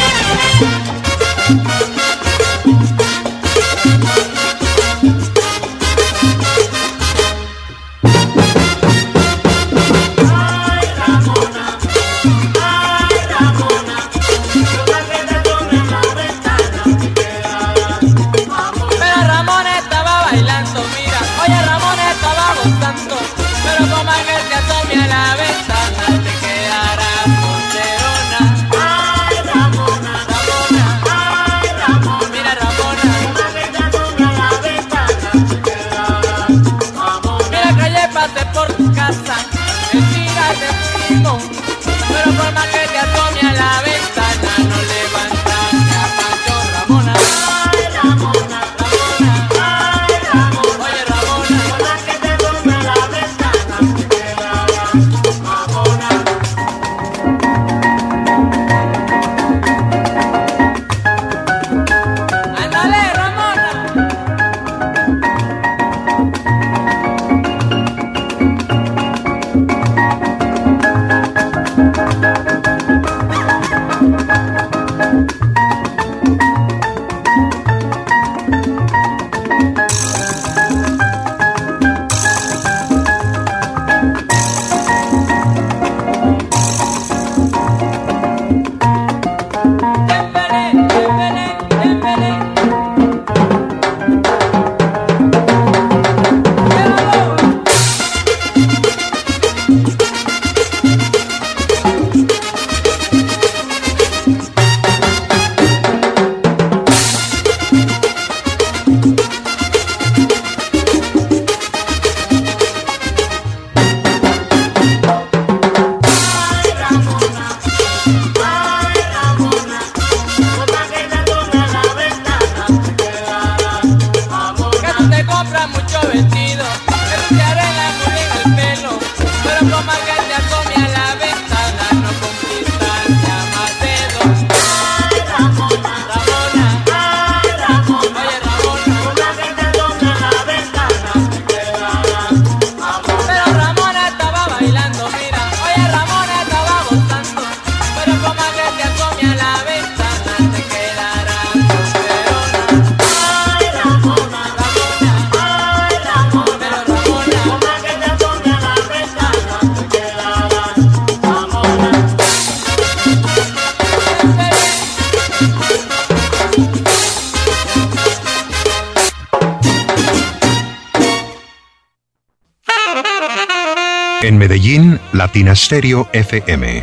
Latina 175.38 175.54
Stereo 175.54 176.08
FM. 176.12 176.82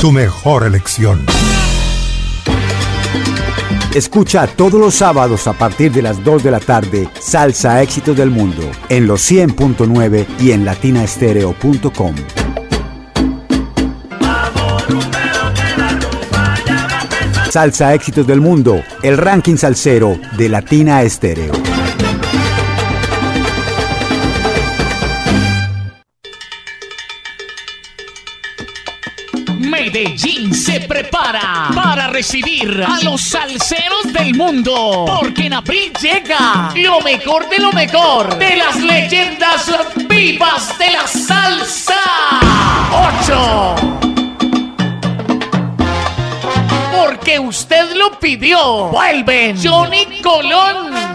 Tu 0.00 0.10
mejor 0.10 0.64
elección. 0.64 1.22
Escucha 3.94 4.46
todos 4.46 4.80
los 4.80 4.94
sábados 4.94 5.46
a 5.48 5.52
partir 5.52 5.92
de 5.92 6.00
las 6.00 6.24
2 6.24 6.42
de 6.42 6.50
la 6.50 6.60
tarde 6.60 7.10
Salsa 7.20 7.82
Éxitos 7.82 8.16
del 8.16 8.30
Mundo 8.30 8.62
en 8.88 9.06
los 9.06 9.30
100.9 9.30 10.26
y 10.40 10.52
en 10.52 10.64
latinastereo.com. 10.64 12.14
Salsa 17.50 17.92
Éxitos 17.92 18.26
del 18.26 18.40
Mundo, 18.40 18.82
el 19.02 19.18
ranking 19.18 19.56
salsero 19.56 20.18
de 20.38 20.48
Latina 20.48 21.02
Estéreo. 21.02 21.65
Medellín 29.96 30.54
se 30.54 30.80
prepara 30.80 31.70
para 31.74 32.08
recibir 32.08 32.84
a 32.86 33.02
los 33.02 33.30
salseros 33.30 34.12
del 34.12 34.34
mundo. 34.34 35.06
Porque 35.06 35.46
en 35.46 35.54
abril 35.54 35.90
llega 36.02 36.70
lo 36.74 37.00
mejor 37.00 37.48
de 37.48 37.58
lo 37.58 37.72
mejor 37.72 38.36
de 38.36 38.56
las 38.56 38.76
leyendas 38.76 39.72
vivas 40.06 40.78
de 40.78 40.90
la 40.90 41.06
salsa. 41.06 41.94
8 42.92 43.76
porque 46.98 47.38
usted 47.38 47.94
lo 47.94 48.18
pidió. 48.18 48.88
Vuelven 48.88 49.56
Johnny 49.62 50.20
Colón 50.22 51.05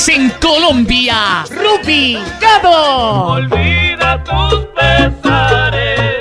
es 0.00 0.08
en 0.08 0.30
Colombia. 0.40 1.44
Ruby 1.50 2.18
Gado. 2.40 3.32
Olvida 3.34 4.24
tus 4.24 4.66
pesares. 4.74 6.20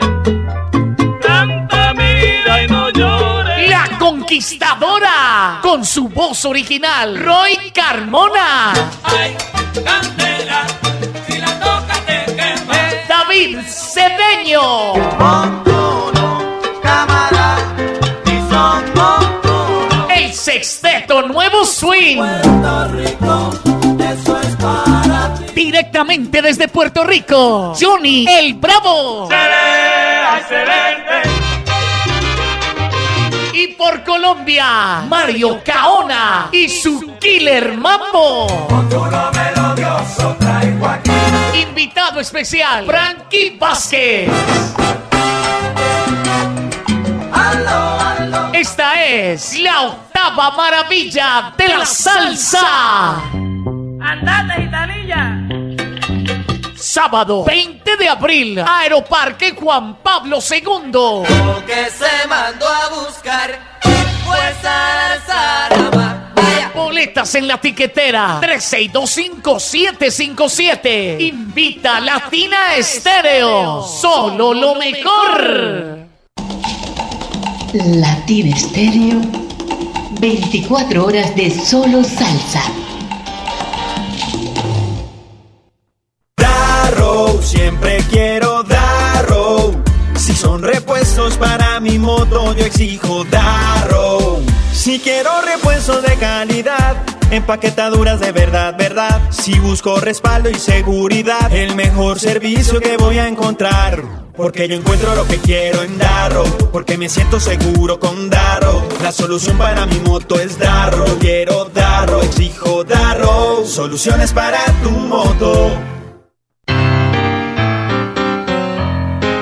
Canta, 1.21 1.93
mira 1.93 2.63
y 2.63 2.67
no 2.67 2.89
llores. 2.89 3.69
La 3.69 3.97
conquistadora. 3.97 5.59
Con 5.61 5.85
su 5.85 6.09
voz 6.09 6.43
original. 6.45 7.17
Roy 7.23 7.71
Carmona. 7.73 8.73
Ay, 9.03 9.37
candela, 9.73 10.65
si 11.27 11.37
la 11.37 11.59
tocas 11.59 12.05
te 12.05 12.25
quema. 12.35 12.73
David 13.07 13.59
Cedeño. 13.65 14.93
cámara, 16.81 17.57
y 18.25 18.51
son 18.51 18.83
montuno. 18.93 20.07
El 20.09 20.33
sexteto 20.33 21.21
Nuevo 21.21 21.63
Swing. 21.63 22.17
Puerto 22.17 22.87
Rico, 22.89 23.68
Directamente 25.53 26.41
desde 26.41 26.67
Puerto 26.67 27.03
Rico. 27.03 27.73
Johnny 27.79 28.25
el 28.27 28.53
Bravo. 28.55 29.29
excelente. 30.37 31.29
Y 33.53 33.67
por 33.73 34.03
Colombia, 34.03 35.03
Mario 35.07 35.61
Caona 35.65 36.49
y 36.51 36.69
su 36.69 37.17
Killer 37.19 37.77
Mambo. 37.77 38.67
Invitado 41.53 42.19
especial, 42.19 42.85
Frankie 42.85 43.57
Vázquez. 43.59 44.29
Esta 48.53 49.05
es 49.05 49.59
la 49.59 49.81
octava 49.81 50.51
maravilla 50.51 51.53
de 51.57 51.67
la 51.69 51.85
salsa. 51.85 53.21
Andate, 54.01 54.61
gitanilla. 54.61 55.37
Sábado 56.75 57.43
20 57.43 57.97
de 57.97 58.07
abril, 58.07 58.59
Aeroparque 58.65 59.51
Juan 59.53 59.97
Pablo 60.01 60.39
II. 60.39 61.25
que 61.65 61.89
se 61.89 62.27
mandó 62.27 62.65
a 62.67 62.89
buscar 62.89 63.59
fue 64.25 64.37
Sarazarama. 64.61 66.31
Vaya. 66.35 66.71
Boletas 66.73 67.35
en 67.35 67.47
la 67.47 67.59
tiquetera 67.59 68.39
3625-757. 68.41 71.19
Invita 71.19 71.99
Latina 71.99 72.75
Estéreo. 72.77 73.83
Solo 73.83 74.53
lo 74.53 74.75
mejor. 74.75 75.99
Latina 77.73 78.55
Estéreo, 78.55 79.19
24 80.19 81.05
horas 81.05 81.35
de 81.35 81.51
solo 81.51 82.03
salsa. 82.03 82.63
Yo 92.53 92.65
exijo 92.65 93.23
Darrow. 93.25 94.41
Si 94.71 94.99
quiero 94.99 95.41
repuestos 95.41 96.01
de 96.03 96.15
calidad, 96.15 96.97
empaquetaduras 97.31 98.19
de 98.19 98.31
verdad, 98.31 98.75
verdad. 98.77 99.21
Si 99.29 99.59
busco 99.59 99.99
respaldo 99.99 100.49
y 100.49 100.55
seguridad, 100.55 101.51
el 101.53 101.75
mejor 101.75 102.19
servicio 102.19 102.79
que 102.79 102.97
voy 102.97 103.17
a 103.19 103.27
encontrar. 103.27 104.03
Porque 104.35 104.69
yo 104.69 104.75
encuentro 104.75 105.15
lo 105.15 105.27
que 105.27 105.37
quiero 105.37 105.83
en 105.83 105.97
Darrow, 105.97 106.45
porque 106.71 106.97
me 106.97 107.09
siento 107.09 107.39
seguro 107.41 107.99
con 107.99 108.29
Darrow. 108.29 108.87
La 109.03 109.11
solución 109.11 109.57
para 109.57 109.85
mi 109.85 109.99
moto 109.99 110.39
es 110.39 110.57
Darrow. 110.57 111.19
Quiero 111.19 111.65
Darrow, 111.65 112.21
exijo 112.21 112.85
Darrow. 112.85 113.65
Soluciones 113.65 114.31
para 114.31 114.63
tu 114.81 114.91
moto. 114.91 115.71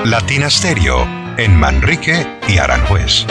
Latina 0.04 0.50
Stereo 0.50 1.27
en 1.38 1.54
Manrique 1.56 2.26
y 2.48 2.58
Aranjuez. 2.58 3.24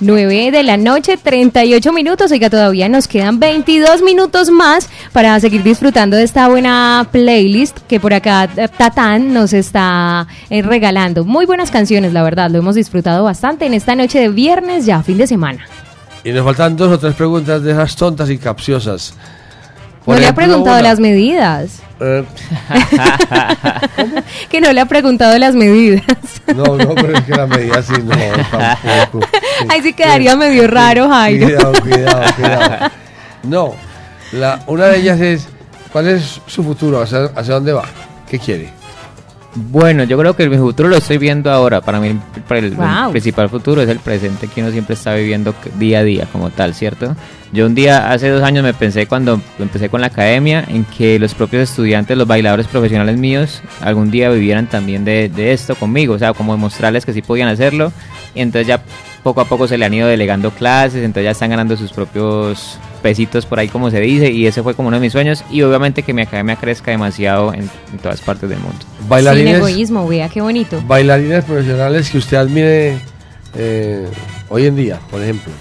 Nueve 0.00 0.50
de 0.50 0.62
la 0.62 0.76
noche, 0.76 1.16
38 1.16 1.92
minutos. 1.92 2.30
Oiga, 2.30 2.50
todavía 2.50 2.88
nos 2.88 3.08
quedan 3.08 3.40
22 3.40 4.02
minutos 4.02 4.50
más 4.50 4.88
para 5.12 5.38
seguir 5.40 5.62
disfrutando 5.62 6.16
de 6.16 6.22
esta 6.22 6.48
buena 6.48 7.06
playlist 7.10 7.78
que 7.88 8.00
por 8.00 8.14
acá 8.14 8.48
eh, 8.56 8.68
Tatán 8.68 9.32
nos 9.32 9.52
está 9.52 10.26
eh, 10.50 10.62
regalando. 10.62 11.24
Muy 11.24 11.46
buenas 11.46 11.70
canciones, 11.70 12.12
la 12.12 12.22
verdad. 12.22 12.50
Lo 12.50 12.58
hemos 12.58 12.74
disfrutado 12.74 13.24
bastante 13.24 13.66
en 13.66 13.74
esta 13.74 13.94
noche 13.94 14.20
de 14.20 14.28
viernes, 14.28 14.86
ya 14.86 15.02
fin 15.02 15.18
de 15.18 15.26
semana. 15.26 15.64
Y 16.24 16.32
nos 16.32 16.44
faltan 16.44 16.76
dos 16.76 16.92
o 16.92 16.98
tres 16.98 17.14
preguntas 17.14 17.62
de 17.62 17.72
esas 17.72 17.96
tontas 17.96 18.28
y 18.30 18.38
capciosas. 18.38 19.14
Por 20.04 20.14
no 20.14 20.20
le 20.20 20.26
ha 20.26 20.34
preguntado 20.34 20.78
una. 20.78 20.88
las 20.88 21.00
medidas. 21.00 21.80
Eh, 22.00 22.24
que 24.48 24.60
no 24.60 24.72
le 24.72 24.80
ha 24.80 24.86
preguntado 24.86 25.36
las 25.38 25.54
medidas. 25.54 26.02
no, 26.54 26.76
no, 26.76 26.94
pero 26.94 27.18
es 27.18 27.24
que 27.24 27.32
la 27.32 27.46
medida 27.46 27.82
sí, 27.82 27.92
no, 28.02 28.14
tampoco. 28.50 29.26
Ahí 29.68 29.82
sí 29.82 29.92
quedaría 29.92 30.36
medio 30.36 30.66
raro, 30.66 31.08
Jairo. 31.08 31.46
Cuidado, 31.46 31.72
cuidado, 31.82 32.34
cuidado. 32.36 32.90
No, 33.42 33.74
la, 34.32 34.62
una 34.66 34.86
de 34.86 34.98
ellas 34.98 35.20
es, 35.20 35.48
¿cuál 35.92 36.08
es 36.08 36.40
su 36.46 36.62
futuro? 36.62 37.00
¿Hacia, 37.00 37.24
hacia 37.34 37.54
dónde 37.54 37.72
va? 37.72 37.84
¿Qué 38.28 38.38
quiere? 38.38 38.70
Bueno, 39.54 40.04
yo 40.04 40.16
creo 40.18 40.36
que 40.36 40.48
mi 40.48 40.56
futuro 40.58 40.88
lo 40.88 40.96
estoy 40.98 41.18
viendo 41.18 41.50
ahora. 41.50 41.80
Para 41.80 41.98
mí 41.98 42.08
el, 42.08 42.56
el 42.56 42.74
Wow. 42.74 43.10
principal 43.10 43.48
futuro 43.48 43.82
es 43.82 43.88
el 43.88 43.98
presente 43.98 44.46
que 44.46 44.60
uno 44.60 44.70
siempre 44.70 44.94
está 44.94 45.14
viviendo 45.14 45.54
día 45.78 46.00
a 46.00 46.04
día 46.04 46.26
como 46.30 46.50
tal, 46.50 46.74
¿cierto? 46.74 47.16
Yo 47.50 47.66
un 47.66 47.74
día, 47.74 48.12
hace 48.12 48.28
dos 48.28 48.42
años 48.42 48.62
me 48.62 48.74
pensé 48.74 49.06
cuando 49.06 49.40
empecé 49.58 49.88
con 49.88 50.02
la 50.02 50.08
academia 50.08 50.64
en 50.68 50.84
que 50.84 51.18
los 51.18 51.34
propios 51.34 51.68
estudiantes, 51.70 52.16
los 52.16 52.28
bailadores 52.28 52.66
profesionales 52.68 53.16
míos, 53.18 53.62
algún 53.80 54.10
día 54.10 54.28
vivieran 54.28 54.66
también 54.66 55.04
de, 55.04 55.30
de 55.30 55.52
esto 55.54 55.74
conmigo, 55.74 56.14
o 56.14 56.18
sea, 56.18 56.34
como 56.34 56.52
demostrarles 56.52 57.06
que 57.06 57.14
sí 57.14 57.22
podían 57.22 57.48
hacerlo. 57.48 57.90
Y 58.34 58.42
entonces 58.42 58.66
ya 58.68 58.82
poco 59.28 59.42
a 59.42 59.44
poco 59.44 59.68
se 59.68 59.76
le 59.76 59.84
han 59.84 59.92
ido 59.92 60.08
delegando 60.08 60.50
clases, 60.52 61.04
entonces 61.04 61.24
ya 61.24 61.32
están 61.32 61.50
ganando 61.50 61.76
sus 61.76 61.92
propios 61.92 62.78
pesitos 63.02 63.44
por 63.44 63.58
ahí 63.58 63.68
como 63.68 63.90
se 63.90 64.00
dice 64.00 64.30
y 64.32 64.46
ese 64.46 64.62
fue 64.62 64.72
como 64.74 64.88
uno 64.88 64.96
de 64.96 65.02
mis 65.02 65.12
sueños 65.12 65.44
y 65.50 65.60
obviamente 65.60 66.02
que 66.02 66.14
mi 66.14 66.22
academia 66.22 66.56
crezca 66.56 66.92
demasiado 66.92 67.52
en, 67.52 67.68
en 67.92 67.98
todas 68.02 68.22
partes 68.22 68.48
del 68.48 68.58
mundo. 68.58 68.78
Sin 68.98 69.06
Bailarines, 69.06 69.56
egoísmo, 69.58 70.08
vea 70.08 70.30
qué 70.30 70.40
bonito. 70.40 70.82
bailarines 70.86 71.44
profesionales 71.44 72.08
que 72.08 72.16
usted 72.16 72.38
admire 72.38 72.98
eh, 73.54 74.08
hoy 74.48 74.64
en 74.64 74.76
día, 74.76 74.98
por 75.10 75.22
ejemplo. 75.22 75.52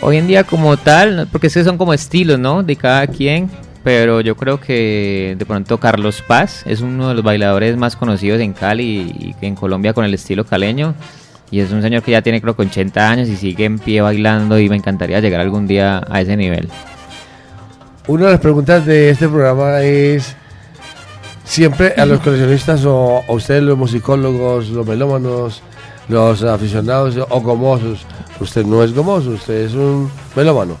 Hoy 0.00 0.16
en 0.16 0.26
día 0.26 0.42
como 0.42 0.76
tal, 0.76 1.28
porque 1.30 1.46
es 1.46 1.54
que 1.54 1.62
son 1.62 1.78
como 1.78 1.94
estilos, 1.94 2.40
¿no? 2.40 2.64
De 2.64 2.74
cada 2.74 3.06
quien, 3.06 3.48
pero 3.84 4.20
yo 4.20 4.36
creo 4.36 4.58
que 4.58 5.36
de 5.38 5.46
pronto 5.46 5.78
Carlos 5.78 6.24
Paz 6.26 6.64
es 6.66 6.80
uno 6.80 7.10
de 7.10 7.14
los 7.14 7.22
bailadores 7.22 7.76
más 7.76 7.94
conocidos 7.94 8.40
en 8.40 8.52
Cali 8.52 9.34
y 9.40 9.46
en 9.46 9.54
Colombia 9.54 9.92
con 9.92 10.04
el 10.04 10.12
estilo 10.12 10.44
caleño. 10.44 10.96
Y 11.50 11.60
es 11.60 11.70
un 11.70 11.82
señor 11.82 12.02
que 12.02 12.12
ya 12.12 12.22
tiene 12.22 12.40
creo 12.40 12.56
que 12.56 12.62
80 12.62 13.10
años 13.10 13.28
y 13.28 13.36
sigue 13.36 13.64
en 13.64 13.78
pie 13.78 14.00
bailando 14.00 14.58
y 14.58 14.68
me 14.68 14.76
encantaría 14.76 15.20
llegar 15.20 15.40
algún 15.40 15.66
día 15.66 16.02
a 16.08 16.20
ese 16.20 16.36
nivel. 16.36 16.68
Una 18.08 18.26
de 18.26 18.32
las 18.32 18.40
preguntas 18.40 18.84
de 18.86 19.10
este 19.10 19.28
programa 19.28 19.80
es 19.82 20.34
siempre 21.44 21.94
a 21.96 22.06
los 22.06 22.20
coleccionistas 22.22 22.84
o 22.84 23.22
a 23.26 23.32
ustedes 23.32 23.62
los 23.62 23.78
musicólogos, 23.78 24.68
los 24.68 24.86
melómanos, 24.86 25.62
los 26.08 26.42
aficionados 26.42 27.16
o 27.16 27.40
gomosos. 27.40 28.06
Usted 28.40 28.64
no 28.64 28.82
es 28.82 28.92
gomoso, 28.92 29.30
usted 29.30 29.66
es 29.66 29.74
un 29.74 30.10
melómano. 30.34 30.76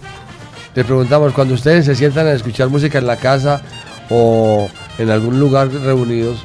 Le 0.74 0.84
preguntamos, 0.84 1.32
cuando 1.32 1.54
ustedes 1.54 1.86
se 1.86 1.94
sientan 1.94 2.26
a 2.26 2.32
escuchar 2.32 2.68
música 2.68 2.98
en 2.98 3.06
la 3.06 3.16
casa 3.16 3.62
o 4.10 4.68
en 4.98 5.10
algún 5.10 5.40
lugar 5.40 5.70
reunidos, 5.72 6.44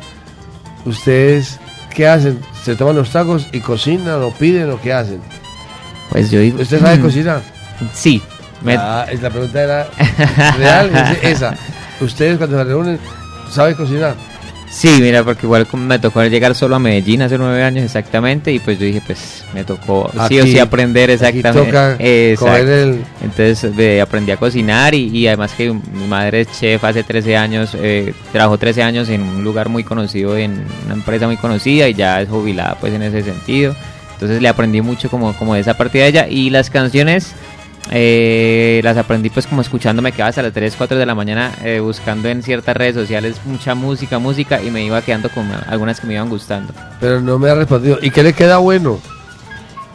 ¿ustedes 0.85 1.59
qué 1.91 2.07
hacen? 2.07 2.39
¿Se 2.63 2.75
toman 2.75 2.95
los 2.95 3.09
tacos 3.11 3.47
y 3.51 3.59
cocinan 3.59 4.21
o 4.23 4.31
piden 4.31 4.71
o 4.71 4.79
qué 4.81 4.93
hacen? 4.93 5.21
Pues 6.09 6.29
yo 6.31 6.39
digo... 6.39 6.61
¿Usted 6.61 6.79
sabe 6.79 6.99
cocinar? 6.99 7.41
Sí. 7.93 8.21
me- 8.61 8.75
Ah, 8.77 9.05
la 9.21 9.29
pregunta 9.29 9.61
era 9.61 9.87
real, 10.57 10.91
es 11.21 11.23
esa. 11.37 11.55
¿Ustedes 12.01 12.37
cuando 12.37 12.57
se 12.57 12.63
reúnen 12.63 12.99
saben 13.51 13.75
cocinar? 13.75 14.15
Sí, 14.71 14.87
mira, 15.01 15.23
porque 15.23 15.45
igual 15.45 15.67
me 15.73 15.99
tocó 15.99 16.23
llegar 16.23 16.55
solo 16.55 16.77
a 16.77 16.79
Medellín 16.79 17.21
hace 17.21 17.37
nueve 17.37 17.61
años 17.61 17.83
exactamente 17.83 18.53
y 18.53 18.59
pues 18.59 18.79
yo 18.79 18.85
dije, 18.85 19.01
pues 19.05 19.43
me 19.53 19.65
tocó 19.65 20.09
sí 20.29 20.39
o 20.39 20.43
sí 20.43 20.59
aprender 20.59 21.09
exactamente. 21.09 21.65
toca 21.65 21.95
Exacto. 21.99 22.55
el- 22.73 23.03
Entonces 23.21 23.69
eh, 23.77 23.99
aprendí 23.99 24.31
a 24.31 24.37
cocinar 24.37 24.95
y, 24.95 25.09
y 25.09 25.27
además 25.27 25.51
que 25.57 25.73
mi 25.73 26.07
madre 26.07 26.41
es 26.41 26.51
chef 26.57 26.81
hace 26.85 27.03
13 27.03 27.35
años, 27.35 27.71
eh, 27.75 28.13
trabajó 28.31 28.57
13 28.57 28.81
años 28.81 29.09
en 29.09 29.21
un 29.21 29.43
lugar 29.43 29.67
muy 29.67 29.83
conocido, 29.83 30.37
en 30.37 30.63
una 30.85 30.93
empresa 30.95 31.27
muy 31.27 31.35
conocida 31.37 31.89
y 31.89 31.93
ya 31.93 32.21
es 32.21 32.29
jubilada 32.29 32.77
pues 32.79 32.93
en 32.93 33.01
ese 33.03 33.23
sentido. 33.23 33.75
Entonces 34.13 34.41
le 34.41 34.47
aprendí 34.47 34.81
mucho 34.81 35.09
como, 35.09 35.33
como 35.33 35.55
de 35.55 35.61
esa 35.61 35.73
parte 35.75 35.97
de 35.97 36.07
ella 36.07 36.27
y 36.29 36.49
las 36.49 36.69
canciones 36.69 37.33
Eh, 37.89 38.79
las 38.83 38.97
aprendí 38.97 39.29
pues 39.29 39.47
como 39.47 39.61
escuchando, 39.61 40.01
me 40.01 40.11
quedaba 40.11 40.29
hasta 40.29 40.43
las 40.43 40.53
3, 40.53 40.75
4 40.77 40.97
de 40.97 41.05
la 41.05 41.15
mañana 41.15 41.51
eh, 41.63 41.79
buscando 41.79 42.29
en 42.29 42.43
ciertas 42.43 42.77
redes 42.77 42.95
sociales 42.95 43.41
mucha 43.45 43.73
música, 43.75 44.19
música 44.19 44.61
y 44.61 44.69
me 44.69 44.83
iba 44.83 45.01
quedando 45.01 45.29
con 45.29 45.49
algunas 45.67 45.99
que 45.99 46.07
me 46.07 46.13
iban 46.13 46.29
gustando. 46.29 46.73
Pero 46.99 47.21
no 47.21 47.39
me 47.39 47.49
ha 47.49 47.55
respondido. 47.55 47.97
¿Y 48.01 48.11
qué 48.11 48.23
le 48.23 48.33
queda 48.33 48.59
bueno? 48.59 48.99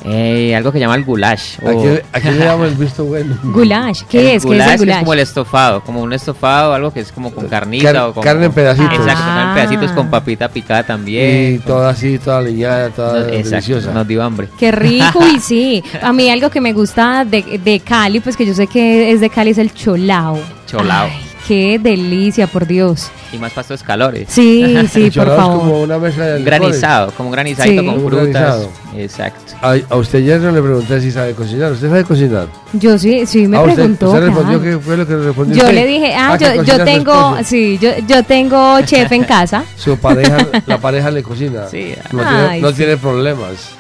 Eh, 0.09 0.55
algo 0.55 0.71
que 0.71 0.79
llama 0.79 0.95
el 0.95 1.05
goulash. 1.05 1.59
¿A 1.61 1.71
o- 1.71 1.83
qué, 1.83 2.05
a 2.13 2.21
qué 2.21 2.31
le 2.31 2.45
damos 2.45 2.69
el 2.69 2.75
visto 2.79 3.05
bueno? 3.05 3.37
Goulash, 3.43 4.03
¿qué 4.09 4.21
El 4.21 4.27
es? 4.27 4.31
¿Qué 4.31 4.35
es 4.37 4.45
goulash 4.45 4.71
el 4.73 4.79
goulash? 4.79 4.99
como 5.01 5.13
el 5.15 5.19
estofado, 5.19 5.81
como 5.83 6.01
un 6.03 6.13
estofado, 6.13 6.73
algo 6.75 6.93
que 6.93 7.01
es 7.01 7.11
como 7.11 7.33
con 7.33 7.49
carnita 7.49 7.93
Car- 7.93 8.03
o 8.05 8.15
con 8.15 8.23
carne 8.23 8.47
en 8.47 8.53
pedacitos. 8.53 8.93
Exacto, 8.93 9.15
carne 9.25 9.43
en 9.43 9.49
Ah. 9.49 9.55
pedacitos 9.57 9.91
con 9.93 10.09
papita 10.09 10.49
picada 10.49 10.85
también. 10.85 11.55
Y 11.55 11.59
toda 11.59 11.91
así, 11.91 12.19
toda 12.19 12.41
liñada, 12.41 12.91
toda 12.91 13.21
No, 13.21 13.27
deliciosa. 13.27 13.93
nos 13.93 14.07
dio 14.07 14.23
hambre. 14.23 14.49
Qué 14.59 14.71
rico, 14.71 15.27
y 15.27 15.41
sí. 15.41 15.83
A 16.03 16.13
mí 16.13 16.31
algo 16.31 16.51
que 16.51 16.61
me 16.61 16.73
gusta 16.73 17.25
de, 17.25 17.59
de 17.63 17.81
Cali, 17.81 18.21
pues 18.21 18.37
que 18.37 18.47
yo 18.47 18.55
sé 18.55 18.69
que 18.69 19.11
es 19.11 19.21
de 19.21 19.29
Cali, 19.29 19.51
es 19.51 19.59
el 19.59 19.75
cholao. 19.75 20.39
Cholao. 20.67 21.07
Ay, 21.07 21.21
qué 21.47 21.79
delicia, 21.81 22.47
por 22.47 22.67
Dios. 22.67 23.11
Y 23.33 23.39
más 23.39 23.53
para 23.53 23.63
estos 23.63 23.83
calores. 23.83 24.29
Sí, 24.31 24.77
sí, 24.91 25.11
por 25.15 25.27
favor. 25.37 25.59
como 25.59 25.81
una 25.83 25.99
mezcla 25.99 26.25
de 26.27 26.43
Granizado, 26.43 27.13
como 27.13 27.29
un 27.29 27.33
granizadito 27.33 27.83
Sí. 27.83 27.87
con 27.87 28.01
frutas. 28.01 28.27
granizado. 28.33 28.71
Exacto. 28.97 29.55
A, 29.63 29.77
a 29.91 29.97
usted 29.97 30.19
ayer 30.19 30.41
no 30.41 30.51
le 30.53 30.61
pregunté 30.63 31.01
si 31.01 31.11
sabe 31.11 31.33
cocinar. 31.35 31.73
¿Usted 31.73 31.89
sabe 31.89 32.05
cocinar? 32.05 32.49
Yo 32.73 32.99
sí, 32.99 33.27
sí 33.27 33.47
me 33.47 33.57
Ah, 33.57 33.61
usted- 33.63 33.75
preguntó. 33.75 34.07
¿Usted 34.09 34.27
respondió 34.27 34.63
qué 34.63 34.79
fue 34.79 34.97
lo 34.97 35.07
que 35.07 35.17
respondió 35.17 35.55
Yo 35.57 35.63
usted? 35.63 35.75
le 35.75 35.87
dije, 35.87 36.15
ah, 36.15 36.37
yo, 36.39 36.63
yo 36.63 36.85
tengo, 36.85 37.37
sí, 37.45 37.79
yo, 37.81 37.91
yo 38.07 38.23
tengo 38.25 38.81
chef 38.85 39.11
en 39.13 39.25
casa. 39.25 39.65
Su 39.77 39.97
pareja, 39.99 40.39
la 40.67 40.79
pareja 40.79 41.11
le 41.11 41.23
cocina. 41.23 41.67
Sí. 41.71 41.95
No, 42.13 42.23
Ay, 42.25 42.49
tiene, 42.49 42.61
no 42.63 42.69
sí. 42.71 42.75
tiene 42.77 42.97
problemas. 42.97 43.71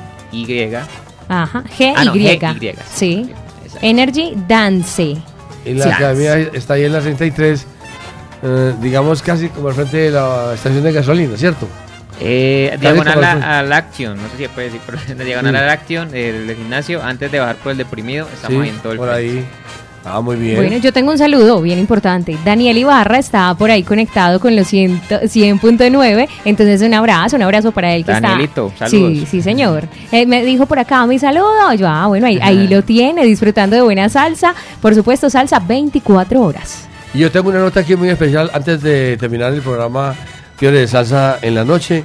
Ajá. 1.29 1.65
G 1.79 1.93
Ah, 1.97 2.05
no, 2.05 2.15
Y. 2.17 2.21
G-Y. 2.39 2.75
Sí. 2.95 3.31
Energy 3.83 4.35
Dance. 4.49 5.17
Y 5.65 5.75
la 5.75 5.85
Sí. 5.85 5.91
academia 5.91 6.39
está 6.55 6.75
ahí 6.75 6.85
en 6.85 6.93
la 6.93 7.01
33, 7.01 7.67
eh, 8.43 8.75
digamos 8.81 9.23
casi 9.23 9.49
como 9.49 9.69
al 9.69 9.75
frente 9.75 9.97
de 9.97 10.11
la 10.13 10.53
estación 10.55 10.83
de 10.85 10.93
gasolina, 10.93 11.37
¿cierto? 11.37 11.69
Eh, 12.21 12.77
diagonal 12.81 13.23
a, 13.25 13.31
frente. 13.31 13.47
al 13.47 13.73
Action, 13.73 14.17
no 14.17 14.23
sé 14.31 14.37
si 14.37 14.43
se 14.45 14.49
puede 14.49 14.69
decir, 14.69 14.81
pero 14.87 14.99
la 15.19 15.25
diagonal 15.25 15.53
Sí. 15.55 15.59
al 15.61 15.69
Action, 15.71 16.15
el, 16.15 16.47
del 16.47 16.57
gimnasio, 16.57 17.03
antes 17.03 17.31
de 17.31 17.41
bajar 17.41 17.57
por 17.57 17.73
el 17.73 17.79
deprimido, 17.79 18.27
estamos 18.33 18.63
Sí, 18.63 18.69
ahí 18.71 18.75
en 18.75 18.79
todo 18.83 18.93
el 18.93 18.99
por 18.99 19.09
frente. 19.13 19.39
ahí. 19.39 19.47
Ah, 20.09 20.21
muy 20.21 20.37
bien. 20.37 20.57
Bueno, 20.57 20.77
yo 20.77 20.93
tengo 20.93 21.11
un 21.11 21.19
saludo 21.19 21.61
bien 21.61 21.81
importante. 21.81 22.39
Daniel 22.45 22.79
Ibarra 22.79 23.19
está 23.19 23.53
por 23.55 23.73
ahí 23.73 23.83
conectado 23.83 24.39
con 24.39 24.55
los 24.55 24.69
100 24.69 25.01
100.9. 25.09 26.29
Entonces, 26.45 26.81
un 26.83 26.95
abrazo, 26.95 27.35
un 27.37 27.43
abrazo 27.43 27.73
para 27.73 27.93
él 27.95 28.05
que 28.05 28.13
Danielito, 28.13 28.69
está. 28.69 28.89
saludos. 28.89 29.13
Sí, 29.19 29.27
sí, 29.29 29.43
señor. 29.43 29.89
Eh, 30.13 30.25
me 30.25 30.45
dijo 30.45 30.67
por 30.67 30.79
acá 30.79 31.05
mi 31.07 31.19
saludo. 31.19 31.73
Yo, 31.75 31.89
ah, 31.89 32.07
bueno, 32.07 32.27
ahí, 32.29 32.39
ahí 32.41 32.69
lo 32.69 32.83
tiene, 32.83 33.25
disfrutando 33.25 33.75
de 33.75 33.83
buena 33.83 34.09
salsa. 34.09 34.55
Por 34.81 34.95
supuesto, 34.95 35.29
salsa 35.29 35.59
24 35.59 36.41
horas. 36.41 36.87
Y 37.13 37.19
yo 37.19 37.31
tengo 37.33 37.49
una 37.49 37.59
nota 37.59 37.81
aquí 37.81 37.97
muy 37.97 38.09
especial 38.09 38.51
antes 38.55 38.83
de 38.83 39.17
terminar 39.17 39.53
el 39.55 39.63
programa 39.63 40.15
Fiebre 40.57 40.81
de 40.81 40.87
Salsa 40.87 41.39
en 41.43 41.55
la 41.55 41.65
noche, 41.65 42.05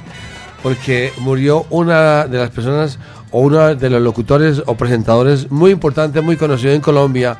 porque 0.62 1.12
murió 1.18 1.66
una 1.70 2.26
de 2.26 2.38
las 2.38 2.50
personas 2.50 2.98
o 3.30 3.40
uno 3.40 3.74
de 3.74 3.90
los 3.90 4.02
locutores 4.02 4.62
o 4.66 4.74
presentadores 4.74 5.50
muy 5.50 5.70
importante, 5.70 6.20
muy 6.20 6.36
conocido 6.36 6.72
en 6.72 6.80
Colombia, 6.80 7.36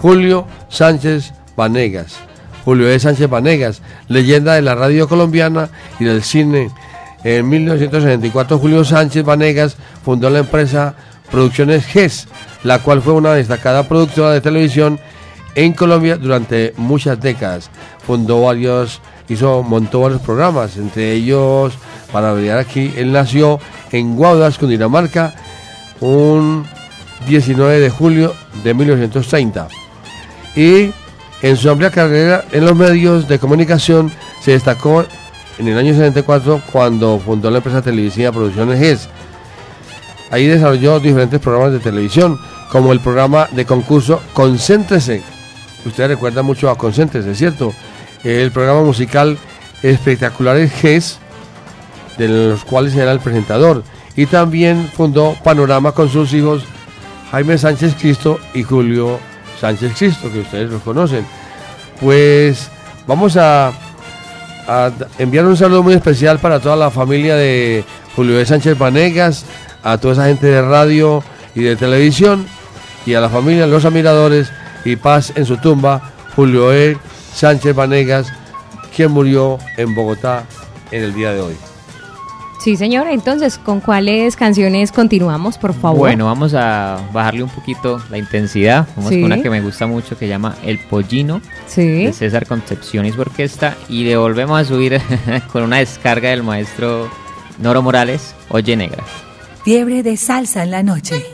Julio 0.00 0.46
Sánchez 0.68 1.32
Vanegas. 1.56 2.16
Julio 2.64 2.90
E. 2.90 2.98
Sánchez 2.98 3.30
Vanegas, 3.30 3.80
leyenda 4.08 4.54
de 4.54 4.62
la 4.62 4.74
radio 4.74 5.08
colombiana 5.08 5.70
y 5.98 6.04
del 6.04 6.22
cine. 6.22 6.70
En 7.24 7.48
1974 7.48 8.58
Julio 8.58 8.84
Sánchez 8.84 9.24
Vanegas 9.24 9.76
fundó 10.04 10.28
la 10.28 10.40
empresa 10.40 10.94
Producciones 11.30 11.86
GES, 11.86 12.28
la 12.64 12.78
cual 12.80 13.02
fue 13.02 13.12
una 13.12 13.34
destacada 13.34 13.82
productora 13.88 14.32
de 14.32 14.40
televisión 14.40 14.98
en 15.54 15.72
Colombia 15.72 16.16
durante 16.16 16.72
muchas 16.76 17.20
décadas. 17.20 17.70
Fundó 18.06 18.42
varios, 18.42 19.00
hizo, 19.28 19.62
montó 19.62 20.00
varios 20.00 20.22
programas, 20.22 20.76
entre 20.76 21.12
ellos, 21.12 21.74
para 22.12 22.32
brillar 22.32 22.58
aquí, 22.58 22.92
él 22.96 23.12
nació 23.12 23.60
en 23.92 24.16
Guaudas, 24.16 24.58
Cundinamarca, 24.58 25.34
un 26.00 26.66
19 27.26 27.80
de 27.80 27.90
julio 27.90 28.34
de 28.62 28.74
1930. 28.74 29.68
Y 30.56 30.90
en 31.42 31.56
su 31.56 31.70
amplia 31.70 31.90
carrera 31.90 32.44
en 32.52 32.64
los 32.64 32.76
medios 32.76 33.28
de 33.28 33.38
comunicación 33.38 34.10
se 34.42 34.52
destacó 34.52 35.04
en 35.58 35.68
el 35.68 35.78
año 35.78 35.92
74 35.92 36.62
cuando 36.72 37.18
fundó 37.18 37.50
la 37.50 37.58
empresa 37.58 37.82
televisiva 37.82 38.32
Producciones 38.32 38.78
GES. 38.78 39.08
Ahí 40.30 40.46
desarrolló 40.46 41.00
diferentes 41.00 41.40
programas 41.40 41.72
de 41.72 41.78
televisión, 41.78 42.38
como 42.70 42.92
el 42.92 43.00
programa 43.00 43.48
de 43.52 43.64
concurso 43.64 44.20
Concéntrese. 44.34 45.22
Ustedes 45.84 46.10
recuerdan 46.10 46.44
mucho 46.44 46.70
a 46.70 46.76
Concéntrese, 46.76 47.34
¿cierto? 47.34 47.72
El 48.24 48.52
programa 48.52 48.82
musical 48.82 49.38
Espectaculares 49.82 50.72
GES, 50.72 51.18
de 52.18 52.28
los 52.28 52.64
cuales 52.64 52.94
era 52.94 53.12
el 53.12 53.20
presentador. 53.20 53.84
Y 54.16 54.26
también 54.26 54.90
fundó 54.94 55.34
Panorama 55.42 55.92
con 55.92 56.08
sus 56.08 56.32
hijos 56.34 56.64
Jaime 57.30 57.58
Sánchez 57.58 57.94
Cristo 57.98 58.38
y 58.54 58.62
Julio 58.62 59.18
Sánchez 59.60 59.92
Cristo, 59.96 60.32
que 60.32 60.40
ustedes 60.40 60.70
los 60.70 60.82
conocen. 60.82 61.26
Pues 62.00 62.70
vamos 63.06 63.36
a, 63.36 63.72
enviar 65.18 65.46
un 65.46 65.56
saludo 65.56 65.82
muy 65.82 65.94
especial 65.94 66.38
para 66.38 66.60
toda 66.60 66.76
la 66.76 66.90
familia 66.90 67.34
de 67.36 67.84
Julio 68.14 68.36
de 68.36 68.46
Sánchez 68.46 68.78
Vanegas, 68.78 69.44
a 69.82 69.98
toda 69.98 70.14
esa 70.14 70.26
gente 70.26 70.46
de 70.46 70.62
radio 70.62 71.22
y 71.54 71.62
de 71.62 71.76
televisión, 71.76 72.46
y 73.06 73.14
a 73.14 73.20
la 73.20 73.28
familia, 73.28 73.66
los 73.66 73.84
admiradores, 73.84 74.50
y 74.84 74.96
paz 74.96 75.32
en 75.34 75.46
su 75.46 75.56
tumba, 75.56 76.12
Julio 76.36 76.72
E. 76.72 76.96
Sánchez 77.34 77.74
Vanegas, 77.74 78.32
quien 78.94 79.10
murió 79.10 79.58
en 79.76 79.94
Bogotá 79.94 80.44
en 80.90 81.04
el 81.04 81.14
día 81.14 81.32
de 81.32 81.40
hoy. 81.40 81.56
Sí, 82.60 82.76
señor. 82.76 83.06
Entonces, 83.06 83.56
¿con 83.56 83.80
cuáles 83.80 84.34
canciones 84.34 84.90
continuamos, 84.90 85.58
por 85.58 85.72
favor? 85.74 85.98
Bueno, 85.98 86.26
vamos 86.26 86.54
a 86.54 86.98
bajarle 87.12 87.44
un 87.44 87.50
poquito 87.50 88.02
la 88.10 88.18
intensidad. 88.18 88.86
Vamos 88.96 89.10
Sí. 89.10 89.16
con 89.20 89.32
una 89.32 89.40
que 89.42 89.48
me 89.48 89.60
gusta 89.60 89.86
mucho 89.86 90.10
que 90.18 90.24
se 90.26 90.28
llama 90.28 90.56
El 90.64 90.78
Pollino 90.78 91.40
Sí. 91.66 92.04
de 92.04 92.12
César 92.12 92.46
Concepción 92.46 93.06
y 93.06 93.12
su 93.12 93.20
orquesta. 93.20 93.76
Y 93.88 94.04
le 94.04 94.16
volvemos 94.16 94.60
a 94.60 94.64
subir 94.64 95.00
con 95.52 95.62
una 95.62 95.76
descarga 95.78 96.30
del 96.30 96.42
maestro 96.42 97.08
Noro 97.58 97.80
Morales, 97.82 98.34
Oye 98.48 98.76
Negra. 98.76 99.04
Fiebre 99.64 100.02
de 100.02 100.16
salsa 100.16 100.62
en 100.64 100.70
la 100.72 100.82
noche. 100.82 101.24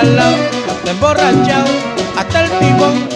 Se 0.00 0.06
ha 0.06 0.14
jalado, 0.14 0.36
está 0.78 0.90
emborrachado, 0.90 1.70
hasta 2.16 2.44
el 2.44 2.50
tibón. 2.58 3.08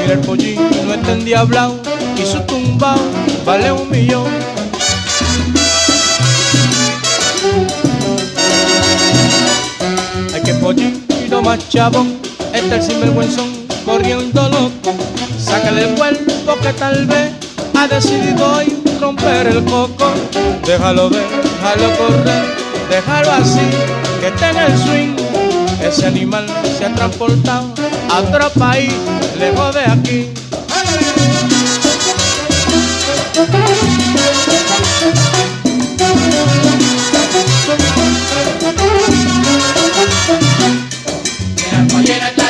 Mira 0.00 0.14
el 0.14 0.20
pollito 0.20 0.62
no 0.86 0.94
está 0.94 1.12
endiablado 1.12 1.80
y 2.16 2.24
su 2.24 2.40
tumbao 2.42 2.98
vale 3.44 3.72
un 3.72 3.90
millón. 3.90 4.24
Ay, 10.34 10.42
que 10.42 10.54
pollito 10.54 11.42
más 11.42 11.68
chabón, 11.68 12.18
está 12.52 12.76
el 12.76 12.82
sinvergüenzón 12.82 13.66
corriendo 13.84 14.48
loco. 14.48 14.94
Sácale 15.38 15.88
el 15.88 15.94
cuerpo 15.94 16.56
que 16.62 16.72
tal 16.72 17.06
vez 17.06 17.30
ha 17.74 17.86
decidido 17.88 18.56
hoy 18.56 18.76
romper 19.00 19.46
el 19.48 19.64
coco. 19.64 20.12
Déjalo 20.64 21.10
ver, 21.10 21.26
déjalo 21.42 21.96
correr, 21.96 22.44
déjalo 22.90 23.32
así, 23.32 23.60
que 24.20 24.28
esté 24.28 24.48
en 24.50 24.56
el 24.56 24.78
swing. 24.78 25.15
Ese 25.86 26.04
animal 26.04 26.46
se 26.76 26.84
ha 26.84 26.92
transportado 26.92 27.72
a 28.10 28.18
otro 28.18 28.50
país, 28.58 28.92
lejos 29.38 29.72
de 29.72 29.82
aquí. 29.82 30.28
Mira 41.56 41.78
el 41.78 41.86
pollino 41.86 42.26
está 42.26 42.46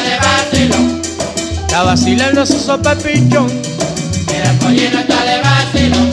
Está 1.60 1.82
vacilando 1.82 2.46
su 2.46 2.58
sopa 2.58 2.94
de 2.94 3.02
pichón, 3.02 3.52
mira 4.28 4.50
el 4.50 4.58
pollino 4.58 4.98
está 4.98 5.24
de 5.24 5.42
vacilón. 5.42 6.10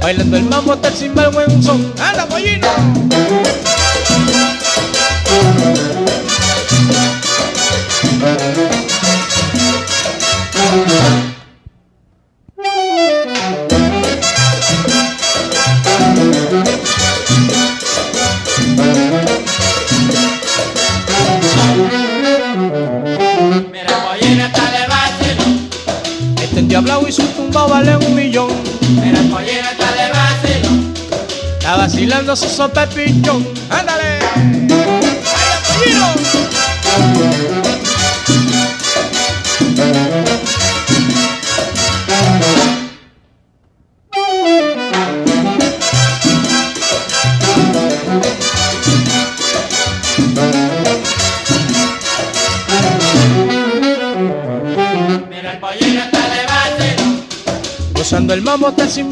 bailando 0.00 0.36
el 0.38 0.44
mambo 0.44 0.72
hasta 0.72 0.88
el 0.88 0.94
sinvergüenzón. 0.94 1.92
¡Anda, 2.00 2.26
pollino! 2.26 2.68
Mira 3.10 3.77
y 27.08 27.12
su 27.12 27.22
tumba 27.28 27.66
vale 27.66 27.96
un 27.96 28.14
millón. 28.14 28.48
mira 29.02 29.20
pollino 29.30 29.68
está 29.70 29.92
de 29.92 30.12
vacilón. 30.12 30.94
Está 31.58 31.76
vacilando 31.76 32.36
su 32.36 32.48
sopa 32.48 32.86
de 32.86 32.94
pichón. 32.94 33.57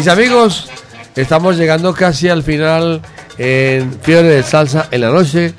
Mis 0.00 0.08
amigos, 0.08 0.66
estamos 1.14 1.58
llegando 1.58 1.92
casi 1.92 2.30
al 2.30 2.42
final 2.42 3.02
en 3.36 3.92
Fiebre 4.00 4.28
de 4.28 4.42
Salsa 4.42 4.88
en 4.90 5.02
la 5.02 5.10
noche, 5.10 5.52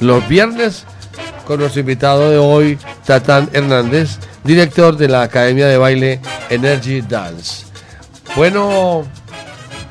los 0.00 0.28
viernes, 0.28 0.82
con 1.46 1.60
nuestro 1.60 1.82
invitado 1.82 2.28
de 2.28 2.38
hoy, 2.38 2.76
Tatán 3.06 3.48
Hernández, 3.52 4.18
director 4.42 4.96
de 4.96 5.06
la 5.06 5.22
Academia 5.22 5.68
de 5.68 5.76
Baile 5.76 6.20
Energy 6.50 7.02
Dance. 7.02 7.66
Bueno, 8.34 9.04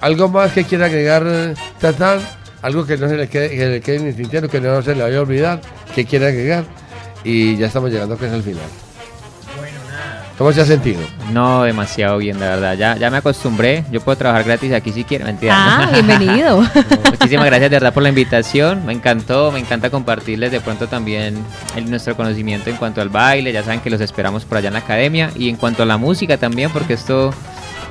¿algo 0.01 0.27
más 0.27 0.51
que 0.51 0.65
quiera 0.65 0.87
agregar, 0.87 1.55
Tatán? 1.79 2.19
Algo 2.61 2.85
que 2.85 2.97
no 2.97 3.07
se 3.07 3.15
le 3.15 3.29
quede, 3.29 3.51
que 3.51 3.65
le 3.67 3.79
quede 3.79 3.95
en 3.95 4.07
el 4.07 4.15
tintero, 4.17 4.49
que 4.49 4.59
no 4.59 4.81
se 4.81 4.95
le 4.95 5.03
vaya 5.03 5.19
a 5.19 5.21
olvidar, 5.21 5.61
que 5.95 6.03
quiera 6.03 6.27
agregar. 6.27 6.65
Y 7.23 7.55
ya 7.55 7.67
estamos 7.67 7.89
llegando 7.89 8.17
casi 8.17 8.35
al 8.35 8.43
final. 8.43 8.86
¿Cómo 10.37 10.51
se 10.51 10.61
ha 10.61 10.65
sentido? 10.65 11.01
No, 11.33 11.63
demasiado 11.63 12.19
bien, 12.19 12.39
la 12.39 12.49
verdad. 12.49 12.75
Ya, 12.77 12.95
ya 12.95 13.09
me 13.09 13.17
acostumbré. 13.17 13.83
Yo 13.91 14.01
puedo 14.01 14.19
trabajar 14.19 14.43
gratis 14.45 14.71
aquí 14.71 14.91
si 14.91 15.03
quiero, 15.03 15.25
mentira. 15.25 15.53
Ah, 15.57 15.89
bienvenido. 15.93 16.61
Muchísimas 17.09 17.47
gracias 17.47 17.71
de 17.71 17.75
verdad 17.75 17.91
por 17.91 18.03
la 18.03 18.09
invitación. 18.09 18.85
Me 18.85 18.93
encantó, 18.93 19.51
me 19.51 19.57
encanta 19.59 19.89
compartirles 19.89 20.51
de 20.51 20.61
pronto 20.61 20.85
también 20.87 21.35
el- 21.75 21.89
nuestro 21.89 22.15
conocimiento 22.15 22.69
en 22.69 22.75
cuanto 22.75 23.01
al 23.01 23.09
baile. 23.09 23.51
Ya 23.51 23.63
saben 23.63 23.79
que 23.79 23.89
los 23.89 23.99
esperamos 23.99 24.45
por 24.45 24.59
allá 24.59 24.67
en 24.67 24.73
la 24.73 24.79
academia. 24.79 25.31
Y 25.35 25.49
en 25.49 25.55
cuanto 25.55 25.81
a 25.81 25.87
la 25.87 25.97
música 25.97 26.37
también, 26.37 26.69
porque 26.69 26.93
esto, 26.93 27.33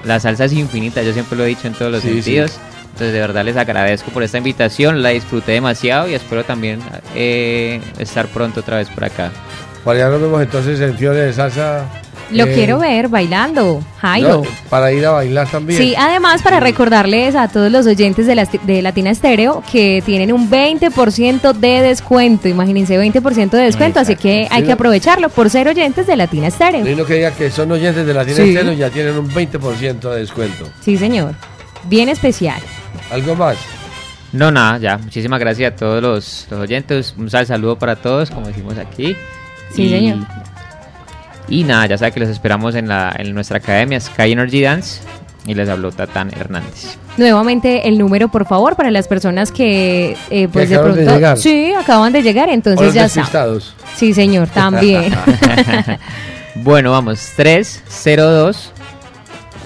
la 0.05 0.21
salsa 0.21 0.45
es 0.45 0.53
infinita. 0.53 1.03
Yo 1.03 1.13
siempre 1.13 1.37
lo 1.37 1.43
he 1.45 1.49
dicho 1.49 1.67
en 1.67 1.75
todos 1.75 1.91
los 1.91 2.03
Sí, 2.03 2.13
sentidos. 2.23 2.53
Entonces 2.93 3.13
de 3.13 3.21
verdad 3.21 3.45
les 3.45 3.57
agradezco 3.57 4.13
por 4.13 4.23
esta 4.23 4.39
invitación. 4.39 5.03
La 5.03 5.09
disfruté 5.09 5.51
demasiado 5.51 6.07
y 6.09 6.15
espero 6.15 6.45
también 6.45 6.79
eh, 7.17 7.81
estar 7.99 8.29
pronto 8.29 8.61
otra 8.61 8.77
vez 8.77 8.89
por 8.89 9.05
acá. 9.05 9.33
Para 9.85 9.99
allá 9.99 10.09
nos 10.11 10.21
vemos 10.23 10.41
entonces 10.43 10.81
en 10.81 10.97
Fiebre 10.97 11.23
de 11.23 11.33
Salsa. 11.33 11.85
Lo 12.31 12.45
eh, 12.45 12.55
quiero 12.55 12.81
ver 12.81 13.09
bailando, 13.09 13.81
Jairo. 14.01 14.43
no, 14.43 14.51
para 14.69 14.93
ir 14.93 15.07
a 15.07 15.13
bailar 15.13 15.49
también. 15.49 15.81
Sí, 15.81 15.95
además 15.97 16.43
para 16.43 16.59
recordarles 16.59 17.37
a 17.37 17.47
todos 17.49 17.71
los 17.71 17.87
oyentes 17.87 18.27
de, 18.27 18.35
la, 18.35 18.45
de 18.47 18.83
Latina 18.83 19.11
Estéreo 19.11 19.63
que 19.71 20.03
tienen 20.05 20.33
un 20.33 20.51
20% 20.51 21.53
de 21.53 21.83
descuento, 21.83 22.49
imagínense 22.49 22.99
20% 22.99 23.51
de 23.51 23.63
descuento, 23.63 24.01
así 24.01 24.17
que 24.17 24.49
hay 24.51 24.63
Sí. 24.63 24.67
que 24.67 24.73
aprovecharlo 24.73 25.29
por 25.29 25.51
ser 25.51 25.69
oyentes 25.69 26.07
de 26.09 26.17
Latina 26.17 26.49
Estéreo. 26.49 26.87
Y 26.89 26.97
no 26.97 27.05
que 27.05 27.15
diga 27.15 27.31
que 27.31 27.51
son 27.51 27.71
oyentes 27.71 28.05
de 28.07 28.13
la 28.15 28.25
tienda 28.25 28.43
Sí. 28.43 28.49
Estéreo, 28.51 28.73
ya 28.73 28.91
tienen 28.91 29.17
un 29.19 29.31
20% 29.31 30.11
de 30.11 30.19
descuento. 30.21 30.69
Sí, 30.81 30.97
señor. 30.97 31.35
Bien 31.85 32.09
especial. 32.09 32.61
¿Algo 33.13 33.37
más? 33.37 33.57
No, 34.33 34.51
nada, 34.51 34.79
ya. 34.79 34.99
Muchísimas 34.99 35.39
gracias 35.39 35.73
a 35.73 35.77
todos 35.77 36.03
los, 36.03 36.47
los 36.51 36.61
oyentes. 36.61 37.15
Un 37.17 37.31
sal 37.31 37.47
saludo 37.47 37.79
para 37.79 37.95
todos, 37.97 38.31
como 38.33 38.49
decimos 38.49 38.77
aquí. 38.79 39.17
Sí, 39.73 39.89
señor. 39.89 40.19
Y 41.49 41.65
nada, 41.65 41.87
ya 41.87 41.99
saben 41.99 42.15
que 42.15 42.21
los 42.21 42.29
esperamos 42.29 42.75
en, 42.75 42.89
la, 42.89 43.15
en 43.17 43.35
nuestra 43.35 43.59
academia 43.59 44.01
Sky 44.01 44.33
Energy 44.33 44.63
Dance. 44.63 45.01
Y 45.47 45.55
les 45.55 45.69
habló 45.69 45.93
Tatán 45.93 46.33
Hernández. 46.37 46.99
Nuevamente 47.19 47.87
el 47.87 47.99
número, 47.99 48.29
por 48.29 48.47
favor, 48.47 48.75
para 48.75 48.91
las 48.91 49.07
personas 49.07 49.53
que 49.53 50.17
eh, 50.29 50.49
pues 50.49 50.69
de 50.69 50.75
acaban 50.75 50.95
de 50.95 51.03
pronto 51.03 51.15
llegar. 51.15 51.39
sí 51.39 51.73
acaban 51.73 52.13
de 52.13 52.23
llegar, 52.23 52.49
O 52.49 52.53
entonces 52.53 52.87
los 52.87 52.95
ya 52.95 53.09
saben. 53.09 53.61
Sí, 53.95 54.13
señor, 54.13 54.49
también. 54.49 55.15
bueno, 56.57 56.91
vamos. 56.91 57.31
302 57.37 58.73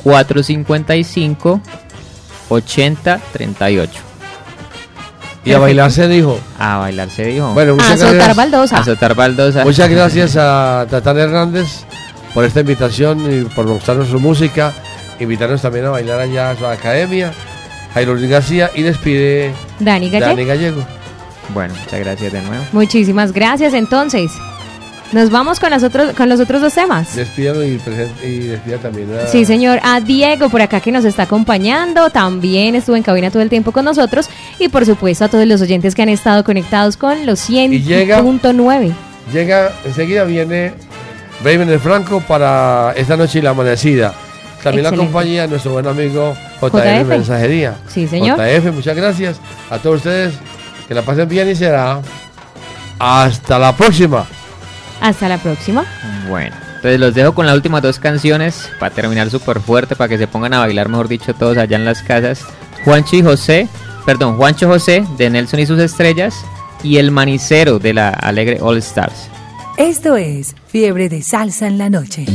455 0.05 1.61
8038. 2.51 4.10
Y 5.45 5.53
a 5.53 5.59
bailar 5.59 5.91
se 5.91 6.07
dijo. 6.09 6.39
A 6.59 6.79
bailar 6.79 7.09
se 7.11 7.25
dijo. 7.27 7.53
Bueno, 7.55 7.73
muchas 7.75 7.93
Azotar 7.93 8.15
gracias. 8.15 8.37
baldosa. 8.37 8.79
Azotar 8.79 9.15
baldosa. 9.15 9.65
Muchas 9.65 9.89
gracias 9.91 10.37
a 10.37 10.87
Tatán 10.91 11.19
Hernández 11.19 11.85
por 12.35 12.45
esta 12.45 12.61
invitación 12.61 13.21
y 13.33 13.45
por 13.45 13.67
mostrarnos 13.67 14.09
su 14.09 14.21
música. 14.21 14.73
Invitarnos 15.19 15.62
también 15.62 15.87
a 15.87 15.91
bailar 15.91 16.21
allá 16.21 16.51
a 16.51 16.57
su 16.57 16.67
academia. 16.67 17.33
Jairo 17.95 18.15
Luis 18.15 18.31
García 18.31 18.71
y 18.75 18.83
despide 18.83 19.53
Dani 19.81 20.11
Gallego. 20.11 20.31
Dani 20.31 20.45
Gallego. 20.45 20.87
Bueno, 21.53 21.75
muchas 21.75 21.99
gracias 22.01 22.33
de 22.33 22.41
nuevo. 22.43 22.65
Muchísimas 22.73 23.33
gracias. 23.33 23.75
Entonces, 23.75 24.31
nos 25.12 25.31
vamos 25.31 25.59
con, 25.59 25.70
las 25.70 25.82
otros, 25.82 26.12
con 26.15 26.28
los 26.28 26.39
otros 26.41 26.61
dos 26.61 26.73
temas. 26.74 27.15
Despídalo 27.16 27.65
y, 27.65 27.81
y 28.24 28.39
despida 28.49 28.78
también 28.78 29.09
a... 29.16 29.27
Sí, 29.27 29.45
señor. 29.45 29.81
A 29.82 30.01
Diego 30.01 30.49
por 30.49 30.62
acá 30.62 30.81
que 30.81 30.93
nos 30.93 31.05
está 31.05 31.24
acompañando. 31.24 32.11
También 32.11 32.74
estuvo 32.77 32.95
en 32.97 33.03
cabina 33.03 33.31
todo 33.31 33.43
el 33.43 33.49
tiempo 33.49 33.73
con 33.73 33.85
nosotros. 33.85 34.28
Y 34.59 34.69
por 34.69 34.87
supuesto 34.87 35.24
a 35.24 35.28
todos 35.28 35.47
los 35.47 35.61
oyentes 35.61 35.95
que 35.95 36.03
han 36.03 36.09
estado 36.11 36.45
conectados 36.45 36.97
con 36.97 37.27
los 37.27 37.51
Y 37.51 37.82
llega- 37.82 38.20
100.9. 38.23 38.93
Llega, 39.32 39.73
enseguida 39.85 40.24
viene 40.24 40.73
Raven 41.45 41.69
el 41.69 41.81
Franco 41.81 42.20
para 42.20 42.93
esta 42.97 43.16
noche 43.16 43.39
y 43.39 43.43
la 43.43 43.51
amanecida. 43.51 44.12
También 44.62 44.82
la 44.82 44.91
Excelente. 44.91 45.11
acompaña 45.19 45.47
nuestro 45.47 45.73
buen 45.73 45.87
amigo 45.87 46.35
JF, 46.61 46.73
JF. 46.74 47.07
Mensajería. 47.09 47.74
Sí, 47.89 48.07
señor. 48.07 48.39
JF, 48.39 48.73
muchas 48.74 48.95
gracias 48.97 49.37
a 49.70 49.78
todos 49.78 49.97
ustedes. 49.99 50.35
Que 50.87 50.95
la 50.95 51.03
pasen 51.03 51.28
bien 51.28 51.49
y 51.49 51.55
será 51.55 52.01
hasta 52.99 53.59
la 53.59 53.74
próxima. 53.74 54.27
Hasta 55.01 55.29
la 55.29 55.39
próxima. 55.39 55.85
Bueno, 56.29 56.55
entonces 56.77 57.01
los 57.01 57.15
dejo 57.15 57.35
con 57.35 57.47
las 57.47 57.55
últimas 57.55 57.83
dos 57.83 57.99
canciones 57.99 58.71
para 58.79 58.95
terminar 58.95 59.31
súper 59.31 59.61
fuerte, 59.61 59.97
para 59.97 60.09
que 60.09 60.19
se 60.19 60.27
pongan 60.27 60.55
a 60.55 60.59
bailar, 60.61 60.89
mejor 60.89 61.09
dicho, 61.09 61.35
todos 61.35 61.57
allá 61.57 61.77
en 61.77 61.85
las 61.85 62.03
casas. 62.03 62.45
Juancho 62.85 63.17
y 63.17 63.23
José, 63.23 63.69
perdón, 64.07 64.37
Juancho 64.37 64.69
José 64.69 65.05
de 65.19 65.31
Nelson 65.31 65.61
y 65.61 65.67
sus 65.67 65.79
estrellas 65.79 66.35
y 66.83 66.97
El 66.97 67.11
Manicero 67.11 67.79
de 67.79 67.95
la 67.95 68.11
Alegre 68.11 68.59
All 68.61 68.79
Stars. 68.79 69.29
Esto 69.77 70.17
es 70.17 70.55
Fiebre 70.67 71.09
de 71.09 71.23
Salsa 71.23 71.67
en 71.67 71.79
la 71.79 71.91
Noche. 71.91 72.27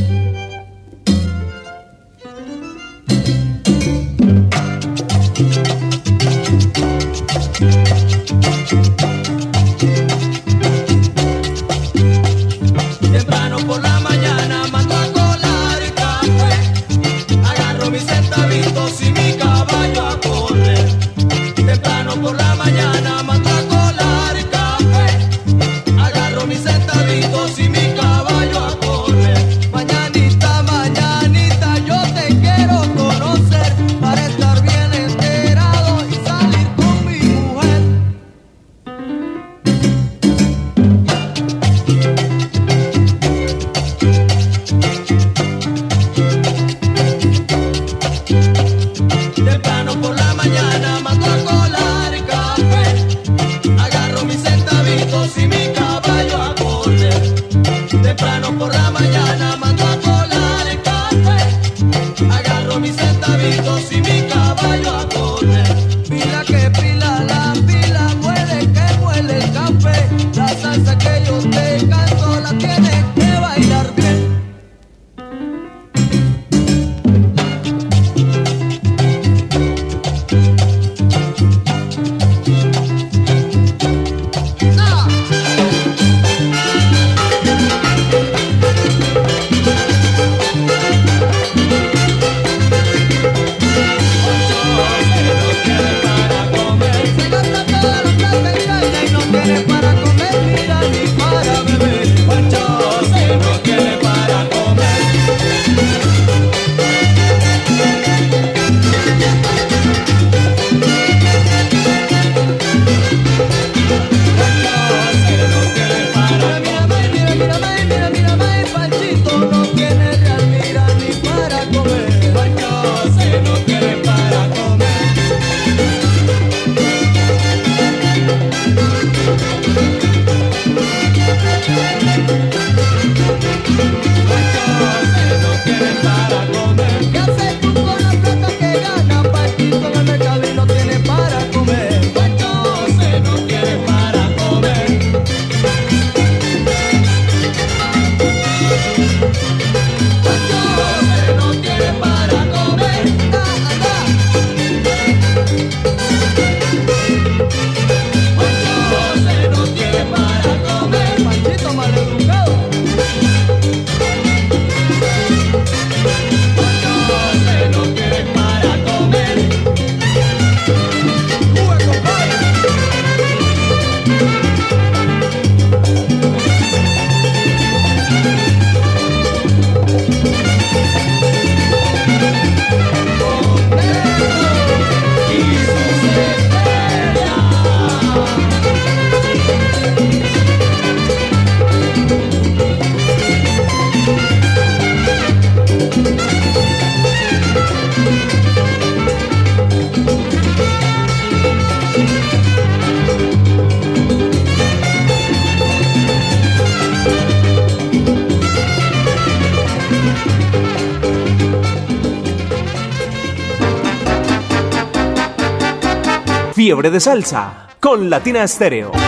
De 216.89 216.99
Salsa 216.99 217.67
con 217.79 218.09
Latina 218.11 218.47
Stereo. 218.47 219.04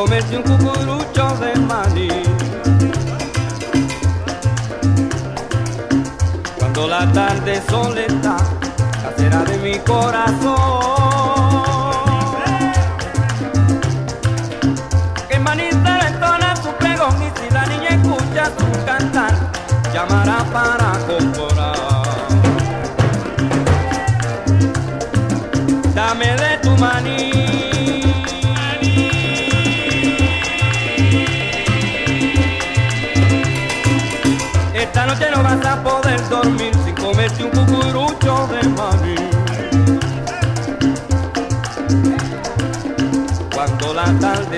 comer 0.00 0.22
cinco 0.22 0.69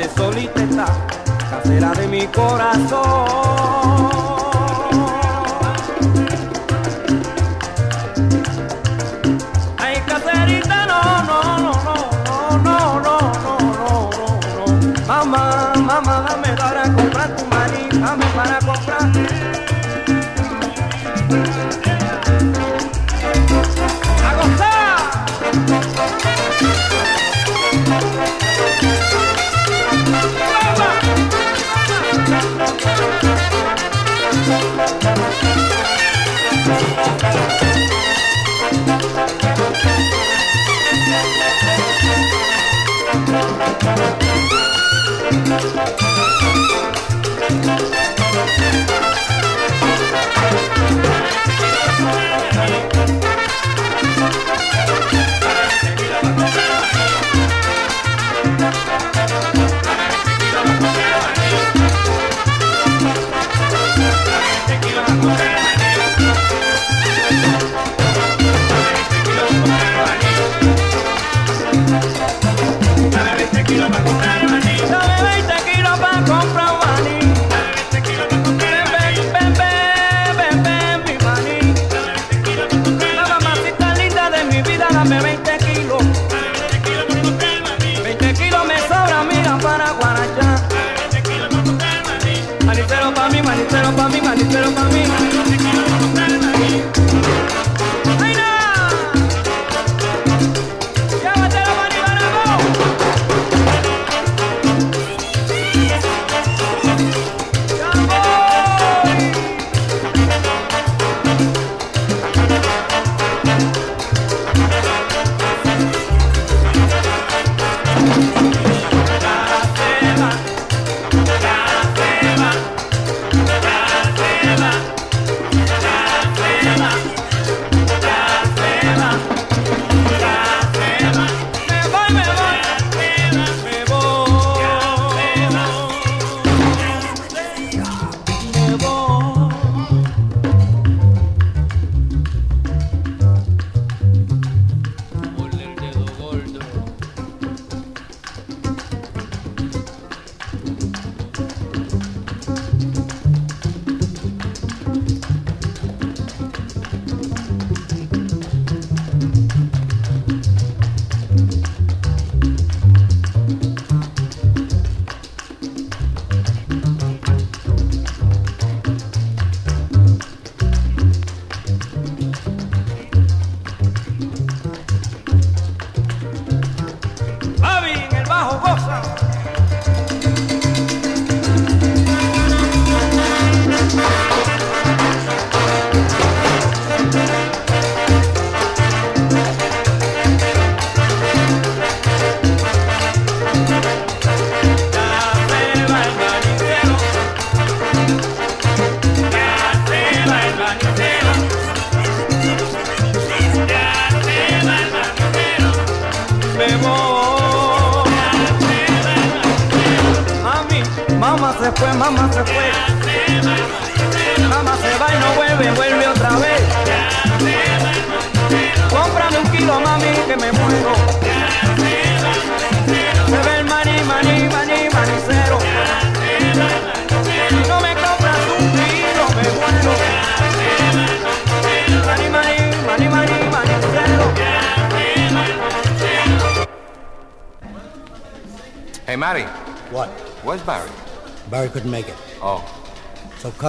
solita 0.08 0.86
casera 1.50 1.92
de 1.92 2.06
mi 2.08 2.26
corazón. 2.28 3.81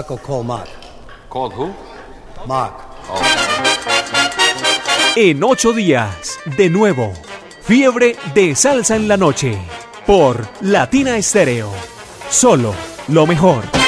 Call 0.02 0.44
Mark. 0.44 0.68
Call 1.30 1.52
who? 1.52 1.72
Mark. 2.48 2.74
Oh. 3.08 3.22
En 5.16 5.44
ocho 5.44 5.72
días, 5.72 6.40
de 6.58 6.68
nuevo, 6.72 7.14
fiebre 7.62 8.16
de 8.34 8.56
salsa 8.56 8.96
en 8.96 9.08
la 9.08 9.18
noche. 9.18 9.56
Por 10.08 10.48
Latina 10.62 11.16
Estéreo. 11.16 11.70
Solo 12.32 12.74
lo 13.08 13.28
mejor. 13.28 13.83